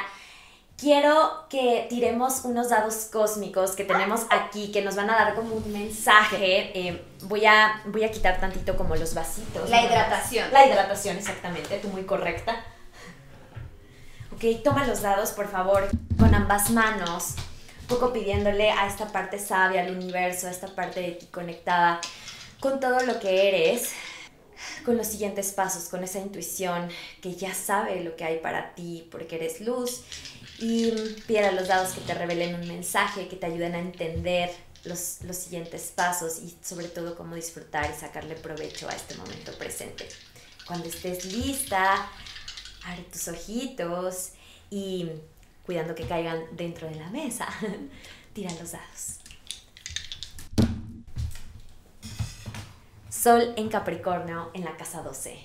[0.77, 5.55] Quiero que tiremos unos dados cósmicos que tenemos aquí, que nos van a dar como
[5.55, 6.77] un mensaje.
[6.77, 9.69] Eh, voy, a, voy a quitar tantito como los vasitos.
[9.69, 10.51] La hidratación.
[10.51, 12.61] La hidratación, exactamente, tú muy correcta.
[14.33, 15.87] Ok, toma los dados, por favor,
[16.19, 17.35] con ambas manos.
[17.81, 22.01] Un poco pidiéndole a esta parte sabia, al universo, a esta parte de ti conectada
[22.59, 23.93] con todo lo que eres,
[24.83, 26.89] con los siguientes pasos, con esa intuición
[27.21, 30.01] que ya sabe lo que hay para ti porque eres luz
[30.59, 30.91] y
[31.27, 34.51] pide los dados que te revelen un mensaje, que te ayuden a entender
[34.85, 39.51] los, los siguientes pasos y sobre todo cómo disfrutar y sacarle provecho a este momento
[39.57, 40.07] presente.
[40.65, 42.09] Cuando estés lista,
[42.85, 44.29] abre tus ojitos
[44.69, 45.09] y
[45.65, 47.47] cuidando que caigan dentro de la mesa,
[48.33, 49.24] tira los dados.
[53.25, 55.35] Sol en Capricornio en la casa 12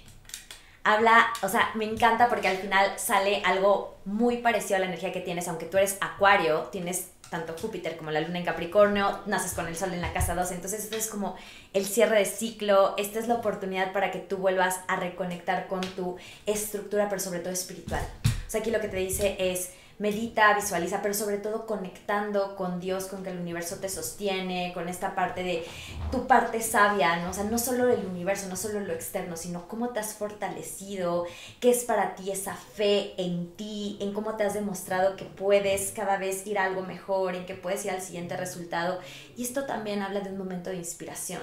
[0.85, 5.13] habla, o sea, me encanta porque al final sale algo muy parecido a la energía
[5.13, 9.55] que tienes, aunque tú eres acuario, tienes tanto Júpiter como la luna en Capricornio, naces
[9.55, 11.37] con el sol en la casa 12, entonces esto es como
[11.73, 15.81] el cierre de ciclo, esta es la oportunidad para que tú vuelvas a reconectar con
[15.81, 18.07] tu estructura, pero sobre todo espiritual.
[18.27, 19.71] O sea, aquí lo que te dice es,
[20.01, 24.89] medita, visualiza, pero sobre todo conectando con Dios, con que el universo te sostiene, con
[24.89, 25.67] esta parte de
[26.11, 27.29] tu parte sabia, ¿no?
[27.29, 31.27] O sea, no solo el universo, no solo lo externo, sino cómo te has fortalecido,
[31.61, 35.93] qué es para ti esa fe en ti, en cómo te has demostrado que puedes
[35.93, 39.01] cada vez ir a algo mejor, en que puedes ir al siguiente resultado.
[39.37, 41.43] Y esto también habla de un momento de inspiración,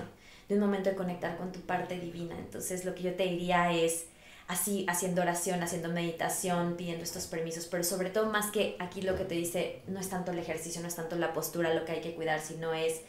[0.49, 2.35] de un momento de conectar con tu parte divina.
[2.39, 4.05] Entonces, lo que yo te diría es
[4.47, 9.15] así haciendo oración, haciendo meditación, pidiendo estos permisos, pero sobre todo más que aquí lo
[9.17, 11.93] que te dice, no es tanto el ejercicio, no es tanto la postura lo que
[11.93, 13.01] hay que cuidar, sino es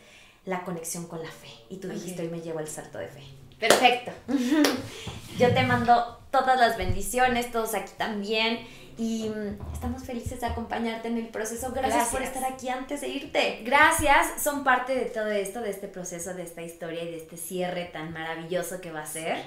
[0.45, 1.51] la conexión con la fe.
[1.69, 3.23] Y tú dijiste, hoy me llevo el salto de fe.
[3.61, 4.13] Perfecto.
[5.39, 8.67] Yo te mando todas las bendiciones, todos aquí también.
[8.99, 11.71] Y mm, estamos felices de acompañarte en el proceso.
[11.71, 13.61] Gracias, por estar aquí antes de irte.
[13.65, 17.37] Gracias, son parte de todo esto, de este proceso, de esta historia y de este
[17.37, 19.39] cierre tan maravilloso que va a ser.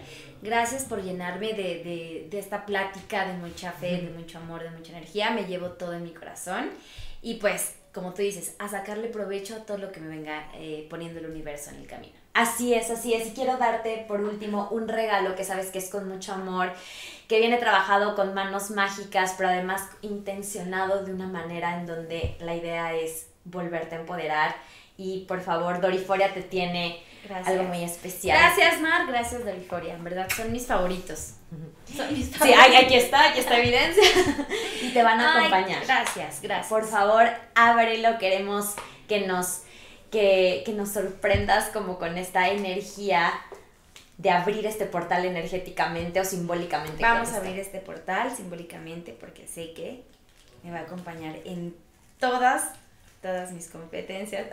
[0.41, 4.71] Gracias por llenarme de, de, de esta plática de mucha fe, de mucho amor, de
[4.71, 5.31] mucha energía.
[5.31, 6.69] Me llevo todo en mi corazón.
[7.21, 10.87] Y pues, como tú dices, a sacarle provecho a todo lo que me venga eh,
[10.89, 12.20] poniendo el universo en el camino.
[12.33, 13.27] Así es, así es.
[13.27, 16.71] Y quiero darte por último un regalo que sabes que es con mucho amor,
[17.27, 22.55] que viene trabajado con manos mágicas, pero además intencionado de una manera en donde la
[22.55, 24.55] idea es volverte a empoderar.
[24.97, 27.03] Y por favor, Doriforia te tiene
[27.45, 28.37] algo muy especial.
[28.37, 29.07] Gracias, Mar.
[29.07, 29.95] Gracias, Doriforia.
[29.95, 31.33] En verdad, son mis favoritos.
[31.95, 32.65] Son mis favoritos.
[32.65, 34.03] Sí, aquí está, aquí está evidencia.
[34.81, 35.83] y te van a acompañar.
[35.85, 36.67] Gracias, gracias.
[36.67, 38.17] Por favor, ábrelo.
[38.19, 38.75] Queremos
[39.07, 39.63] que nos
[40.11, 43.33] que, nos sorprendas como con esta energía
[44.17, 47.01] de abrir este portal energéticamente o simbólicamente.
[47.01, 50.03] Vamos a abrir este portal simbólicamente porque sé que
[50.63, 51.75] me va a acompañar en
[52.19, 52.69] todas,
[53.21, 54.47] todas mis competencias.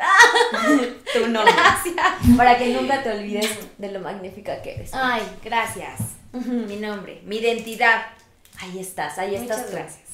[1.12, 1.52] Tu nombre.
[1.52, 2.36] Gracias.
[2.36, 4.90] Para que nunca te olvides de lo magnífica que eres.
[4.94, 6.00] Ay, gracias.
[6.32, 8.06] Mi nombre, mi identidad.
[8.60, 9.70] Ahí estás, ahí estás.
[9.70, 10.07] Gracias.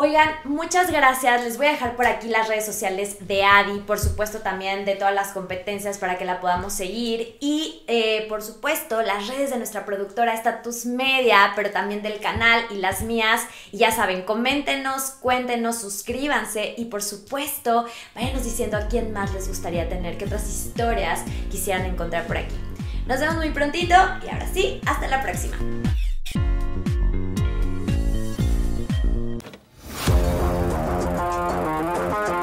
[0.00, 1.42] Oigan, muchas gracias.
[1.42, 4.94] Les voy a dejar por aquí las redes sociales de Adi, por supuesto también de
[4.94, 7.36] todas las competencias para que la podamos seguir.
[7.40, 12.64] Y eh, por supuesto las redes de nuestra productora Status Media, pero también del canal
[12.70, 13.42] y las mías.
[13.72, 17.84] Ya saben, coméntenos, cuéntenos, suscríbanse y por supuesto
[18.14, 22.54] váyanos diciendo a quién más les gustaría tener, qué otras historias quisieran encontrar por aquí.
[23.08, 25.56] Nos vemos muy prontito y ahora sí, hasta la próxima.
[31.80, 32.37] Música